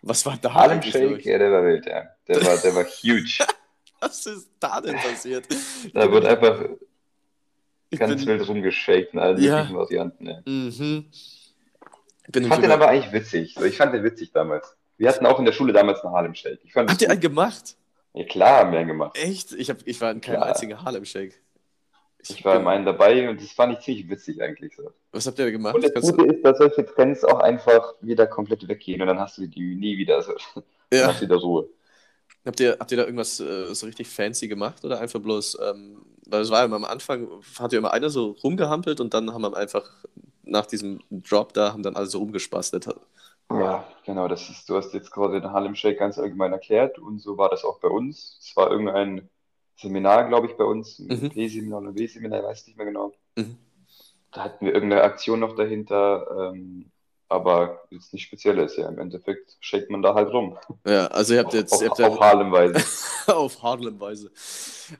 Was 0.00 0.24
war 0.24 0.38
da 0.40 0.54
Harlem 0.54 0.80
Shake, 0.82 1.24
ja, 1.26 1.36
der 1.38 1.52
war 1.52 1.64
wild, 1.64 1.84
ja. 1.84 2.04
Der 2.28 2.42
war, 2.44 2.56
der 2.56 2.74
war 2.74 2.84
huge. 3.02 3.44
Was 4.00 4.24
ist 4.26 4.48
da 4.60 4.80
denn 4.80 4.96
passiert? 4.96 5.46
Da 5.92 6.10
wird 6.10 6.24
einfach 6.24 6.64
ich 7.90 7.98
ganz 7.98 8.16
bin, 8.24 8.26
wild 8.38 8.48
rumgeschakt 8.48 9.12
in 9.14 9.18
allen 9.18 9.40
Ja. 9.40 9.56
möglichen 9.56 9.76
Varianten, 9.76 10.26
ey. 10.26 10.40
mhm. 10.46 11.06
Ich 11.10 11.54
ich 12.34 12.46
fand 12.48 12.64
den 12.64 12.70
aber 12.72 12.88
eigentlich 12.88 13.12
witzig. 13.12 13.54
So, 13.54 13.64
ich 13.64 13.76
fand 13.76 13.94
den 13.94 14.02
witzig 14.02 14.32
damals. 14.32 14.76
Wir 14.98 15.08
hatten 15.08 15.26
auch 15.26 15.38
in 15.38 15.44
der 15.44 15.52
Schule 15.52 15.72
damals 15.72 16.00
einen 16.02 16.12
Harlem 16.14 16.34
Shake. 16.34 16.58
Ich 16.64 16.72
fand 16.72 16.90
Habt 16.90 17.00
ihr 17.02 17.10
einen 17.10 17.20
gemacht? 17.20 17.76
Ja, 18.14 18.24
klar 18.24 18.60
haben 18.60 18.72
wir 18.72 18.78
einen 18.80 18.88
gemacht. 18.88 19.16
Echt? 19.16 19.52
Ich, 19.52 19.70
hab, 19.70 19.78
ich 19.84 20.00
war 20.00 20.10
in 20.10 20.20
keinem 20.20 20.42
einzigen 20.42 20.82
Harlem 20.82 21.04
Shake. 21.04 21.40
Ich 22.28 22.44
war 22.44 22.58
in 22.58 22.66
einem 22.66 22.84
dabei 22.84 23.28
und 23.28 23.40
das 23.40 23.52
fand 23.52 23.74
ich 23.74 23.84
ziemlich 23.84 24.08
witzig 24.10 24.42
eigentlich 24.42 24.74
so. 24.74 24.90
Was 25.12 25.26
habt 25.28 25.38
ihr 25.38 25.48
gemacht? 25.52 25.76
Und 25.76 25.84
das 25.84 25.92
Kannst 25.92 26.10
Gute 26.16 26.26
du... 26.26 26.34
ist, 26.34 26.42
dass 26.44 26.58
solche 26.58 26.84
Trends 26.84 27.22
auch 27.24 27.38
einfach 27.38 27.94
wieder 28.00 28.26
komplett 28.26 28.66
weggehen 28.66 29.00
und 29.00 29.06
dann 29.06 29.20
hast 29.20 29.38
du 29.38 29.46
die 29.46 29.76
nie 29.76 29.96
wieder. 29.96 30.20
So. 30.22 30.32
Dann 30.90 31.00
Ja. 31.00 31.06
hast 31.08 31.20
du 31.20 31.26
wieder 31.26 31.36
Ruhe. 31.36 31.68
Habt 32.44 32.58
ihr, 32.58 32.76
habt 32.80 32.90
ihr 32.90 32.96
da 32.96 33.04
irgendwas 33.04 33.38
äh, 33.38 33.72
so 33.74 33.86
richtig 33.86 34.08
fancy 34.08 34.48
gemacht 34.48 34.84
oder 34.84 35.00
einfach 35.00 35.20
bloß, 35.20 35.58
ähm, 35.62 36.04
weil 36.26 36.42
es 36.42 36.50
war 36.50 36.66
ja 36.66 36.74
am 36.74 36.84
Anfang, 36.84 37.28
hat 37.58 37.72
ja 37.72 37.78
immer 37.78 37.92
einer 37.92 38.10
so 38.10 38.36
rumgehampelt 38.44 39.00
und 39.00 39.14
dann 39.14 39.32
haben 39.32 39.42
wir 39.42 39.56
einfach 39.56 39.90
nach 40.44 40.66
diesem 40.66 41.00
Drop 41.10 41.52
da, 41.54 41.72
haben 41.72 41.82
dann 41.82 41.96
alle 41.96 42.06
so 42.06 42.18
rumgespastet. 42.18 42.88
Ja, 43.50 43.86
genau, 44.04 44.26
das 44.28 44.48
ist, 44.50 44.68
du 44.68 44.76
hast 44.76 44.92
jetzt 44.92 45.10
gerade 45.12 45.40
den 45.40 45.52
Harlem 45.52 45.74
Shake 45.76 45.98
ganz 45.98 46.18
allgemein 46.18 46.52
erklärt 46.52 46.98
und 46.98 47.20
so 47.20 47.38
war 47.38 47.48
das 47.48 47.64
auch 47.64 47.78
bei 47.80 47.88
uns. 47.88 48.38
Es 48.40 48.56
war 48.56 48.70
irgendein 48.70 49.28
Seminar, 49.76 50.28
glaube 50.28 50.48
ich, 50.48 50.56
bei 50.56 50.64
uns, 50.64 50.98
ein 50.98 51.06
Mhm. 51.08 51.30
P-Seminar 51.30 51.80
oder 51.82 51.94
W-Seminar, 51.94 52.40
ich 52.40 52.44
weiß 52.46 52.66
nicht 52.66 52.76
mehr 52.76 52.86
genau. 52.86 53.12
Mhm. 53.36 53.56
Da 54.32 54.44
hatten 54.44 54.66
wir 54.66 54.74
irgendeine 54.74 55.02
Aktion 55.02 55.40
noch 55.40 55.54
dahinter, 55.56 56.52
ähm, 56.52 56.90
aber 57.28 57.82
jetzt 57.90 58.12
nicht 58.12 58.24
Spezielles, 58.24 58.76
ja. 58.76 58.88
Im 58.88 58.98
Endeffekt 58.98 59.56
shakt 59.60 59.90
man 59.90 60.02
da 60.02 60.14
halt 60.14 60.32
rum. 60.32 60.58
Ja, 60.86 61.06
also 61.08 61.34
ihr 61.34 61.40
habt 61.40 61.48
Auf, 61.48 61.54
jetzt, 61.54 61.72
auf, 61.72 61.82
ihr 61.82 61.90
habt 61.90 62.00
auf 62.00 62.14
ja, 62.14 62.20
Harlem-Weise. 62.20 62.84
auf 63.34 63.62
Harlem-Weise. 63.62 64.30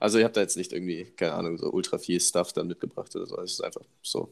Also 0.00 0.18
ihr 0.18 0.24
habt 0.24 0.36
da 0.36 0.40
jetzt 0.40 0.56
nicht 0.56 0.72
irgendwie, 0.72 1.04
keine 1.16 1.34
Ahnung, 1.34 1.58
so 1.58 1.70
ultra 1.70 1.98
viel 1.98 2.20
Stuff 2.20 2.52
dann 2.52 2.66
mitgebracht 2.66 3.14
oder 3.14 3.26
so. 3.26 3.38
Es 3.40 3.52
ist 3.52 3.60
einfach 3.64 3.82
so. 4.02 4.30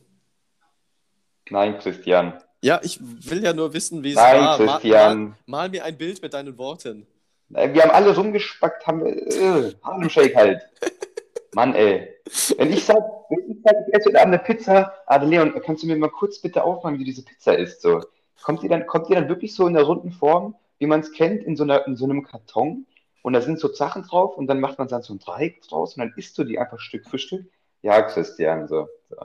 Nein, 1.51 1.79
Christian. 1.79 2.43
Ja, 2.63 2.81
ich 2.83 2.99
will 3.01 3.45
ja 3.45 3.53
nur 3.53 3.75
wissen, 3.75 4.03
wie 4.03 4.11
es 4.11 4.17
Nein, 4.17 4.41
war. 4.41 4.59
Mal, 4.59 4.67
mal, 4.67 4.73
Christian. 4.81 5.37
mal 5.47 5.69
mir 5.69 5.85
ein 5.85 5.99
Bild 5.99 6.23
mit 6.23 6.33
deinen 6.33 6.57
Worten. 6.59 7.07
Äh, 7.53 7.73
Wir 7.73 7.83
haben 7.83 7.91
alle 7.91 8.15
rumgespackt, 8.17 8.87
haben 8.87 9.05
äh, 9.07 9.73
Harlem 9.83 10.09
Shake 10.09 10.35
halt. 10.35 10.63
Mann, 11.55 11.75
ey. 11.75 12.09
Wenn 12.57 12.73
ich 12.73 12.85
sag, 12.85 13.05
ich 13.31 13.95
esse 13.95 14.09
heute 14.09 14.21
eine 14.21 14.39
Pizza, 14.39 14.93
ah, 15.07 15.17
Leon, 15.17 15.61
kannst 15.65 15.83
du 15.83 15.87
mir 15.87 15.97
mal 15.97 16.11
kurz 16.11 16.41
bitte 16.41 16.65
aufmachen, 16.65 16.95
wie 16.95 17.05
du 17.05 17.05
diese 17.05 17.25
Pizza 17.25 17.57
isst? 17.57 17.83
So. 17.83 18.03
Kommt 18.43 18.63
die 18.63 18.69
dann, 18.69 18.87
kommt 18.87 19.09
die 19.09 19.15
dann 19.15 19.29
wirklich 19.29 19.55
so 19.55 19.67
in 19.67 19.75
der 19.75 19.85
runden 19.85 20.13
Form, 20.13 20.55
wie 20.79 20.87
man 20.87 21.01
es 21.01 21.13
kennt, 21.13 21.43
in 21.45 21.57
so, 21.57 21.65
einer, 21.65 21.87
in 21.87 21.97
so 21.97 22.05
einem 22.05 22.23
Karton? 22.23 22.87
Und 23.23 23.33
da 23.33 23.41
sind 23.41 23.59
so 23.59 23.73
Sachen 23.73 24.03
drauf 24.03 24.37
und 24.37 24.49
dann 24.49 24.61
macht 24.61 24.79
man 24.79 24.89
dann 24.89 25.03
so 25.03 25.15
ein 25.15 25.19
Dreieck 25.19 25.63
draus 25.63 25.97
und 25.97 26.01
dann 26.01 26.13
isst 26.17 26.37
du 26.37 26.45
die 26.45 26.59
einfach 26.59 26.79
Stück 26.79 27.09
für 27.09 27.19
Stück. 27.19 27.47
Ja, 27.81 28.03
Christian, 28.03 28.69
so. 28.69 28.89
so. 29.09 29.17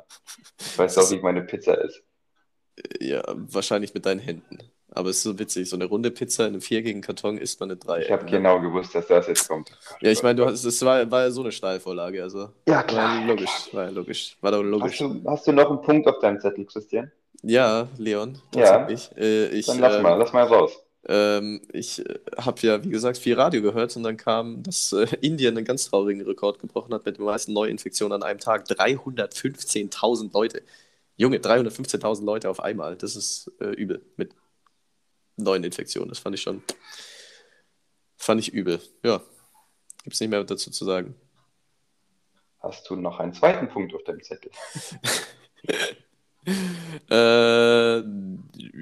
Ich 0.58 0.78
weiß 0.78 0.98
auch, 0.98 1.12
wie 1.12 1.20
meine 1.20 1.42
Pizza 1.42 1.74
ist. 1.74 2.02
Ja, 3.02 3.24
wahrscheinlich 3.28 3.94
mit 3.94 4.06
deinen 4.06 4.20
Händen. 4.20 4.60
Aber 4.92 5.10
es 5.10 5.18
ist 5.18 5.24
so 5.24 5.38
witzig, 5.40 5.70
so 5.70 5.76
eine 5.76 5.86
runde 5.86 6.12
Pizza 6.12 6.46
in 6.46 6.54
einem 6.54 6.62
vierjährigen 6.62 7.02
Karton 7.02 7.38
isst 7.38 7.60
man 7.60 7.70
eine 7.72 7.78
Dreieck. 7.78 8.06
Ich 8.06 8.12
habe 8.12 8.26
ne? 8.26 8.32
genau 8.32 8.60
gewusst, 8.62 8.96
dass 8.96 9.08
das 9.08 9.28
jetzt 9.28 9.48
kommt. 9.48 9.72
Ja, 10.02 10.12
ich 10.12 10.24
meine, 10.24 10.36
du 10.36 10.46
hast, 10.46 10.64
es 10.66 10.82
war, 10.86 11.10
war 11.12 11.22
ja 11.24 11.32
so 11.32 11.42
eine 11.42 11.52
Steilvorlage, 11.52 12.22
also. 12.24 12.52
Ja, 12.68 12.84
War 12.88 12.88
klar. 12.88 13.22
ja 13.22 13.26
logisch, 13.28 13.70
war 13.72 13.86
ja 13.86 13.90
logisch. 13.92 14.38
War 14.42 14.52
doch 14.52 14.64
Hast 14.80 14.98
logisch. 14.98 14.98
du, 15.00 15.22
hast 15.26 15.48
du 15.48 15.52
noch 15.54 15.70
einen 15.70 15.82
Punkt 15.82 16.08
auf 16.08 16.20
deinem 16.20 16.40
Zettel, 16.40 16.66
Christian? 16.66 17.12
Ja, 17.44 17.88
Leon, 17.98 18.42
Ja. 18.54 18.86
tatsächlich. 18.86 19.16
Äh, 19.18 19.48
ich 19.50 19.66
Dann 19.66 19.80
lass 19.80 19.98
ähm, 19.98 20.04
mal, 20.04 20.16
lass 20.16 20.34
mal 20.34 20.44
raus. 20.46 20.72
ähm, 21.08 21.62
ich 21.72 22.00
äh, 22.08 22.20
habe 22.38 22.60
ja, 22.62 22.84
wie 22.84 22.90
gesagt, 22.90 23.18
viel 23.18 23.36
Radio 23.36 23.62
gehört 23.62 23.96
und 23.96 24.04
dann 24.04 24.18
kam, 24.18 24.64
dass 24.64 24.92
äh, 24.94 25.08
Indien 25.22 25.56
einen 25.58 25.66
ganz 25.66 25.90
traurigen 25.90 26.22
Rekord 26.22 26.60
gebrochen 26.60 26.94
hat 26.94 27.06
mit 27.06 27.18
den 27.18 27.26
meisten 27.26 27.54
Neuinfektionen 27.54 28.14
an 28.22 28.24
einem 28.24 28.40
Tag. 28.40 28.66
315.000 28.68 30.34
Leute. 30.34 30.62
Junge, 31.18 31.38
315.000 31.40 32.24
Leute 32.26 32.50
auf 32.50 32.62
einmal. 32.62 32.96
Das 32.96 33.16
ist 33.16 33.52
äh, 33.62 33.68
übel 33.68 34.02
mit 34.18 34.34
neuen 35.44 35.64
Infektionen. 35.64 36.10
Das 36.10 36.20
fand 36.20 36.36
ich 36.36 36.42
schon. 36.42 36.64
Fand 38.18 38.42
ich 38.42 38.54
übel. 38.54 38.82
Ja. 39.04 39.22
Gibt 40.04 40.14
es 40.14 40.20
nicht 40.20 40.30
mehr 40.30 40.44
dazu 40.44 40.72
zu 40.72 40.86
sagen. 40.86 41.16
Hast 42.60 42.90
du 42.90 42.96
noch 42.96 43.20
einen 43.20 43.34
zweiten 43.34 43.70
Punkt 43.70 43.94
auf 43.94 44.04
deinem 44.04 44.22
Zettel? 44.22 44.52
äh, 47.10 48.04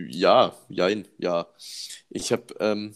ja, 0.09 0.55
jein, 0.69 1.07
ja. 1.17 1.47
Ich 2.09 2.31
habe 2.31 2.55
ähm, 2.59 2.95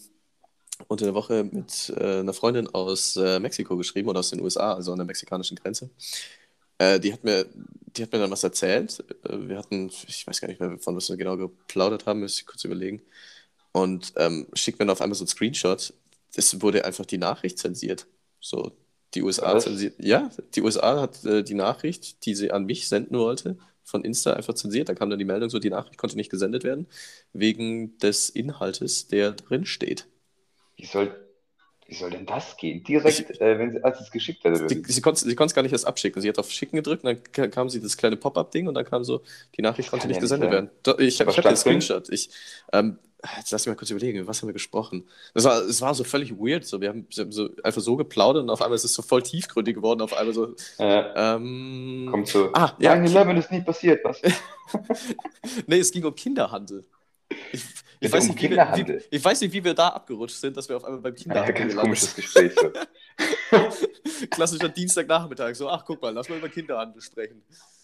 unter 0.88 1.04
der 1.04 1.14
Woche 1.14 1.44
mit 1.44 1.92
äh, 1.96 2.20
einer 2.20 2.32
Freundin 2.32 2.68
aus 2.74 3.16
äh, 3.16 3.38
Mexiko 3.38 3.76
geschrieben 3.76 4.08
oder 4.08 4.20
aus 4.20 4.30
den 4.30 4.40
USA, 4.40 4.74
also 4.74 4.92
an 4.92 4.98
der 4.98 5.06
mexikanischen 5.06 5.56
Grenze. 5.56 5.90
Äh, 6.78 6.98
die, 6.98 7.12
hat 7.12 7.22
mir, 7.22 7.46
die 7.54 8.02
hat 8.02 8.12
mir 8.12 8.18
dann 8.18 8.30
was 8.30 8.42
erzählt. 8.42 9.04
Äh, 9.24 9.48
wir 9.48 9.58
hatten, 9.58 9.88
ich 10.08 10.26
weiß 10.26 10.40
gar 10.40 10.48
nicht 10.48 10.60
mehr, 10.60 10.78
von 10.78 10.96
was 10.96 11.08
wir 11.08 11.16
genau 11.16 11.36
geplaudert 11.36 12.06
haben, 12.06 12.20
müsste 12.20 12.40
ich 12.40 12.46
kurz 12.46 12.64
überlegen. 12.64 13.02
Und 13.72 14.12
ähm, 14.16 14.46
schickt 14.54 14.78
mir 14.78 14.84
dann 14.86 14.92
auf 14.92 15.00
einmal 15.00 15.14
so 15.16 15.24
ein 15.24 15.28
Screenshot. 15.28 15.94
Es 16.34 16.60
wurde 16.60 16.84
einfach 16.84 17.06
die 17.06 17.18
Nachricht 17.18 17.58
zensiert. 17.58 18.06
So, 18.40 18.72
die 19.14 19.22
USA 19.22 19.54
Was? 19.54 19.64
zensiert. 19.64 19.94
Ja, 19.98 20.30
die 20.54 20.62
USA 20.62 21.00
hat 21.00 21.24
äh, 21.24 21.42
die 21.42 21.54
Nachricht, 21.54 22.24
die 22.26 22.34
sie 22.34 22.50
an 22.52 22.64
mich 22.64 22.88
senden 22.88 23.18
wollte, 23.18 23.56
von 23.84 24.04
Insta 24.04 24.34
einfach 24.34 24.54
zensiert. 24.54 24.88
Da 24.88 24.94
kam 24.94 25.10
dann 25.10 25.18
die 25.18 25.24
Meldung, 25.24 25.50
so 25.50 25.58
die 25.58 25.70
Nachricht 25.70 25.98
konnte 25.98 26.16
nicht 26.16 26.30
gesendet 26.30 26.64
werden, 26.64 26.86
wegen 27.32 27.98
des 27.98 28.28
Inhaltes, 28.30 29.08
der 29.08 29.32
drin 29.32 29.64
steht. 29.66 30.06
Wie 30.76 30.86
soll, 30.86 31.14
wie 31.86 31.94
soll 31.94 32.10
denn 32.10 32.26
das 32.26 32.56
gehen? 32.56 32.82
Direkt, 32.84 33.40
äh, 33.40 33.58
wenn 33.58 33.72
sie, 33.72 33.84
als 33.84 34.00
es 34.00 34.10
geschickt 34.10 34.44
hat. 34.44 34.52
oder 34.60 34.68
Sie, 34.68 35.00
konnte 35.02 35.28
es 35.28 35.54
gar 35.54 35.62
nicht 35.62 35.72
erst 35.72 35.86
abschicken. 35.86 36.22
Sie 36.22 36.28
hat 36.28 36.38
auf 36.38 36.50
Schicken 36.50 36.76
gedrückt 36.76 37.04
und 37.04 37.14
dann 37.14 37.22
ka- 37.32 37.48
kam 37.48 37.68
sie 37.68 37.80
das 37.80 37.96
kleine 37.96 38.16
Pop-Up-Ding 38.16 38.68
und 38.68 38.74
dann 38.74 38.84
kam 38.84 39.04
so, 39.04 39.22
die 39.56 39.62
Nachricht 39.62 39.90
konnte 39.90 40.08
nicht 40.08 40.20
gesendet 40.20 40.50
werden. 40.50 40.70
Ich, 40.98 41.20
ich 41.20 41.20
habe 41.20 41.42
den? 41.42 41.56
Screenshot. 41.56 42.08
Ich, 42.10 42.30
ähm, 42.72 42.98
jetzt 43.36 43.50
lass 43.50 43.66
mich 43.66 43.72
mal 43.72 43.76
kurz 43.76 43.90
überlegen, 43.90 44.26
was 44.26 44.42
haben 44.42 44.48
wir 44.48 44.52
gesprochen? 44.52 45.08
Das 45.34 45.44
war, 45.44 45.60
es 45.62 45.80
war 45.80 45.94
so 45.94 46.04
völlig 46.04 46.32
weird. 46.32 46.64
So. 46.64 46.80
Wir 46.80 46.88
haben, 46.88 47.06
wir 47.10 47.24
haben 47.24 47.32
so 47.32 47.50
einfach 47.62 47.80
so 47.80 47.96
geplaudert 47.96 48.42
und 48.42 48.50
auf 48.50 48.62
einmal 48.62 48.76
ist 48.76 48.84
es 48.84 48.94
so 48.94 49.02
voll 49.02 49.22
tiefgründig 49.22 49.76
geworden. 49.76 50.00
Auf 50.00 50.14
einmal 50.14 50.34
so, 50.34 50.54
Äh, 50.78 51.04
ähm, 51.14 52.08
kommt 52.10 52.28
so. 52.28 52.50
Ah, 52.52 52.74
ja. 52.78 52.94
9-11 52.94 53.38
ist 53.38 53.52
nie 53.52 53.60
passiert, 53.60 54.04
was? 54.04 54.20
Nee, 55.66 55.80
es 55.80 55.90
ging 55.90 56.04
um 56.04 56.14
Kinderhandel. 56.14 56.84
Ich, 57.52 57.62
ich, 58.00 58.12
weiß 58.12 58.24
um 58.24 58.30
nicht, 58.30 58.38
wie 58.38 58.42
wir, 58.42 58.48
Kinderhandel? 58.48 59.04
wie, 59.10 59.16
ich 59.16 59.24
weiß 59.24 59.40
nicht, 59.40 59.52
wie 59.52 59.64
wir 59.64 59.74
da 59.74 59.88
abgerutscht 59.88 60.36
sind, 60.36 60.56
dass 60.56 60.68
wir 60.68 60.76
auf 60.76 60.84
einmal 60.84 61.00
beim 61.00 61.14
Ja, 61.14 61.22
Kinderhandel 61.22 61.54
ganz 61.54 61.68
gelandet 61.72 61.82
komisches 61.82 62.14
Gespräch. 62.14 62.52
So. 62.54 62.72
Klassischer 64.30 64.68
Dienstagnachmittag. 64.68 65.54
So, 65.54 65.68
ach, 65.68 65.84
guck 65.84 66.00
mal, 66.00 66.10
lass 66.10 66.28
mal 66.28 66.38
über 66.38 66.48
Kinderhandel 66.48 67.02
sprechen. 67.02 67.42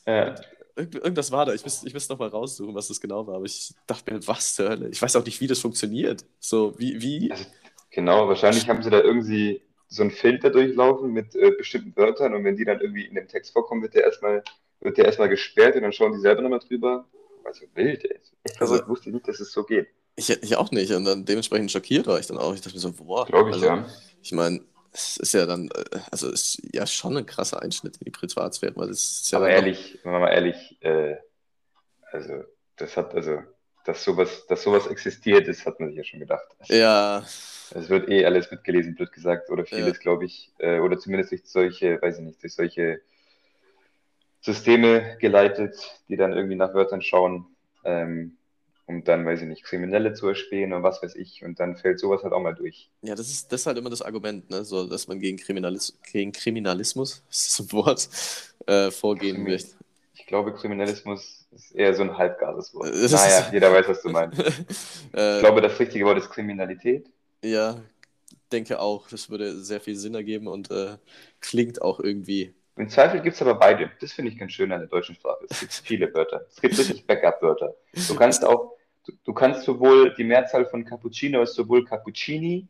Ja. 0.09 0.35
Irgend, 0.75 0.95
irgendwas 0.95 1.31
war 1.33 1.45
da. 1.45 1.53
Ich 1.53 1.65
müsste 1.65 1.87
ich 1.87 1.93
müsste 1.93 2.13
noch 2.13 2.21
mal 2.21 2.29
raussuchen, 2.29 2.75
was 2.75 2.89
das 2.89 3.01
genau 3.01 3.27
war. 3.27 3.37
Aber 3.37 3.45
ich 3.45 3.75
dachte 3.87 4.13
mir, 4.13 4.27
was 4.27 4.55
zur 4.55 4.71
Hölle? 4.71 4.89
Ich 4.89 5.03
weiß 5.03 5.17
auch 5.17 5.25
nicht, 5.25 5.41
wie 5.41 5.47
das 5.47 5.59
funktioniert. 5.59 6.25
So, 6.39 6.79
wie, 6.79 7.03
wie? 7.03 7.31
Also, 7.31 7.45
genau, 7.91 8.29
wahrscheinlich 8.29 8.69
haben 8.69 8.83
sie 8.83 8.91
da 8.91 9.01
irgendwie 9.01 9.61
so 9.89 10.03
einen 10.03 10.11
Filter 10.11 10.51
durchlaufen 10.51 11.13
mit 11.13 11.35
äh, 11.35 11.51
bestimmten 11.51 11.97
Wörtern 11.97 12.35
und 12.35 12.45
wenn 12.45 12.57
die 12.57 12.65
dann 12.65 12.81
irgendwie 12.81 13.07
in 13.07 13.15
dem 13.15 13.27
Text 13.27 13.53
vorkommen, 13.53 13.83
wird 13.83 13.95
der 13.95 14.05
erstmal, 14.05 14.45
wird 14.81 14.97
der 14.99 15.07
erstmal 15.07 15.29
gesperrt 15.29 15.77
und 15.77 15.83
dann 15.83 15.93
schauen 15.93 16.13
die 16.13 16.21
selber 16.21 16.43
nochmal 16.43 16.61
drüber. 16.61 17.07
Also 17.45 17.67
wild, 17.75 18.05
ey. 18.05 18.21
Ich 18.45 18.61
also, 18.61 18.87
wusste 18.87 19.11
nicht, 19.11 19.27
dass 19.27 19.41
es 19.41 19.53
so 19.53 19.65
geht. 19.65 19.89
Ich, 20.17 20.31
ich 20.31 20.57
auch 20.57 20.71
nicht. 20.71 20.93
Und 20.93 21.05
dann 21.05 21.25
dementsprechend 21.25 21.71
schockiert 21.71 22.07
war 22.07 22.19
ich 22.19 22.27
dann 22.27 22.39
auch. 22.39 22.55
Ich 22.55 22.61
dachte 22.61 22.75
mir 22.75 22.81
so, 22.81 22.93
boah. 22.93 23.27
Glaube 23.27 23.51
ich, 23.51 23.57
also, 23.57 23.67
ja. 23.67 23.87
Ich 24.23 24.33
meine, 24.33 24.61
es 24.99 25.17
ist 25.19 25.35
ja 25.35 25.47
dann, 25.47 25.69
äh, 25.69 25.99
also 26.11 26.31
ist 26.31 26.61
ja 26.73 26.87
schon 26.87 27.17
ein 27.17 27.27
krasser 27.27 27.63
Einschnitt 27.63 27.97
in 27.99 28.05
die 28.05 28.11
Privatsphäre, 28.11 28.75
weil 28.77 28.91
ist 28.91 29.31
ja 29.31 29.39
Aber 29.39 29.49
ehrlich, 29.49 29.99
wenn 30.03 30.13
wir 30.13 30.21
mal 30.21 30.33
ehrlich, 30.33 30.77
äh, 30.81 31.17
also 32.11 32.45
das 32.77 32.97
hat, 32.97 33.15
also, 33.15 33.43
dass 33.85 34.05
sowas, 34.05 34.47
dass 34.49 34.63
sowas 34.63 34.87
existiert, 34.87 35.49
das 35.49 35.65
hat 35.65 35.79
man 35.81 35.89
sich 35.89 35.99
ja 35.99 36.05
schon 36.05 36.21
gedacht. 36.21 36.47
Ja, 36.67 37.25
Es 37.75 37.89
wird 37.89 38.09
eh 38.09 38.25
alles 38.25 38.51
mitgelesen, 38.51 38.95
blöd 38.95 39.13
gesagt, 39.13 39.51
oder 39.51 39.65
vieles, 39.65 40.01
glaube 40.01 40.25
ich, 40.25 40.51
äh, 40.59 40.79
oder 40.81 40.99
zumindest 40.99 41.33
durch 41.33 41.43
solche, 41.45 42.01
weiß 42.01 42.19
ich 42.19 42.25
nicht, 42.25 42.43
durch 42.43 42.55
solche 42.55 43.01
Systeme 44.41 45.17
geleitet, 45.21 45.77
die 46.09 46.17
dann 46.17 46.33
irgendwie 46.33 46.57
nach 46.57 46.73
Wörtern 46.73 47.03
schauen, 47.03 47.47
ähm, 47.85 48.38
um 48.89 49.05
dann, 49.05 49.25
weiß 49.27 49.43
ich 49.43 49.47
nicht, 49.49 49.63
Kriminelle 49.65 50.15
zu 50.15 50.27
erspähen 50.29 50.73
und 50.73 50.83
was 50.83 51.03
weiß 51.03 51.15
ich, 51.15 51.45
und 51.45 51.61
dann 51.61 51.77
fällt 51.77 52.01
sowas 52.01 52.23
halt 52.25 52.33
auch 52.33 52.41
mal 52.41 52.55
durch. 52.55 52.91
ja, 53.03 53.15
das 53.15 53.29
ist, 53.31 53.53
das 53.53 53.61
ist 53.61 53.67
halt 53.67 53.79
immer 53.79 53.91
das 53.91 54.03
Argument, 54.03 54.51
ne? 54.51 54.65
so, 54.65 54.87
dass 54.89 55.07
man 55.09 55.21
gegen, 55.21 55.37
Kriminalis 55.39 55.97
gegen 56.11 56.33
Kriminalismus, 56.33 57.23
ist 57.31 57.61
das 57.61 57.67
ein 57.67 57.73
Wort, 57.73 58.09
äh, 58.67 58.91
vorgehen 58.91 59.37
Krimi- 59.37 59.51
möchte. 59.53 59.77
Ich 60.15 60.27
glaube, 60.27 60.53
Kriminalismus 60.53 61.47
ist 61.53 61.75
eher 61.75 61.95
so 61.95 62.03
ein 62.03 62.17
halbgares 62.19 62.75
Wort. 62.75 62.93
Naja, 62.93 63.49
jeder 63.53 63.73
weiß, 63.73 63.89
was 63.89 64.03
du 64.03 64.11
meinst. 64.11 64.39
äh, 65.15 65.37
Ich 65.37 65.41
glaube, 65.41 65.61
das 65.63 65.79
richtige 65.79 66.05
Wort 66.05 66.19
ist 66.19 66.29
Kriminalität. 66.31 67.09
ja, 67.45 67.81
denke 68.53 68.81
auch, 68.81 69.09
das 69.09 69.29
würde 69.31 69.57
sehr 69.63 69.81
viel 69.81 69.95
Sinn 69.97 70.15
ergeben 70.15 70.47
und 70.49 70.71
äh, 70.71 70.97
klingt 71.41 71.83
auch 71.83 72.01
irgendwie. 72.01 72.55
Im 72.77 72.89
Zweifel 72.89 73.21
gibt 73.21 73.35
es 73.37 73.43
aber 73.43 73.55
beide. 73.57 73.91
Das 74.01 74.13
finde 74.13 74.31
ich 74.33 74.39
ganz 74.39 74.53
schön 74.53 74.71
an 74.73 74.81
der 74.81 74.89
deutschen 74.89 75.15
Sprache. 75.15 75.45
Es 75.51 75.61
gibt 75.61 75.73
viele 75.85 76.13
Wörter. 76.15 76.47
Es 76.49 76.61
gibt 76.61 76.79
richtig 76.79 77.07
Backup-Wörter. 77.07 77.75
Du 78.09 78.15
kannst 78.17 78.45
auch, 78.45 78.73
du, 79.09 79.13
du 79.25 79.35
kannst 79.35 79.65
sowohl 79.65 80.15
die 80.15 80.25
Mehrzahl 80.25 80.67
von 80.67 80.85
Cappuccino 80.85 81.43
ist 81.43 81.55
sowohl 81.55 81.85
Cappuccini, 81.85 82.69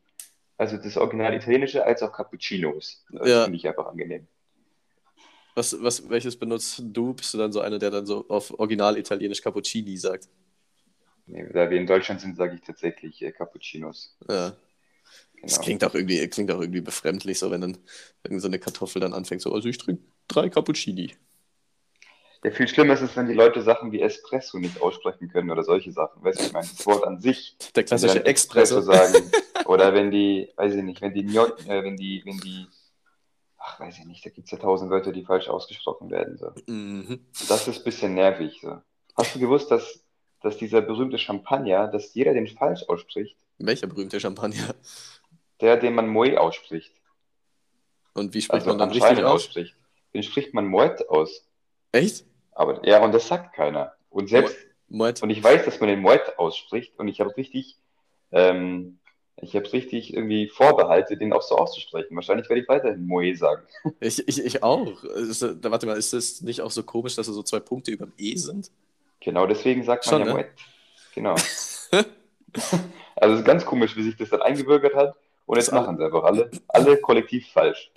also 0.57 0.77
das 0.77 0.96
Original 0.96 1.35
Italienische, 1.35 1.85
als 1.85 2.03
auch 2.03 2.12
Cappuccinos. 2.12 3.05
Das 3.11 3.29
Ja. 3.29 3.44
finde 3.44 3.57
ich 3.59 3.68
einfach 3.68 3.87
angenehm. 3.87 4.27
Was, 5.55 5.77
was, 5.83 6.09
welches 6.09 6.38
benutzt 6.38 6.81
du? 6.85 7.14
Bist 7.14 7.35
du 7.35 7.38
dann 7.38 7.53
so 7.53 7.61
einer, 7.61 7.79
der 7.79 7.90
dann 7.90 8.07
so 8.07 8.29
auf 8.29 8.57
Original 8.59 8.96
Italienisch 8.96 9.42
Cappuccini 9.42 9.96
sagt? 9.96 10.29
Nee, 11.27 11.46
da 11.53 11.68
wir 11.68 11.79
in 11.79 11.87
Deutschland 11.87 12.20
sind, 12.20 12.37
sage 12.37 12.55
ich 12.55 12.62
tatsächlich 12.62 13.20
äh, 13.22 13.33
Cappuccinos. 13.33 14.16
Ja. 14.29 14.57
Das 15.42 15.55
Genau. 15.55 15.62
klingt 15.64 15.85
auch 15.85 15.94
irgendwie, 15.94 16.27
klingt 16.29 16.51
auch 16.51 16.61
irgendwie 16.61 16.81
befremdlich, 16.81 17.38
so 17.38 17.51
wenn 17.51 17.61
dann 17.61 17.79
irgend 18.24 18.42
so 18.42 18.48
eine 18.48 18.59
Kartoffel 18.59 19.01
dann 19.01 19.14
anfängt, 19.14 19.42
so, 19.42 19.53
also 19.53 19.68
ich 19.68 19.79
trinke 19.79 20.03
drei 20.29 20.48
Cappuccini. 20.48 21.12
Ja, 22.44 22.51
viel 22.53 22.68
schlimmer 22.68 22.94
ist 22.94 23.01
es, 23.03 23.16
wenn 23.16 23.27
die 23.27 23.35
Leute 23.35 23.62
Sachen 23.62 23.90
wie 23.90 24.01
Espresso 24.01 24.59
nicht 24.59 24.81
aussprechen 24.81 25.29
können 25.29 25.51
oder 25.51 25.64
solche 25.64 25.90
Sachen. 25.90 26.22
Weißt 26.22 26.40
du, 26.40 26.44
ich 26.44 26.53
meine, 26.53 26.66
das 26.68 26.87
Wort 26.87 27.05
an 27.05 27.18
sich 27.20 27.57
Der 27.74 27.83
klassische 27.83 28.14
dann 28.16 28.27
Expresso. 28.27 28.81
sagen. 28.81 29.14
Oder 29.66 29.92
wenn 29.92 30.11
die, 30.11 30.51
weiß 30.57 30.74
ich 30.77 30.83
nicht, 30.83 31.03
wenn 31.03 31.12
die, 31.12 31.27
äh, 31.27 31.85
wenn 31.85 31.96
die, 31.96 32.22
wenn 32.24 32.38
die, 32.38 32.66
ach, 33.59 33.79
weiß 33.81 33.98
ich 33.98 34.05
nicht, 34.07 34.24
da 34.24 34.31
gibt 34.31 34.46
es 34.46 34.51
ja 34.53 34.59
tausend 34.59 34.90
Wörter, 34.90 35.12
die 35.12 35.24
falsch 35.24 35.48
ausgesprochen 35.48 36.11
werden. 36.11 36.38
So. 36.38 36.53
Mhm. 36.72 37.27
Das 37.48 37.68
ist 37.68 37.79
ein 37.79 37.85
bisschen 37.85 38.14
nervig. 38.14 38.61
So. 38.62 38.81
Hast 39.16 39.35
du 39.35 39.40
gewusst, 39.40 39.70
dass, 39.70 40.03
dass 40.40 40.57
dieser 40.57 40.81
berühmte 40.81 41.18
Champagner, 41.18 41.88
dass 41.88 42.14
jeder 42.14 42.33
den 42.33 42.46
falsch 42.46 42.85
ausspricht, 42.88 43.37
Welcher 43.59 43.88
berühmte 43.88 44.20
Champagner? 44.20 44.74
der, 45.61 45.77
den 45.77 45.94
man 45.94 46.09
Moet 46.09 46.37
ausspricht, 46.38 46.92
Und 48.14 48.33
wie 48.33 48.40
spricht 48.40 48.66
also 48.66 48.68
man 48.70 48.79
dann 48.79 48.90
richtig 48.90 49.24
ausspricht, 49.24 49.74
den 50.14 50.22
spricht 50.22 50.55
man 50.55 50.66
Moet 50.66 51.09
aus. 51.09 51.44
Echt? 51.92 52.24
Aber 52.59 52.85
ja, 52.85 53.01
und 53.05 53.12
das 53.12 53.29
sagt 53.29 53.55
keiner. 53.55 53.92
Und 54.11 54.29
selbst, 54.29 54.57
Moet? 54.88 55.23
Und 55.23 55.31
ich 55.31 55.42
weiß, 55.42 55.64
dass 55.64 55.79
man 55.79 55.88
den 55.88 56.01
Moet 56.01 56.38
ausspricht 56.38 56.99
und 56.99 57.07
ich 57.07 57.21
habe 57.21 57.37
richtig, 57.37 57.77
ähm, 58.33 58.99
ich 59.37 59.55
habe 59.55 59.73
richtig 59.73 60.12
irgendwie 60.12 60.49
Vorbehalte, 60.49 61.16
den 61.16 61.33
auch 61.33 61.42
so 61.42 61.57
auszusprechen. 61.57 62.16
Wahrscheinlich 62.16 62.49
werde 62.49 62.62
ich 62.62 62.68
weiterhin 62.68 63.07
Moe 63.07 63.37
sagen. 63.37 63.62
Ich, 64.01 64.27
ich, 64.27 64.44
ich 64.44 64.62
auch. 64.64 65.05
Ist, 65.05 65.40
da, 65.40 65.71
warte 65.71 65.87
mal, 65.87 65.97
ist 65.97 66.12
das 66.12 66.40
nicht 66.40 66.61
auch 66.61 66.73
so 66.73 66.83
komisch, 66.83 67.14
dass 67.14 67.29
da 67.29 67.33
so 67.33 67.44
zwei 67.44 67.61
Punkte 67.61 67.92
über 67.92 68.07
dem 68.07 68.14
E 68.18 68.35
sind? 68.35 68.73
Genau 69.21 69.47
deswegen 69.47 69.85
sagt 69.85 70.05
man 70.07 70.12
Schon, 70.12 70.29
ja 70.29 70.35
ne? 70.35 70.40
Moet. 70.40 70.47
Genau. 71.14 71.37
also 73.14 73.35
es 73.35 73.40
ist 73.40 73.47
ganz 73.47 73.64
komisch, 73.64 73.94
wie 73.94 74.03
sich 74.03 74.16
das 74.16 74.31
dann 74.31 74.42
eingebürgert 74.42 74.97
hat. 74.97 75.14
Und 75.47 75.59
jetzt 75.59 75.73
machen 75.73 75.97
sie 75.97 76.05
einfach 76.05 76.25
alle, 76.25 76.51
alle 76.66 76.97
kollektiv 76.97 77.47
falsch. 77.53 77.92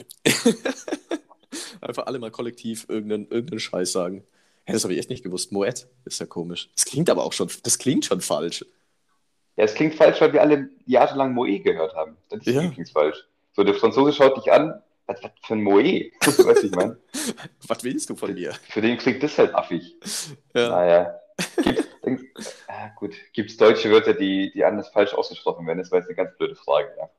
Einfach 1.82 2.06
alle 2.06 2.19
mal 2.19 2.30
kollektiv 2.30 2.86
irgendeinen, 2.88 3.28
irgendeinen 3.30 3.60
Scheiß 3.60 3.91
sagen. 3.91 4.24
Hä, 4.65 4.74
das 4.74 4.84
habe 4.84 4.93
ich 4.93 5.00
echt 5.00 5.10
nicht 5.10 5.24
gewusst. 5.24 5.52
Moet 5.52 5.88
ist 6.06 6.19
ja 6.19 6.26
komisch. 6.26 6.69
Das 6.76 6.86
klingt 6.86 7.10
aber 7.10 7.24
auch 7.24 7.34
schon, 7.34 7.50
das 7.63 7.78
klingt 7.78 8.06
schon 8.06 8.21
falsch. 8.21 8.65
Ja, 9.58 9.66
es 9.66 9.74
klingt 9.74 9.95
falsch, 9.95 10.22
weil 10.22 10.34
wir 10.34 10.41
alle 10.41 10.70
jahrelang 10.86 11.34
Moe 11.34 11.59
gehört 11.59 11.93
haben. 11.95 12.18
Das 12.30 12.45
Ja. 12.45 12.70
klingt 12.70 12.89
falsch. 12.89 13.18
So, 13.53 13.64
der 13.64 13.74
Franzose 13.76 14.14
schaut 14.14 14.38
dich 14.38 14.51
an, 14.51 14.82
was, 15.07 15.22
was 15.24 15.32
für 15.43 15.53
ein 15.55 15.64
Moe? 15.64 15.84
weißt 16.22 16.64
ich 16.64 16.72
meine? 16.72 16.97
Was 17.68 17.84
willst 17.84 18.09
du 18.09 18.16
von 18.16 18.34
mir? 18.34 18.53
Für 18.70 18.82
den 18.82 18.97
klingt 18.97 19.22
das 19.24 19.38
halt 19.38 19.53
affig. 19.53 19.95
Ja. 20.55 20.70
Naja. 20.70 21.20
Gibt, 21.64 22.05
denk, 22.05 22.22
ah, 22.68 22.89
gut. 22.95 23.16
Gibt 23.34 23.49
es 23.51 23.57
deutsche 23.57 23.91
Wörter, 23.91 24.14
die, 24.14 24.51
die 24.53 24.64
anders 24.64 24.89
falsch 24.89 25.14
ausgesprochen 25.14 25.66
werden? 25.68 25.80
Das 25.80 25.91
war 25.91 25.99
jetzt 25.99 26.07
eine 26.07 26.16
ganz 26.16 26.38
blöde 26.38 26.55
Frage. 26.55 26.89
Ja. 26.97 27.09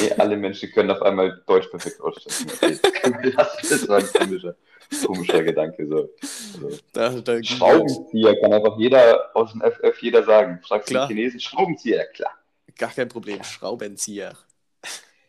Nee, 0.00 0.12
alle 0.18 0.36
Menschen 0.36 0.70
können 0.72 0.90
auf 0.90 1.02
einmal 1.02 1.42
Deutsch 1.46 1.68
perfekt 1.68 2.00
aussprechen. 2.00 2.78
Das, 3.68 3.88
war 3.88 3.98
ein 3.98 4.06
komischer, 4.06 4.56
komischer 5.04 5.42
Gedanke. 5.42 5.86
So. 5.86 6.10
So. 6.20 6.70
Da, 6.92 7.10
da 7.10 7.42
Schraubenzieher 7.42 8.40
kann 8.40 8.52
einfach 8.52 8.78
jeder 8.78 9.30
aus 9.34 9.52
dem 9.52 9.62
FF 9.62 10.00
jeder 10.00 10.22
sagen. 10.24 10.60
Fragst 10.62 10.90
du 10.90 10.94
den 10.94 11.06
Chinesen, 11.08 11.40
Schraubenzieher, 11.40 12.04
klar. 12.06 12.32
Gar 12.76 12.90
kein 12.90 13.08
Problem. 13.08 13.42
Schraubenzieher. 13.42 14.34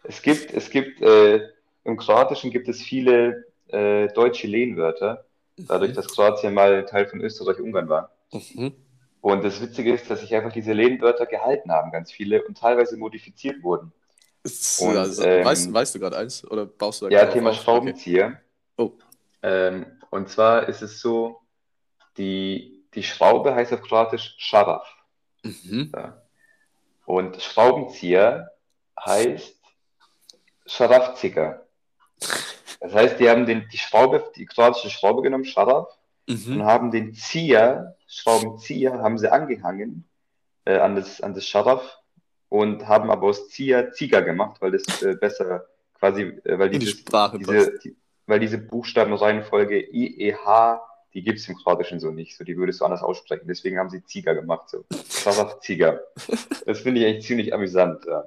Es 0.04 0.22
gibt, 0.22 0.54
es 0.54 0.70
gibt, 0.70 1.02
äh, 1.02 1.50
im 1.84 1.98
Kroatischen 1.98 2.52
gibt 2.52 2.68
es 2.68 2.82
viele 2.82 3.46
äh, 3.68 4.08
deutsche 4.10 4.48
Lehnwörter. 4.48 5.26
dadurch, 5.58 5.94
dass 5.94 6.08
Kroatien 6.08 6.54
mal 6.54 6.86
Teil 6.86 7.08
von 7.08 7.22
Österreich-Ungarn 7.22 7.90
war. 7.90 8.12
Mhm. 8.32 8.74
Und 9.22 9.44
das 9.44 9.62
Witzige 9.62 9.94
ist, 9.94 10.10
dass 10.10 10.20
sich 10.20 10.36
einfach 10.36 10.52
diese 10.52 10.74
Lehnwörter 10.74 11.26
gehalten 11.26 11.72
haben, 11.72 11.92
ganz 11.92 12.12
viele, 12.12 12.44
und 12.44 12.58
teilweise 12.58 12.98
modifiziert 12.98 13.64
wurden. 13.64 13.94
Und, 14.80 14.98
also, 14.98 15.24
ähm, 15.24 15.46
weißt, 15.46 15.74
weißt 15.74 15.96
du 15.96 16.00
gerade 16.00 16.18
eins? 16.18 16.46
Oder 16.50 16.66
baust 16.66 17.02
du 17.02 17.10
da 17.10 17.12
Ja, 17.12 17.26
Thema 17.28 17.50
auf? 17.52 17.56
Okay. 17.56 17.64
Schraubenzieher. 17.64 18.42
Oh. 18.78 18.92
Ähm, 19.42 19.86
und 20.10 20.30
zwar 20.30 20.68
ist 20.68 20.82
es 20.82 21.00
so, 21.00 21.40
die, 22.18 22.84
die 22.94 23.04
Schraube 23.04 23.56
heißt 23.56 23.74
auf 23.74 23.82
Kroatisch 23.82 24.36
Scharaf. 24.38 24.88
Mhm. 25.44 25.92
Ja. 25.96 26.22
Und 27.06 27.42
Schraubenzieher 27.42 28.52
heißt 29.00 29.56
Scharafziger. 30.66 31.66
Das 32.80 32.94
heißt, 32.94 33.20
die 33.20 33.30
haben 33.30 33.46
den, 33.46 33.68
die 33.70 33.78
Schraube, 33.78 34.32
die 34.36 34.46
kroatische 34.46 34.90
Schraube 34.90 35.22
genommen, 35.22 35.46
Scharaf, 35.46 35.88
und 36.28 36.48
Mhm. 36.48 36.64
haben 36.64 36.92
den 36.92 37.14
Zieher, 37.14 37.98
Schraubenzieher, 38.08 39.00
haben 39.00 39.18
sie 39.18 39.30
angehangen 39.32 40.08
äh, 40.66 40.78
an 40.78 40.96
das, 40.96 41.20
an 41.20 41.34
das 41.34 41.46
Scharaf 41.46 41.98
und 42.54 42.88
haben 42.88 43.10
aber 43.10 43.30
aus 43.30 43.50
Zieher 43.50 43.94
Zieger 43.94 44.22
gemacht, 44.22 44.62
weil 44.62 44.74
das 44.74 45.02
äh, 45.02 45.16
besser 45.16 45.66
quasi, 45.98 46.22
äh, 46.22 46.60
weil 46.60 46.68
In 46.68 46.74
die 46.74 46.80
dieses, 46.86 47.00
Sprache 47.00 47.40
diese, 47.40 47.80
die, 47.80 47.96
weil 48.28 48.40
diese 48.40 48.60
Buchstabenreihenfolge 48.60 49.92
IEH, 49.92 50.80
die 51.16 51.24
gibt 51.24 51.40
es 51.40 51.50
im 51.50 51.56
Kroatischen 51.56 52.00
so 52.00 52.12
nicht, 52.12 52.38
so 52.38 52.44
die 52.44 52.56
würdest 52.56 52.82
du 52.82 52.86
anders 52.86 53.02
aussprechen. 53.02 53.48
Deswegen 53.48 53.80
haben 53.80 53.90
sie 53.90 54.04
Zieger 54.06 54.36
gemacht, 54.36 54.70
so. 54.70 54.86
Scharaf 55.10 55.62
Zieger. 55.62 56.02
Das 56.68 56.82
finde 56.82 57.02
ich 57.02 57.08
eigentlich 57.08 57.26
ziemlich 57.26 57.56
amüsant, 57.56 58.06
ja. 58.06 58.24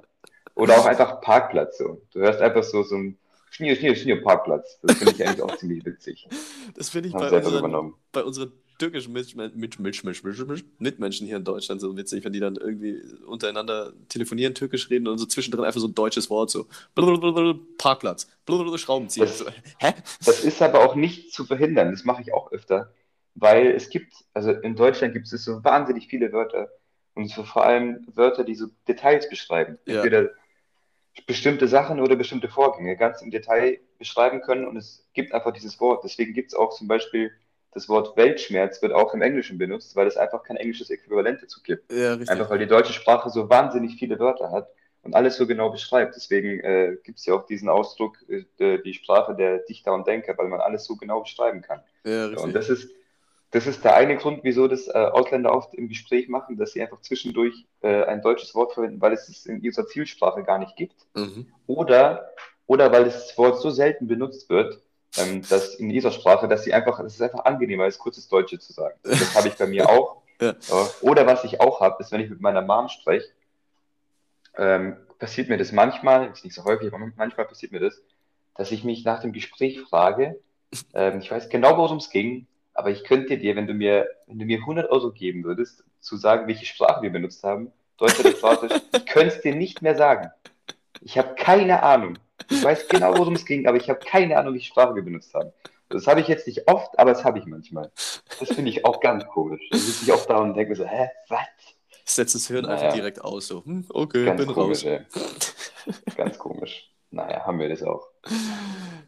Oder 0.55 0.77
auch 0.77 0.85
einfach 0.85 1.21
Parkplatz, 1.21 1.77
so. 1.77 2.01
Du 2.11 2.19
hörst 2.19 2.41
einfach 2.41 2.63
so, 2.63 2.83
so 2.83 2.97
ein 2.97 3.17
Schnier, 3.49 3.77
Schnier, 3.77 3.95
Schnier 3.95 4.21
Parkplatz. 4.21 4.77
Das 4.81 4.97
finde 4.97 5.13
ich 5.13 5.25
eigentlich 5.25 5.41
auch 5.41 5.55
ziemlich 5.55 5.85
witzig. 5.85 6.27
Das 6.75 6.89
finde 6.89 7.07
ich 7.07 7.13
bei 7.13 7.31
unseren, 7.31 7.93
bei 8.11 8.23
unseren 8.25 8.51
türkischen 8.77 9.13
Mitmenschen 9.13 11.27
hier 11.27 11.37
in 11.37 11.43
Deutschland 11.43 11.81
so 11.81 11.95
witzig, 11.97 12.23
wenn 12.23 12.33
die 12.33 12.39
dann 12.39 12.55
irgendwie 12.55 13.01
untereinander 13.25 13.93
telefonieren, 14.09 14.53
türkisch 14.53 14.89
reden 14.89 15.07
und 15.07 15.17
so 15.17 15.25
zwischendrin 15.25 15.65
einfach 15.65 15.79
so 15.79 15.87
ein 15.87 15.95
deutsches 15.95 16.29
Wort, 16.29 16.51
so 16.51 16.67
Parkplatz, 17.77 18.27
Schraubenzieher. 18.77 19.25
Das- 19.25 19.45
hä? 19.79 19.93
Das 20.25 20.43
ist 20.43 20.61
aber 20.61 20.85
auch 20.85 20.95
nicht 20.95 21.33
zu 21.33 21.45
verhindern. 21.45 21.91
Das 21.91 22.03
mache 22.03 22.21
ich 22.21 22.33
auch 22.33 22.51
öfter. 22.51 22.93
Weil 23.39 23.67
es 23.67 23.89
gibt, 23.89 24.13
also 24.33 24.51
in 24.51 24.75
Deutschland 24.75 25.13
gibt 25.13 25.31
es 25.31 25.43
so 25.43 25.63
wahnsinnig 25.63 26.07
viele 26.07 26.31
Wörter. 26.31 26.69
Und 27.13 27.29
so 27.29 27.43
vor 27.43 27.65
allem 27.65 28.05
Wörter, 28.13 28.43
die 28.43 28.55
so 28.55 28.67
Details 28.87 29.29
beschreiben. 29.29 29.77
Ja. 29.85 29.97
Entweder 29.97 30.29
bestimmte 31.25 31.67
Sachen 31.67 31.99
oder 31.99 32.15
bestimmte 32.15 32.47
Vorgänge 32.47 32.95
ganz 32.95 33.21
im 33.21 33.31
Detail 33.31 33.79
beschreiben 33.97 34.41
können. 34.41 34.67
Und 34.67 34.77
es 34.77 35.07
gibt 35.13 35.33
einfach 35.33 35.51
dieses 35.51 35.79
Wort. 35.79 36.03
Deswegen 36.03 36.33
gibt 36.33 36.51
es 36.51 36.57
auch 36.57 36.75
zum 36.75 36.87
Beispiel 36.87 37.31
das 37.71 37.89
Wort 37.89 38.17
Weltschmerz 38.17 38.81
wird 38.81 38.93
auch 38.93 39.13
im 39.13 39.21
Englischen 39.21 39.57
benutzt, 39.57 39.95
weil 39.95 40.07
es 40.07 40.17
einfach 40.17 40.43
kein 40.43 40.57
englisches 40.57 40.89
Äquivalent 40.89 41.43
dazu 41.43 41.61
gibt. 41.61 41.91
Ja, 41.91 42.11
richtig. 42.11 42.29
Einfach 42.29 42.49
weil 42.49 42.59
die 42.59 42.67
deutsche 42.67 42.93
Sprache 42.93 43.29
so 43.29 43.49
wahnsinnig 43.49 43.95
viele 43.97 44.19
Wörter 44.19 44.51
hat 44.51 44.69
und 45.03 45.15
alles 45.15 45.37
so 45.37 45.47
genau 45.47 45.69
beschreibt. 45.69 46.15
Deswegen 46.15 46.59
äh, 46.61 46.97
gibt 47.03 47.19
es 47.19 47.25
ja 47.25 47.33
auch 47.33 47.45
diesen 47.45 47.69
Ausdruck, 47.69 48.17
äh, 48.29 48.79
die 48.79 48.93
Sprache 48.93 49.35
der 49.35 49.59
Dichter 49.59 49.93
und 49.93 50.07
Denker, 50.07 50.37
weil 50.37 50.47
man 50.47 50.59
alles 50.59 50.85
so 50.85 50.95
genau 50.95 51.21
beschreiben 51.21 51.61
kann. 51.61 51.81
Ja, 52.03 52.25
richtig. 52.25 52.43
und 52.43 52.53
das 52.53 52.69
ist, 52.69 52.89
das 53.51 53.67
ist 53.67 53.83
der 53.83 53.95
eine 53.95 54.17
Grund, 54.17 54.41
wieso 54.43 54.67
das 54.67 54.87
äh, 54.87 54.91
Ausländer 54.91 55.53
oft 55.53 55.73
im 55.73 55.87
Gespräch 55.87 56.27
machen, 56.27 56.57
dass 56.57 56.73
sie 56.73 56.81
einfach 56.81 57.01
zwischendurch 57.01 57.65
äh, 57.81 58.03
ein 58.03 58.21
deutsches 58.21 58.53
Wort 58.55 58.73
verwenden, 58.73 58.99
weil 58.99 59.13
es 59.13 59.29
es 59.29 59.45
in 59.45 59.61
ihrer 59.61 59.87
Zielsprache 59.87 60.43
gar 60.43 60.57
nicht 60.57 60.75
gibt. 60.75 60.95
Mhm. 61.15 61.47
Oder, 61.65 62.29
oder 62.65 62.91
weil 62.91 63.05
das 63.05 63.37
Wort 63.37 63.61
so 63.61 63.69
selten 63.69 64.07
benutzt 64.07 64.49
wird, 64.49 64.81
ähm, 65.17 65.41
dass 65.49 65.75
in 65.75 65.89
dieser 65.89 66.11
Sprache, 66.11 66.47
dass 66.47 66.63
sie 66.63 66.73
einfach, 66.73 66.99
es 66.99 67.15
ist 67.15 67.21
einfach 67.21 67.45
angenehmer, 67.45 67.85
als 67.85 67.97
kurzes 67.97 68.27
Deutsche 68.27 68.59
zu 68.59 68.73
sagen. 68.73 68.99
Das 69.03 69.35
habe 69.35 69.47
ich 69.47 69.55
bei 69.55 69.67
mir 69.67 69.89
auch. 69.89 70.21
Ja. 70.41 70.53
Oder 71.01 71.25
was 71.25 71.43
ich 71.43 71.61
auch 71.61 71.81
habe, 71.81 72.01
ist, 72.03 72.11
wenn 72.11 72.21
ich 72.21 72.29
mit 72.29 72.41
meiner 72.41 72.61
Mom 72.61 72.89
spreche, 72.89 73.27
ähm, 74.57 74.97
passiert 75.19 75.49
mir 75.49 75.57
das 75.57 75.71
manchmal, 75.71 76.29
ist 76.31 76.43
nicht 76.43 76.53
so 76.53 76.63
häufig, 76.63 76.93
aber 76.93 76.99
manchmal 77.15 77.47
passiert 77.47 77.71
mir 77.71 77.79
das, 77.79 78.01
dass 78.55 78.71
ich 78.71 78.83
mich 78.83 79.03
nach 79.03 79.21
dem 79.21 79.33
Gespräch 79.33 79.79
frage, 79.81 80.39
ähm, 80.93 81.19
ich 81.19 81.31
weiß 81.31 81.49
genau, 81.49 81.77
worum 81.77 81.97
es 81.97 82.09
ging, 82.09 82.47
aber 82.73 82.91
ich 82.91 83.03
könnte 83.03 83.37
dir, 83.37 83.55
wenn 83.55 83.67
du 83.67 83.73
mir, 83.73 84.07
wenn 84.27 84.39
du 84.39 84.45
mir 84.45 84.59
100 84.59 84.89
Euro 84.89 85.11
geben 85.11 85.43
würdest, 85.43 85.83
zu 85.99 86.17
sagen, 86.17 86.47
welche 86.47 86.65
Sprache 86.65 87.01
wir 87.01 87.11
benutzt 87.11 87.43
haben, 87.43 87.71
Deutsch 87.97 88.19
oder 88.19 88.31
Kroatisch, 88.33 88.81
ich 88.95 89.05
könnte 89.05 89.35
es 89.35 89.41
dir 89.41 89.55
nicht 89.55 89.81
mehr 89.81 89.95
sagen. 89.95 90.29
Ich 91.01 91.17
habe 91.17 91.35
keine 91.35 91.83
Ahnung. 91.83 92.17
Ich 92.49 92.63
weiß 92.63 92.87
genau, 92.87 93.17
worum 93.17 93.35
es 93.35 93.45
ging, 93.45 93.67
aber 93.67 93.77
ich 93.77 93.89
habe 93.89 93.99
keine 93.99 94.37
Ahnung, 94.37 94.53
welche 94.53 94.67
Sprache 94.67 94.95
wir 94.95 95.01
benutzt 95.03 95.33
haben. 95.33 95.51
Das 95.89 96.05
habe 96.07 96.19
ich 96.21 96.27
jetzt 96.27 96.45
nicht 96.47 96.67
oft, 96.67 96.97
aber 96.99 97.11
das 97.13 97.23
habe 97.23 97.39
ich 97.39 97.45
manchmal. 97.45 97.91
Das 98.39 98.49
finde 98.49 98.69
ich 98.69 98.85
auch 98.85 98.99
ganz 98.99 99.25
komisch. 99.27 99.61
Da 99.71 99.77
sitze 99.77 100.03
ich 100.05 100.13
oft 100.13 100.29
da 100.29 100.37
und 100.37 100.53
denke 100.53 100.71
mir 100.71 100.75
so, 100.75 100.85
hä, 100.85 101.09
was? 101.29 101.39
Ich 102.05 102.11
setze 102.13 102.37
das 102.37 102.47
Hirn 102.47 102.65
Naja. 102.65 102.77
einfach 102.77 102.93
direkt 102.93 103.21
aus, 103.23 103.47
so, 103.47 103.63
hm, 103.65 103.85
okay, 103.89 104.25
Ganz 104.25 104.45
bin 104.45 104.53
komisch, 104.53 104.85
raus. 104.85 105.01
ey. 105.85 105.93
Ganz 106.15 106.37
komisch. 106.37 106.89
Naja, 107.09 107.45
haben 107.45 107.57
wir 107.59 107.69
das 107.69 107.81
auch. 107.83 108.07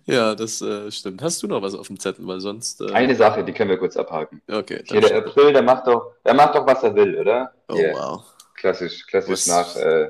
Ja, 0.05 0.33
das 0.35 0.61
äh, 0.61 0.89
stimmt. 0.89 1.21
Hast 1.21 1.43
du 1.43 1.47
noch 1.47 1.61
was 1.61 1.75
auf 1.75 1.87
dem 1.87 1.99
Zettel, 1.99 2.25
weil 2.25 2.39
sonst. 2.39 2.79
Äh, 2.81 2.91
Eine 2.93 3.13
Sache, 3.15 3.43
die 3.43 3.51
können 3.51 3.69
wir 3.69 3.77
kurz 3.77 3.97
abhaken. 3.97 4.41
Okay, 4.49 4.81
Hier, 4.87 5.01
der 5.01 5.17
April, 5.17 5.51
der 5.53 5.61
macht 5.63 5.85
doch, 5.85 6.13
der 6.25 6.33
macht 6.33 6.55
doch, 6.55 6.65
was 6.65 6.81
er 6.83 6.95
will, 6.95 7.17
oder? 7.19 7.53
Oh, 7.67 7.75
Hier, 7.75 7.93
wow. 7.93 8.23
klassisch, 8.55 9.05
klassisch 9.05 9.31
Was- 9.31 9.47
nach, 9.47 9.75
äh, 9.75 10.09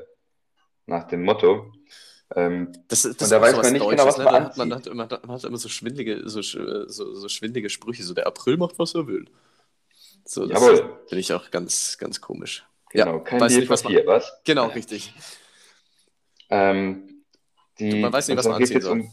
nach 0.86 1.04
dem 1.08 1.24
Motto. 1.24 1.72
Ähm, 2.36 2.72
Das, 2.88 3.02
das 3.02 3.16
Und 3.22 3.30
da 3.30 3.40
weiß 3.40 3.56
man 3.56 3.72
nicht 3.72 3.82
Deutsches, 3.84 3.98
genau, 3.98 4.06
was 4.06 4.18
ne? 4.18 4.24
man 4.24 4.34
hat 4.34 4.56
man, 4.56 4.72
hat, 4.74 4.86
man, 4.94 5.10
hat, 5.10 5.26
man 5.26 5.36
hat 5.36 5.44
immer 5.44 5.56
so 5.58 5.68
schwindige, 5.68 6.28
so, 6.28 6.42
so, 6.42 6.86
so 7.14 7.28
schwindige 7.28 7.68
Sprüche, 7.70 8.02
so 8.02 8.14
der 8.14 8.26
April 8.26 8.56
macht, 8.56 8.78
was 8.78 8.94
er 8.94 9.06
will. 9.06 9.26
So, 10.24 10.46
das 10.46 10.62
finde 10.62 11.20
ich 11.20 11.32
auch 11.32 11.50
ganz, 11.50 11.98
ganz 11.98 12.20
komisch. 12.20 12.64
genau, 12.90 13.14
Ja, 13.14 13.18
kein 13.20 13.40
weiß 13.40 13.50
Deal 13.50 13.60
nicht, 13.62 13.70
was 13.70 13.82
Papier, 13.82 14.06
was? 14.06 14.32
Genau, 14.44 14.66
richtig. 14.68 15.12
Ähm, 16.50 17.22
die, 17.78 18.00
Man 18.00 18.12
weiß 18.12 18.28
nicht, 18.28 18.36
was 18.36 18.46
man 18.46 18.56
anziehen 18.56 18.76
jetzt 18.76 18.86
um- 18.86 19.10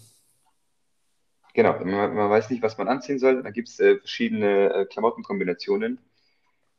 Genau, 1.54 1.74
man, 1.84 2.14
man 2.14 2.30
weiß 2.30 2.52
nicht, 2.52 2.62
was 2.62 2.78
man 2.78 2.88
anziehen 2.88 3.18
soll. 3.18 3.42
Da 3.42 3.50
gibt 3.50 3.70
es 3.70 3.80
äh, 3.80 3.98
verschiedene 3.98 4.74
äh, 4.74 4.86
Klamottenkombinationen. 4.86 5.98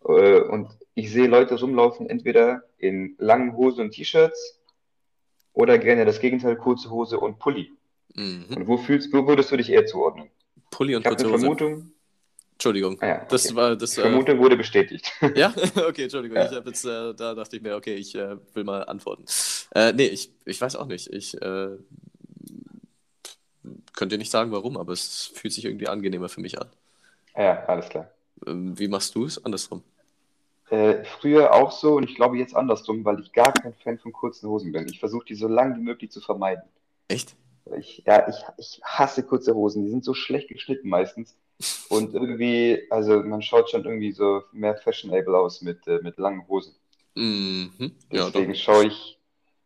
Äh, 0.05 0.41
und 0.41 0.68
ich 0.95 1.11
sehe 1.11 1.26
Leute 1.26 1.59
rumlaufen, 1.59 2.09
entweder 2.09 2.62
in 2.76 3.16
langen 3.18 3.57
Hosen 3.57 3.86
und 3.86 3.91
T-Shirts 3.91 4.58
oder 5.59 5.77
gerne 5.79 6.05
das 6.05 6.21
Gegenteil, 6.21 6.57
kurze 6.57 6.89
Hose 6.89 7.19
und 7.19 7.41
Pulli. 7.41 7.73
Mhm. 8.15 8.45
Und 8.57 8.67
wo 8.69 8.77
fühlst, 8.79 9.13
wo 9.13 9.27
würdest 9.27 9.51
du 9.51 9.57
dich 9.57 9.71
eher 9.71 9.87
zuordnen? 9.87 10.31
Pulli 10.71 10.95
und 10.95 11.03
Ich 11.03 11.07
habe 11.07 11.17
kurze 11.17 11.27
eine 11.27 11.35
Hose. 11.35 11.57
Vermutung. 11.57 11.93
Entschuldigung. 12.53 12.97
Ah 13.01 13.07
ja, 13.07 13.25
Das 13.29 13.47
okay. 13.47 13.57
war 13.57 13.77
das. 13.77 13.91
Die 13.93 14.01
Äh, 14.01 14.05
Vermutung 14.05 14.39
wurde 14.39 14.57
bestätigt. 14.57 15.13
ja, 15.35 15.53
okay, 15.89 16.05
Entschuldigung. 16.05 16.37
Ja. 16.39 16.47
Ich 16.51 16.57
habe 16.57 16.69
jetzt, 16.69 16.85
äh, 16.85 17.13
da 17.15 17.35
dachte 17.35 17.57
ich 17.57 17.63
mir, 17.63 17.75
okay, 17.77 17.95
ich 17.95 18.15
äh, 18.15 18.37
will 18.55 18.63
mal 18.65 18.83
antworten. 18.85 19.25
Äh, 19.75 19.93
nee, 19.93 20.07
ich, 20.07 20.31
ich 20.45 20.61
weiß 20.61 20.77
auch 20.77 20.87
nicht. 20.87 21.13
Ich 21.13 21.35
äh, 21.43 21.71
könnte 23.95 24.15
dir 24.15 24.19
nicht 24.19 24.31
sagen, 24.31 24.53
warum, 24.53 24.77
aber 24.77 24.93
es 24.93 25.27
fühlt 25.35 25.53
sich 25.53 25.65
irgendwie 25.65 25.89
angenehmer 25.89 26.29
für 26.29 26.41
mich 26.41 26.61
an. 26.61 26.69
Ja, 27.37 27.65
alles 27.67 27.89
klar. 27.89 28.11
Ähm, 28.47 28.79
wie 28.79 28.89
machst 28.89 29.15
du 29.17 29.25
es? 29.25 29.45
Andersrum. 29.45 29.83
Äh, 30.71 31.05
früher 31.05 31.55
auch 31.55 31.73
so 31.73 31.95
und 31.95 32.05
ich 32.05 32.14
glaube 32.14 32.37
jetzt 32.37 32.55
andersrum, 32.55 33.05
weil 33.05 33.21
ich 33.21 33.33
gar 33.33 33.53
kein 33.53 33.75
Fan 33.75 33.99
von 33.99 34.12
kurzen 34.12 34.49
Hosen 34.49 34.73
bin. 34.73 34.87
Ich 34.89 35.01
versuche 35.01 35.25
die 35.25 35.35
so 35.35 35.49
lang 35.49 35.77
wie 35.77 35.83
möglich 35.83 36.11
zu 36.11 36.21
vermeiden. 36.21 36.64
Echt? 37.09 37.35
Ich, 37.77 38.03
ja, 38.07 38.29
ich, 38.29 38.37
ich 38.59 38.81
hasse 38.85 39.23
kurze 39.23 39.55
Hosen. 39.55 39.85
Die 39.85 39.91
sind 39.91 40.05
so 40.05 40.14
schlecht 40.14 40.49
geschnitten 40.49 40.89
meistens. 40.89 41.37
Und 41.89 42.14
irgendwie, 42.14 42.87
also 42.91 43.23
man 43.23 43.43
schaut 43.43 43.71
schon 43.71 43.85
irgendwie 43.85 44.12
so 44.12 44.43
mehr 44.53 44.77
fashionable 44.77 45.37
aus 45.37 45.62
mit, 45.62 45.87
äh, 45.89 46.01
mit 46.03 46.19
langen 46.19 46.47
Hosen. 46.49 46.75
Mhm. 47.14 47.97
Ja. 48.12 48.27
Deswegen 48.27 48.55
schaue 48.55 48.87
ich, 48.87 49.19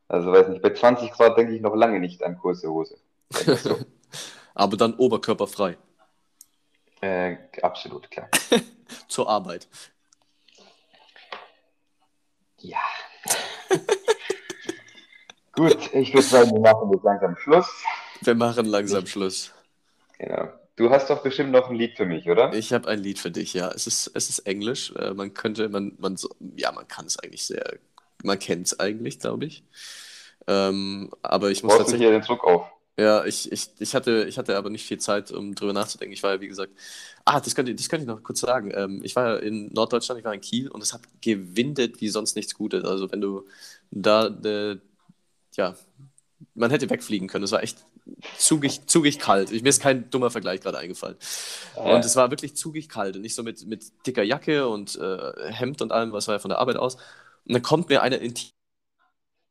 also 0.08 0.32
weiß 0.32 0.48
nicht, 0.48 0.62
bei 0.62 0.72
20 0.72 1.10
Grad 1.10 1.36
denke 1.36 1.54
ich 1.54 1.60
noch 1.60 1.74
lange 1.74 2.00
nicht 2.00 2.22
an 2.22 2.38
kurze 2.38 2.68
Hose. 2.68 2.96
So. 3.30 3.78
Aber 4.54 4.76
dann 4.76 4.94
oberkörperfrei. 4.94 5.76
Äh, 7.00 7.36
absolut, 7.62 8.10
klar. 8.10 8.28
Zur 9.08 9.28
Arbeit. 9.28 9.68
Ja. 12.62 12.78
Gut, 15.52 15.92
ich 15.92 16.14
würde 16.14 16.26
sagen, 16.26 16.50
wir 16.52 16.60
machen 16.60 16.90
jetzt 16.92 17.04
langsam 17.04 17.36
Schluss. 17.36 17.66
Wir 18.22 18.34
machen 18.34 18.66
langsam 18.66 19.06
Schluss. 19.06 19.52
Genau. 20.18 20.48
Du 20.76 20.90
hast 20.90 21.10
doch 21.10 21.22
bestimmt 21.22 21.50
noch 21.50 21.68
ein 21.68 21.76
Lied 21.76 21.96
für 21.96 22.06
mich, 22.06 22.28
oder? 22.28 22.54
Ich 22.54 22.72
habe 22.72 22.88
ein 22.88 22.98
Lied 23.00 23.18
für 23.18 23.30
dich, 23.30 23.52
ja. 23.52 23.70
Es 23.70 23.86
ist, 23.86 24.10
es 24.14 24.30
ist 24.30 24.38
Englisch. 24.40 24.94
Äh, 24.96 25.12
man 25.12 25.34
könnte, 25.34 25.68
man, 25.68 25.92
man 25.98 26.16
ja, 26.56 26.72
man 26.72 26.88
kann 26.88 27.04
es 27.06 27.18
eigentlich 27.18 27.46
sehr, 27.46 27.78
man 28.22 28.38
kennt 28.38 28.68
es 28.68 28.80
eigentlich, 28.80 29.18
glaube 29.18 29.44
ich. 29.44 29.64
Ähm, 30.46 31.10
aber 31.20 31.50
ich 31.50 31.62
muss 31.62 31.74
du 31.74 31.78
tatsächlich. 31.78 32.08
hier 32.08 32.18
den 32.18 32.22
Druck 32.22 32.44
auf? 32.44 32.70
Ja, 32.98 33.24
ich, 33.24 33.50
ich, 33.50 33.70
ich, 33.78 33.94
hatte, 33.94 34.26
ich 34.28 34.36
hatte 34.36 34.56
aber 34.56 34.68
nicht 34.68 34.84
viel 34.84 34.98
Zeit, 34.98 35.30
um 35.30 35.54
drüber 35.54 35.72
nachzudenken. 35.72 36.12
Ich 36.12 36.22
war 36.22 36.34
ja, 36.34 36.40
wie 36.40 36.48
gesagt, 36.48 36.72
ah, 37.24 37.40
das 37.40 37.54
könnte, 37.54 37.74
das 37.74 37.88
könnte 37.88 38.02
ich 38.02 38.08
noch 38.08 38.22
kurz 38.22 38.40
sagen. 38.40 38.70
Ähm, 38.74 39.00
ich 39.02 39.16
war 39.16 39.28
ja 39.28 39.36
in 39.36 39.72
Norddeutschland, 39.72 40.18
ich 40.18 40.24
war 40.24 40.34
in 40.34 40.42
Kiel 40.42 40.68
und 40.68 40.82
es 40.82 40.92
hat 40.92 41.00
gewindet 41.22 42.00
wie 42.02 42.08
sonst 42.08 42.36
nichts 42.36 42.54
Gutes. 42.54 42.84
Also 42.84 43.10
wenn 43.10 43.22
du 43.22 43.46
da, 43.90 44.26
äh, 44.26 44.76
ja, 45.56 45.74
man 46.54 46.70
hätte 46.70 46.90
wegfliegen 46.90 47.28
können. 47.28 47.44
Es 47.44 47.52
war 47.52 47.62
echt 47.62 47.78
zugig, 48.36 48.86
zugig 48.86 49.18
kalt. 49.18 49.52
Ich, 49.52 49.62
mir 49.62 49.68
ist 49.68 49.80
kein 49.80 50.10
dummer 50.10 50.30
Vergleich 50.30 50.60
gerade 50.60 50.78
eingefallen. 50.78 51.16
Ja. 51.76 51.94
Und 51.94 52.04
es 52.04 52.16
war 52.16 52.30
wirklich 52.30 52.56
zugig 52.56 52.88
kalt 52.88 53.16
und 53.16 53.22
nicht 53.22 53.34
so 53.34 53.42
mit, 53.42 53.66
mit 53.66 53.84
dicker 54.06 54.22
Jacke 54.22 54.68
und 54.68 54.96
äh, 54.96 55.32
Hemd 55.50 55.80
und 55.82 55.92
allem, 55.92 56.12
was 56.12 56.26
war 56.28 56.34
ja 56.34 56.38
von 56.40 56.50
der 56.50 56.58
Arbeit 56.58 56.76
aus. 56.76 56.96
Und 57.46 57.54
dann 57.54 57.62
kommt 57.62 57.88
mir 57.88 58.02
einer 58.02 58.18
in 58.18 58.34
die 58.34 58.48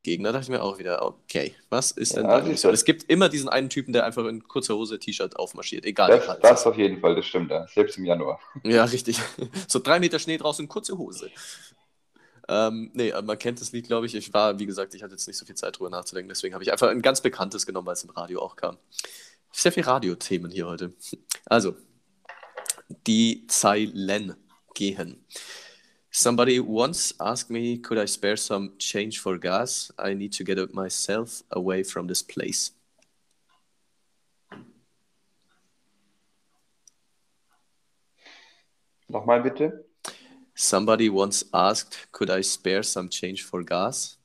Gegner, 0.02 0.30
da 0.30 0.38
dachte 0.38 0.44
ich 0.44 0.48
mir 0.50 0.62
auch 0.62 0.78
wieder, 0.78 1.04
okay, 1.04 1.54
was 1.70 1.92
ist 1.92 2.16
denn 2.16 2.24
Ja, 2.24 2.40
da 2.40 2.48
das 2.48 2.62
das. 2.62 2.72
es 2.72 2.84
gibt 2.84 3.04
immer 3.08 3.28
diesen 3.28 3.48
einen 3.48 3.68
Typen, 3.70 3.92
der 3.92 4.04
einfach 4.04 4.24
in 4.26 4.42
kurzer 4.46 4.74
Hose, 4.74 4.98
T-Shirt 4.98 5.36
aufmarschiert, 5.36 5.84
egal 5.84 6.10
Das, 6.10 6.26
es 6.28 6.40
das 6.40 6.66
auf 6.66 6.76
jeden 6.76 7.00
Fall, 7.00 7.14
das 7.14 7.26
stimmt, 7.26 7.50
ja. 7.50 7.66
Selbst 7.68 7.98
im 7.98 8.04
Januar. 8.04 8.40
Ja, 8.64 8.84
richtig. 8.84 9.18
So 9.68 9.78
drei 9.78 10.00
Meter 10.00 10.18
Schnee 10.18 10.38
draußen, 10.38 10.66
kurze 10.68 10.98
Hose. 10.98 11.30
Ähm, 12.48 12.90
nee, 12.94 13.12
aber 13.12 13.26
man 13.26 13.38
kennt 13.38 13.60
das 13.60 13.72
Lied, 13.72 13.86
glaube 13.86 14.06
ich. 14.06 14.14
Ich 14.14 14.34
war, 14.34 14.58
wie 14.58 14.66
gesagt, 14.66 14.94
ich 14.94 15.02
hatte 15.02 15.12
jetzt 15.12 15.26
nicht 15.28 15.36
so 15.38 15.46
viel 15.46 15.54
Zeit 15.54 15.78
drüber 15.78 15.90
nachzudenken, 15.90 16.28
deswegen 16.28 16.54
habe 16.54 16.64
ich 16.64 16.72
einfach 16.72 16.88
ein 16.88 17.00
ganz 17.02 17.20
bekanntes 17.20 17.64
genommen, 17.66 17.86
weil 17.86 17.94
es 17.94 18.02
im 18.04 18.10
Radio 18.10 18.42
auch 18.42 18.56
kam. 18.56 18.78
Sehr 19.52 19.70
viel 19.72 19.84
Radiothemen 19.84 20.50
hier 20.50 20.66
heute. 20.66 20.92
Also, 21.46 21.76
die 23.06 23.46
Zeilen 23.46 24.34
gehen. 24.74 25.24
Somebody 26.14 26.60
once 26.60 27.14
asked 27.18 27.50
me, 27.50 27.78
could 27.78 27.96
I 27.96 28.04
spare 28.04 28.36
some 28.36 28.74
change 28.78 29.18
for 29.18 29.38
gas? 29.38 29.90
I 29.98 30.12
need 30.12 30.32
to 30.34 30.44
get 30.44 30.58
myself 30.74 31.42
away 31.50 31.82
from 31.82 32.06
this 32.06 32.22
place. 32.22 32.72
Nochmal 39.08 39.42
bitte. 39.42 39.72
Somebody 40.54 41.08
once 41.08 41.46
asked, 41.54 42.12
could 42.12 42.28
I 42.28 42.42
spare 42.42 42.82
some 42.82 43.08
change 43.08 43.44
for 43.44 43.62
gas? 43.62 44.18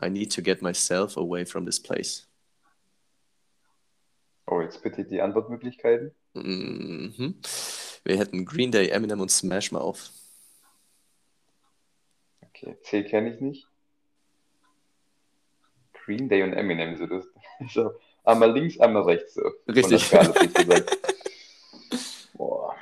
I 0.00 0.08
need 0.08 0.30
to 0.30 0.42
get 0.42 0.62
myself 0.62 1.16
away 1.16 1.44
from 1.44 1.64
this 1.64 1.80
place. 1.80 2.28
Oh, 4.46 4.60
jetzt 4.60 4.80
bitte 4.80 5.04
die 5.04 5.20
Antwortmöglichkeiten. 5.20 6.12
Mhm. 6.34 7.34
Wir 8.04 8.16
hätten 8.16 8.44
Green 8.44 8.70
Day, 8.70 8.90
Eminem 8.90 9.20
und 9.20 9.32
Smash 9.32 9.72
Mouth. 9.72 10.12
Okay, 12.56 12.76
C 12.82 13.04
kenne 13.04 13.34
ich 13.34 13.40
nicht. 13.40 13.66
Green 16.04 16.28
Day 16.28 16.42
und 16.42 16.52
Eminem, 16.52 16.96
so 16.96 17.06
das 17.06 17.24
so 17.74 17.92
einmal 18.24 18.52
links, 18.52 18.78
einmal 18.80 19.02
rechts 19.02 19.34
so. 19.34 19.42
Richtig. 19.68 20.10
Boah, 22.34 22.74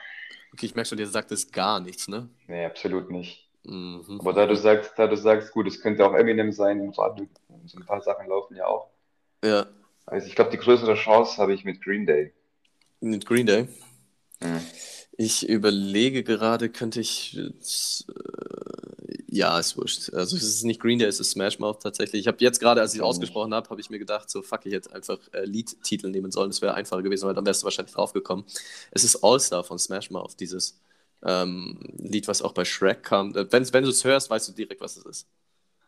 Okay, 0.52 0.66
ich 0.66 0.74
merke 0.74 0.88
schon, 0.88 0.98
dir 0.98 1.06
sagt 1.06 1.30
das 1.30 1.50
gar 1.50 1.80
nichts, 1.80 2.08
ne? 2.08 2.28
nee, 2.46 2.64
absolut 2.64 3.10
nicht. 3.10 3.48
Mhm. 3.64 4.18
Aber 4.20 4.32
da 4.34 4.46
du 4.46 4.54
sagst, 4.56 4.92
da 4.96 5.06
du 5.06 5.16
sagst, 5.16 5.52
gut, 5.52 5.66
es 5.66 5.80
könnte 5.80 6.06
auch 6.06 6.14
Eminem 6.14 6.52
sein, 6.52 6.80
im 6.80 6.90
Radio, 6.90 7.26
so 7.66 7.78
ein 7.78 7.86
paar 7.86 8.02
Sachen 8.02 8.28
laufen 8.28 8.56
ja 8.56 8.66
auch. 8.66 8.90
Ja, 9.42 9.66
Also 10.06 10.26
ich 10.26 10.34
glaube, 10.34 10.50
die 10.50 10.58
größere 10.58 10.94
Chance 10.94 11.38
habe 11.38 11.54
ich 11.54 11.64
mit 11.64 11.82
Green 11.82 12.06
Day. 12.06 12.32
mit 13.00 13.26
Green 13.26 13.46
Day. 13.46 13.68
Hm. 14.42 14.60
Ich 15.16 15.48
überlege 15.48 16.24
gerade, 16.24 16.68
könnte 16.68 17.00
ich. 17.00 17.38
Ja, 19.34 19.58
ist 19.58 19.76
wurscht. 19.76 20.14
Also, 20.14 20.36
es 20.36 20.44
ist 20.44 20.62
nicht 20.64 20.80
Green 20.80 20.98
Day, 20.98 21.08
es 21.08 21.18
ist 21.18 21.32
Smash 21.32 21.58
Mouth 21.58 21.82
tatsächlich. 21.82 22.20
Ich 22.20 22.28
habe 22.28 22.36
jetzt 22.40 22.60
gerade, 22.60 22.80
als 22.80 22.94
ich 22.94 23.00
es 23.00 23.04
ausgesprochen 23.04 23.52
habe, 23.52 23.68
habe 23.68 23.80
ich 23.80 23.90
mir 23.90 23.98
gedacht, 23.98 24.30
so 24.30 24.42
fuck, 24.42 24.64
ich 24.64 24.72
hätte 24.72 24.92
einfach 24.94 25.18
äh, 25.32 25.44
Liedtitel 25.44 26.08
nehmen 26.08 26.30
sollen. 26.30 26.50
Das 26.50 26.62
wäre 26.62 26.74
einfacher 26.74 27.02
gewesen, 27.02 27.26
weil 27.26 27.34
dann 27.34 27.44
wärst 27.44 27.62
du 27.62 27.64
wahrscheinlich 27.64 27.94
draufgekommen. 27.94 28.44
Es 28.92 29.02
ist 29.02 29.24
All-Star 29.24 29.64
von 29.64 29.78
Smash 29.78 30.10
Mouth, 30.10 30.38
dieses 30.38 30.78
ähm, 31.24 31.80
Lied, 31.98 32.28
was 32.28 32.42
auch 32.42 32.52
bei 32.52 32.64
Shrek 32.64 33.02
kam. 33.02 33.34
Äh, 33.36 33.50
wenn 33.52 33.72
wenn 33.72 33.82
du 33.84 33.90
es 33.90 34.04
hörst, 34.04 34.30
weißt 34.30 34.48
du 34.48 34.52
direkt, 34.52 34.80
was 34.80 34.96
es 34.96 35.04
ist. 35.04 35.26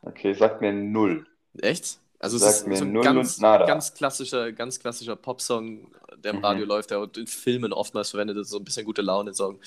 Okay, 0.02 0.32
sagt 0.34 0.60
mir 0.60 0.72
null. 0.72 1.26
Echt? 1.58 1.98
Also, 2.18 2.36
es 2.38 2.42
Sagt 2.42 2.54
ist 2.56 2.66
mir 2.66 2.76
so 2.76 2.84
ein 2.84 2.92
null 2.92 3.04
ganz, 3.04 3.38
ganz 3.38 3.94
klassischer, 3.94 4.52
ganz 4.52 4.80
klassischer 4.80 5.16
Popsong, 5.16 5.92
der 6.16 6.32
im 6.32 6.38
Mhm. 6.38 6.44
Radio 6.44 6.64
läuft, 6.64 6.90
der 6.90 7.08
in 7.16 7.26
Filmen 7.26 7.72
oftmals 7.72 8.10
verwendet 8.10 8.38
ist, 8.38 8.50
so 8.50 8.58
ein 8.58 8.64
bisschen 8.64 8.86
gute 8.86 9.02
Laune-Song. 9.02 9.60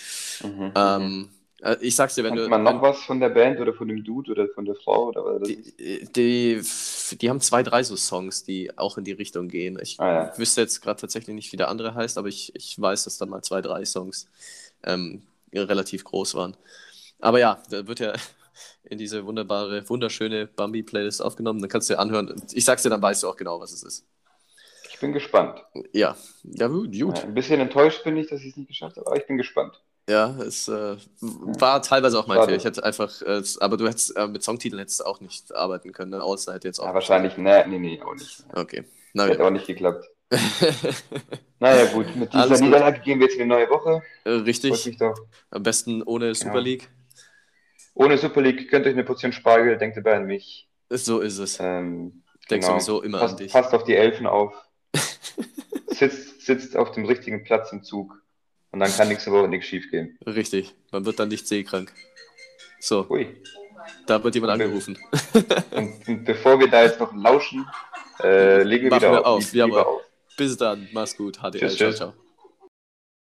Mhm, 0.43 0.49
mhm. 0.49 0.71
Ähm, 0.75 1.29
äh, 1.29 1.38
ich 1.81 1.95
sag's 1.95 2.15
dir, 2.15 2.23
wenn 2.23 2.33
Kennt 2.33 2.45
du. 2.45 2.49
man 2.49 2.63
noch 2.63 2.81
was 2.81 3.03
von 3.03 3.19
der 3.19 3.29
Band 3.29 3.59
oder 3.59 3.73
von 3.73 3.87
dem 3.87 4.03
Dude 4.03 4.31
oder 4.31 4.47
von 4.49 4.65
der 4.65 4.75
Frau 4.75 5.07
oder 5.07 5.25
was? 5.25 5.47
Die, 5.47 5.61
die, 6.15 6.61
die 7.17 7.29
haben 7.29 7.39
zwei, 7.41 7.63
drei 7.63 7.83
so 7.83 7.95
Songs, 7.95 8.43
die 8.43 8.77
auch 8.77 8.97
in 8.97 9.03
die 9.03 9.13
Richtung 9.13 9.47
gehen. 9.47 9.79
Ich 9.81 9.97
Ah, 9.97 10.11
ja. 10.13 10.37
wüsste 10.37 10.61
jetzt 10.61 10.81
gerade 10.81 10.99
tatsächlich 11.01 11.35
nicht, 11.35 11.51
wie 11.51 11.57
der 11.57 11.69
andere 11.69 11.95
heißt, 11.95 12.17
aber 12.17 12.27
ich, 12.27 12.53
ich 12.55 12.79
weiß, 12.79 13.05
dass 13.05 13.17
da 13.17 13.25
mal 13.25 13.41
zwei, 13.41 13.61
drei 13.61 13.85
Songs 13.85 14.27
ähm, 14.83 15.23
relativ 15.53 16.03
groß 16.03 16.35
waren. 16.35 16.57
Aber 17.19 17.39
ja, 17.39 17.61
da 17.69 17.87
wird 17.87 17.99
ja 17.99 18.13
in 18.83 18.97
diese 18.97 19.25
wunderbare, 19.25 19.87
wunderschöne 19.89 20.47
Bambi-Playlist 20.47 21.21
aufgenommen. 21.21 21.61
Dann 21.61 21.69
kannst 21.69 21.89
du 21.89 21.93
dir 21.95 21.99
anhören. 21.99 22.41
Ich 22.53 22.65
sag's 22.65 22.83
dir, 22.83 22.89
dann 22.89 23.01
weißt 23.01 23.23
du 23.23 23.29
auch 23.29 23.37
genau, 23.37 23.59
was 23.59 23.71
es 23.71 23.83
ist. 23.83 24.05
Ich 24.89 24.99
bin 24.99 25.13
gespannt. 25.13 25.63
Ja, 25.93 26.17
ja, 26.43 26.67
gut. 26.67 26.93
Ja, 26.95 27.07
ein 27.23 27.33
bisschen 27.33 27.59
enttäuscht 27.61 28.03
bin 28.03 28.17
ich, 28.17 28.27
dass 28.27 28.41
ich 28.41 28.49
es 28.51 28.57
nicht 28.57 28.67
geschafft 28.67 28.97
habe, 28.97 29.07
aber 29.07 29.17
ich 29.17 29.27
bin 29.27 29.37
gespannt. 29.37 29.81
Ja, 30.09 30.35
es 30.41 30.67
äh, 30.67 30.95
war 31.21 31.81
teilweise 31.83 32.17
auch 32.17 32.25
mein 32.25 32.37
Schade. 32.37 32.47
Fehler. 32.47 32.57
Ich 32.57 32.65
hätte 32.65 32.83
einfach, 32.83 33.21
äh, 33.21 33.43
aber 33.59 33.77
du 33.77 33.87
hättest 33.87 34.17
äh, 34.17 34.27
mit 34.27 34.41
Songtiteln 34.41 34.79
hättest 34.79 35.05
auch 35.05 35.21
nicht 35.21 35.53
arbeiten 35.53 35.91
können. 35.91 36.11
Ne? 36.11 36.21
All-Star 36.21 36.55
hätte 36.55 36.67
jetzt 36.67 36.79
auch. 36.79 36.87
Ja, 36.87 36.93
wahrscheinlich, 36.95 37.37
nee, 37.37 37.65
nee, 37.67 37.77
nee, 37.77 38.01
auch 38.01 38.15
nicht. 38.15 38.43
Okay. 38.55 38.85
Na 39.13 39.25
Hätte 39.25 39.39
ja. 39.39 39.45
auch 39.45 39.51
nicht 39.51 39.67
geklappt. 39.67 40.05
Naja, 41.61 41.85
gut, 41.91 42.15
mit 42.15 42.31
dieser 42.31 42.43
Alles 42.43 42.59
gut. 42.59 42.69
Niederlage 42.69 43.01
gehen 43.01 43.19
wir 43.19 43.27
jetzt 43.27 43.35
in 43.35 43.41
eine 43.41 43.53
neue 43.53 43.69
Woche. 43.69 44.01
Äh, 44.23 44.29
Richtig. 44.29 44.97
Am 45.51 45.61
besten 45.61 46.01
ohne 46.03 46.33
Super 46.33 46.55
Ja. 46.55 46.59
League. 46.61 46.89
Ohne 47.93 48.17
Super 48.17 48.41
League 48.41 48.69
könnt 48.69 48.85
euch 48.85 48.93
eine 48.93 49.03
Portion 49.03 49.33
Spargel, 49.33 49.77
denkt 49.77 49.97
dabei 49.97 50.15
an 50.15 50.25
mich. 50.25 50.69
So 50.89 51.19
ist 51.19 51.37
es. 51.37 51.59
Ähm, 51.59 52.23
Denk 52.49 52.63
genau. 52.63 52.79
sowieso 52.79 53.01
immer 53.01 53.17
an 53.17 53.27
passt, 53.27 53.39
dich. 53.41 53.51
passt 53.51 53.73
auf 53.73 53.83
die 53.83 53.95
Elfen 53.95 54.25
auf. 54.25 54.53
sitzt, 55.87 56.45
sitzt 56.45 56.77
auf 56.77 56.91
dem 56.91 57.03
richtigen 57.03 57.43
Platz 57.43 57.73
im 57.73 57.83
Zug. 57.83 58.23
Und 58.71 58.79
dann 58.79 58.91
kann 58.91 59.07
nächste 59.07 59.31
Woche 59.31 59.47
nichts 59.47 59.67
schief 59.67 59.89
gehen. 59.89 60.17
Richtig. 60.25 60.75
Man 60.91 61.05
wird 61.05 61.19
dann 61.19 61.29
nicht 61.29 61.47
seekrank. 61.47 61.91
So, 62.79 63.05
Ui. 63.09 63.27
da 64.05 64.23
wird 64.23 64.35
jemand 64.35 64.53
angerufen. 64.53 64.97
Und, 65.71 66.07
und 66.07 66.23
bevor 66.25 66.59
wir 66.59 66.67
da 66.69 66.83
jetzt 66.83 66.99
noch 66.99 67.13
lauschen, 67.13 67.65
äh, 68.21 68.63
legen 68.63 68.85
wir 68.85 68.91
Machen 68.91 69.01
wieder 69.01 69.11
wir 69.13 69.25
auf. 69.25 69.43
auf, 69.43 69.53
jawohl. 69.53 69.79
auf. 69.81 70.01
Bis 70.37 70.55
dann. 70.57 70.87
Mach's 70.93 71.17
gut. 71.17 71.39
HDL. 71.41 71.51
Tschüss, 71.59 71.77
ciao, 71.77 71.89
tschüss. 71.89 71.97
ciao. 71.97 72.28